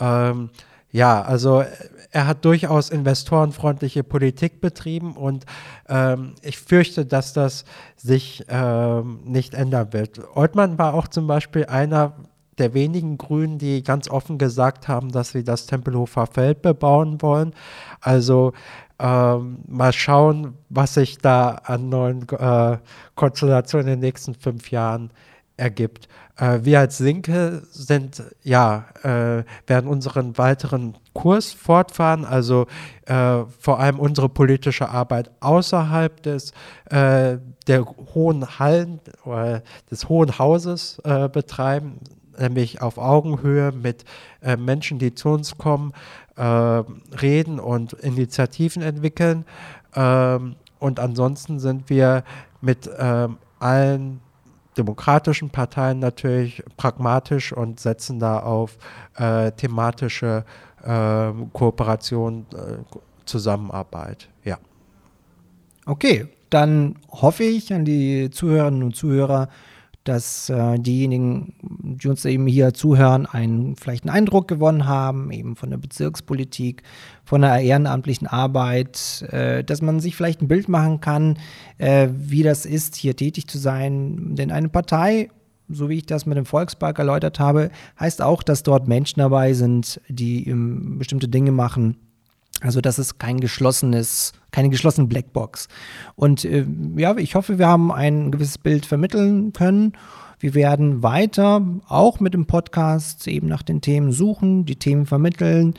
Ähm, 0.00 0.50
ja, 0.90 1.20
also 1.20 1.64
er 2.12 2.26
hat 2.26 2.44
durchaus 2.44 2.88
investorenfreundliche 2.88 4.02
Politik 4.04 4.60
betrieben 4.60 5.16
und 5.16 5.44
ähm, 5.88 6.34
ich 6.40 6.58
fürchte, 6.58 7.04
dass 7.04 7.34
das 7.34 7.64
sich 7.96 8.44
ähm, 8.48 9.20
nicht 9.24 9.52
ändern 9.52 9.92
wird. 9.92 10.20
Oltmann 10.34 10.78
war 10.78 10.94
auch 10.94 11.08
zum 11.08 11.26
Beispiel 11.26 11.66
einer 11.66 12.14
der 12.58 12.74
wenigen 12.74 13.18
Grünen, 13.18 13.58
die 13.58 13.82
ganz 13.82 14.08
offen 14.08 14.38
gesagt 14.38 14.88
haben, 14.88 15.12
dass 15.12 15.30
sie 15.30 15.44
das 15.44 15.66
Tempelhofer 15.66 16.26
Feld 16.26 16.62
bebauen 16.62 17.20
wollen. 17.22 17.52
Also 18.00 18.52
ähm, 18.98 19.58
mal 19.68 19.92
schauen, 19.92 20.54
was 20.70 20.94
sich 20.94 21.18
da 21.18 21.50
an 21.64 21.88
neuen 21.88 22.26
äh, 22.30 22.78
Konstellationen 23.14 23.88
in 23.88 23.92
den 23.94 24.00
nächsten 24.00 24.34
fünf 24.34 24.70
Jahren 24.70 25.10
ergibt. 25.56 26.08
Äh, 26.36 26.60
wir 26.62 26.80
als 26.80 26.98
Linke 27.00 27.62
sind, 27.70 28.22
ja, 28.42 28.86
äh, 29.02 29.44
werden 29.66 29.88
unseren 29.88 30.36
weiteren 30.38 30.96
Kurs 31.12 31.52
fortfahren, 31.52 32.24
also 32.24 32.66
äh, 33.06 33.44
vor 33.58 33.80
allem 33.80 33.98
unsere 33.98 34.28
politische 34.28 34.88
Arbeit 34.88 35.30
außerhalb 35.40 36.22
des 36.22 36.52
äh, 36.90 37.38
der 37.66 37.84
hohen 38.14 38.58
Hallen 38.58 39.00
oder 39.24 39.62
des 39.90 40.08
hohen 40.08 40.38
Hauses 40.38 41.00
äh, 41.04 41.28
betreiben, 41.28 42.00
nämlich 42.38 42.82
auf 42.82 42.98
Augenhöhe 42.98 43.72
mit 43.72 44.04
äh, 44.42 44.56
Menschen, 44.56 44.98
die 44.98 45.14
zu 45.14 45.30
uns 45.30 45.58
kommen, 45.58 45.92
äh, 46.36 46.42
reden 46.42 47.58
und 47.58 47.92
Initiativen 47.94 48.82
entwickeln. 48.82 49.44
Ähm, 49.94 50.56
und 50.78 51.00
ansonsten 51.00 51.58
sind 51.58 51.88
wir 51.88 52.24
mit 52.60 52.90
ähm, 52.98 53.38
allen 53.58 54.20
demokratischen 54.76 55.50
Parteien 55.50 55.98
natürlich 55.98 56.62
pragmatisch 56.76 57.52
und 57.52 57.80
setzen 57.80 58.18
da 58.18 58.40
auf 58.40 58.76
äh, 59.16 59.50
thematische 59.52 60.44
ähm, 60.84 61.50
Kooperation, 61.52 62.46
äh, 62.52 62.96
Zusammenarbeit. 63.24 64.28
Ja. 64.44 64.58
Okay, 65.86 66.28
dann 66.50 66.96
hoffe 67.10 67.44
ich 67.44 67.72
an 67.72 67.84
die 67.84 68.30
Zuhörerinnen 68.30 68.82
und 68.82 68.94
Zuhörer, 68.94 69.48
dass 70.08 70.48
äh, 70.50 70.78
diejenigen, 70.78 71.54
die 71.62 72.08
uns 72.08 72.24
eben 72.24 72.46
hier 72.46 72.74
zuhören, 72.74 73.26
einen 73.26 73.76
vielleicht 73.76 74.04
einen 74.04 74.16
Eindruck 74.16 74.48
gewonnen 74.48 74.86
haben, 74.86 75.30
eben 75.30 75.56
von 75.56 75.70
der 75.70 75.76
Bezirkspolitik, 75.76 76.82
von 77.24 77.42
der 77.42 77.60
ehrenamtlichen 77.60 78.26
Arbeit, 78.26 79.26
äh, 79.30 79.64
dass 79.64 79.82
man 79.82 80.00
sich 80.00 80.16
vielleicht 80.16 80.42
ein 80.42 80.48
Bild 80.48 80.68
machen 80.68 81.00
kann, 81.00 81.38
äh, 81.78 82.08
wie 82.12 82.42
das 82.42 82.66
ist, 82.66 82.96
hier 82.96 83.16
tätig 83.16 83.48
zu 83.48 83.58
sein. 83.58 84.34
Denn 84.36 84.50
eine 84.50 84.68
Partei, 84.68 85.28
so 85.68 85.88
wie 85.88 85.98
ich 85.98 86.06
das 86.06 86.26
mit 86.26 86.36
dem 86.36 86.46
Volkspark 86.46 86.98
erläutert 86.98 87.40
habe, 87.40 87.70
heißt 87.98 88.22
auch, 88.22 88.42
dass 88.42 88.62
dort 88.62 88.88
Menschen 88.88 89.20
dabei 89.20 89.52
sind, 89.52 90.00
die 90.08 90.48
ähm, 90.48 90.98
bestimmte 90.98 91.28
Dinge 91.28 91.52
machen, 91.52 91.96
also 92.62 92.80
das 92.80 92.98
ist 92.98 93.18
kein 93.18 93.40
geschlossenes, 93.40 94.32
keine 94.50 94.70
geschlossene 94.70 95.06
Blackbox. 95.06 95.68
Und 96.14 96.44
äh, 96.44 96.66
ja, 96.96 97.16
ich 97.16 97.34
hoffe, 97.34 97.58
wir 97.58 97.68
haben 97.68 97.92
ein 97.92 98.30
gewisses 98.30 98.58
Bild 98.58 98.86
vermitteln 98.86 99.52
können. 99.52 99.92
Wir 100.38 100.54
werden 100.54 101.02
weiter 101.02 101.62
auch 101.88 102.20
mit 102.20 102.34
dem 102.34 102.46
Podcast 102.46 103.26
eben 103.28 103.48
nach 103.48 103.62
den 103.62 103.80
Themen 103.80 104.12
suchen, 104.12 104.64
die 104.64 104.76
Themen 104.76 105.06
vermitteln. 105.06 105.74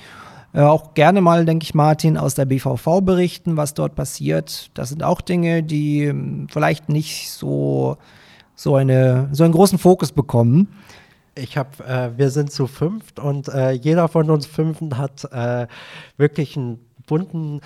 Äh, 0.54 0.62
auch 0.62 0.94
gerne 0.94 1.22
mal, 1.22 1.46
denke 1.46 1.64
ich, 1.64 1.74
Martin, 1.74 2.18
aus 2.18 2.36
der 2.36 2.46
BVV 2.46 3.02
berichten, 3.02 3.58
was 3.58 3.74
dort 3.74 3.96
passiert. 3.96 4.72
Das 4.74 4.90
sind 4.90 5.04
auch 5.04 5.22
Dinge, 5.22 5.64
die 5.64 6.06
äh, 6.06 6.16
vielleicht 6.50 6.90
nicht 6.90 7.32
so, 7.32 7.98
so, 8.56 8.76
eine, 8.76 9.30
so 9.32 9.44
einen 9.44 9.54
großen 9.54 9.80
Fokus 9.80 10.12
bekommen 10.12 10.70
ich 11.38 11.58
habe, 11.58 11.84
äh, 11.86 12.18
wir 12.18 12.30
sind 12.30 12.52
zu 12.52 12.68
fünft 12.68 13.20
und 13.20 13.48
äh, 13.48 13.72
jeder 13.72 14.08
von 14.08 14.30
uns 14.30 14.46
fünfen 14.46 14.98
hat 14.98 15.26
äh, 15.32 15.68
wirklich 16.18 16.58
einen 16.58 16.80
bunten 17.06 17.62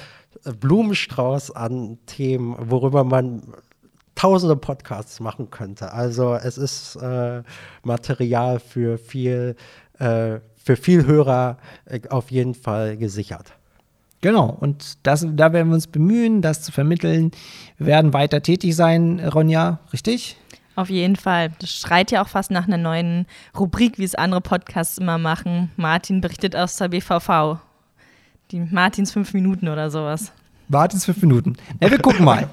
äh, 0.45 0.51
Blumenstrauß 0.53 1.51
an 1.51 1.97
Themen, 2.05 2.55
worüber 2.59 3.03
man 3.03 3.43
tausende 4.15 4.55
Podcasts 4.55 5.19
machen 5.19 5.49
könnte. 5.49 5.91
Also 5.93 6.35
es 6.35 6.57
ist 6.57 6.95
äh, 6.97 7.43
Material 7.83 8.59
für 8.59 8.97
viel, 8.97 9.55
äh, 9.99 10.39
für 10.55 10.75
viel 10.75 11.05
Hörer 11.05 11.57
auf 12.09 12.29
jeden 12.29 12.53
Fall 12.53 12.97
gesichert. 12.97 13.53
Genau, 14.21 14.55
und 14.59 14.99
das, 15.01 15.25
da 15.27 15.51
werden 15.51 15.69
wir 15.69 15.75
uns 15.75 15.87
bemühen, 15.87 16.43
das 16.43 16.61
zu 16.61 16.71
vermitteln. 16.71 17.31
Wir 17.77 17.87
werden 17.87 18.13
weiter 18.13 18.43
tätig 18.43 18.75
sein, 18.75 19.19
Ronja, 19.19 19.79
richtig? 19.91 20.37
Auf 20.75 20.89
jeden 20.89 21.15
Fall. 21.15 21.51
Das 21.59 21.69
schreit 21.71 22.11
ja 22.11 22.23
auch 22.23 22.29
fast 22.29 22.51
nach 22.51 22.67
einer 22.67 22.77
neuen 22.77 23.25
Rubrik, 23.57 23.97
wie 23.97 24.03
es 24.03 24.15
andere 24.15 24.41
Podcasts 24.41 24.97
immer 24.97 25.17
machen. 25.17 25.71
Martin 25.75 26.21
berichtet 26.21 26.55
aus 26.55 26.77
der 26.77 26.89
BVV. 26.89 27.59
Die 28.51 28.59
Martins 28.59 29.11
fünf 29.11 29.33
Minuten 29.33 29.67
oder 29.67 29.91
sowas. 29.91 30.31
Martins 30.71 31.03
fünf 31.03 31.21
Minuten. 31.21 31.57
Ja, 31.81 31.91
wir 31.91 31.99
gucken 31.99 32.23
mal. 32.23 32.47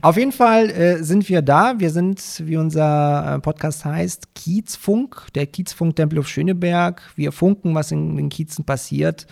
Auf 0.00 0.16
jeden 0.16 0.30
Fall 0.30 0.70
äh, 0.70 1.02
sind 1.02 1.28
wir 1.28 1.42
da. 1.42 1.74
Wir 1.78 1.90
sind, 1.90 2.22
wie 2.44 2.56
unser 2.56 3.34
äh, 3.34 3.38
Podcast 3.40 3.84
heißt, 3.84 4.34
Kiezfunk, 4.36 5.26
der 5.34 5.46
Kiezfunk 5.46 5.96
Tempelhof 5.96 6.28
Schöneberg. 6.28 7.02
Wir 7.16 7.32
funken, 7.32 7.74
was 7.74 7.90
in 7.90 8.16
den 8.16 8.28
Kiezen 8.28 8.64
passiert. 8.64 9.26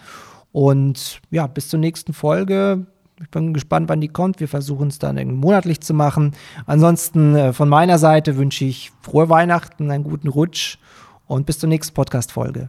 Und 0.51 1.21
ja, 1.31 1.47
bis 1.47 1.69
zur 1.69 1.79
nächsten 1.79 2.13
Folge 2.13 2.87
ich 3.21 3.31
bin 3.31 3.55
gespannt, 3.55 3.89
wann 3.89 4.01
die 4.01 4.09
kommt. 4.09 4.41
Wir 4.41 4.49
versuchen 4.49 4.89
es 4.89 4.99
dann 4.99 5.35
monatlich 5.35 5.81
zu 5.81 5.95
machen. 5.95 6.33
Ansonsten 6.67 7.35
äh, 7.35 7.53
von 7.53 7.69
meiner 7.69 7.99
Seite 7.99 8.37
wünsche 8.37 8.65
ich 8.65 8.93
frohe 9.03 9.29
Weihnachten, 9.29 9.91
einen 9.91 10.05
guten 10.05 10.29
Rutsch 10.29 10.79
und 11.27 11.47
bis 11.47 11.59
zur 11.59 11.69
nächsten 11.69 11.95
Podcast-Folge. 11.95 12.69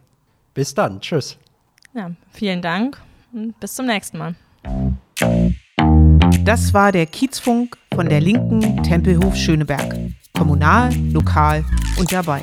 Bis 0.54 0.74
dann. 0.74 1.02
Tschüss. 1.02 1.38
Ja, 1.93 2.12
vielen 2.32 2.62
Dank 2.62 3.02
und 3.34 3.60
bis 3.60 3.76
zum 3.76 3.88
nächsten 3.88 4.18
Mal. 4.18 4.36
Das 6.43 6.74
war 6.74 6.91
der 6.91 7.06
Kiezfunk 7.06 7.78
von 7.93 8.08
der 8.08 8.22
linken 8.22 8.84
Tempelhof 8.84 9.36
Schöneberg. 9.36 9.95
Kommunal, 10.34 10.93
lokal 11.12 11.66
und 11.98 12.12
dabei. 12.12 12.41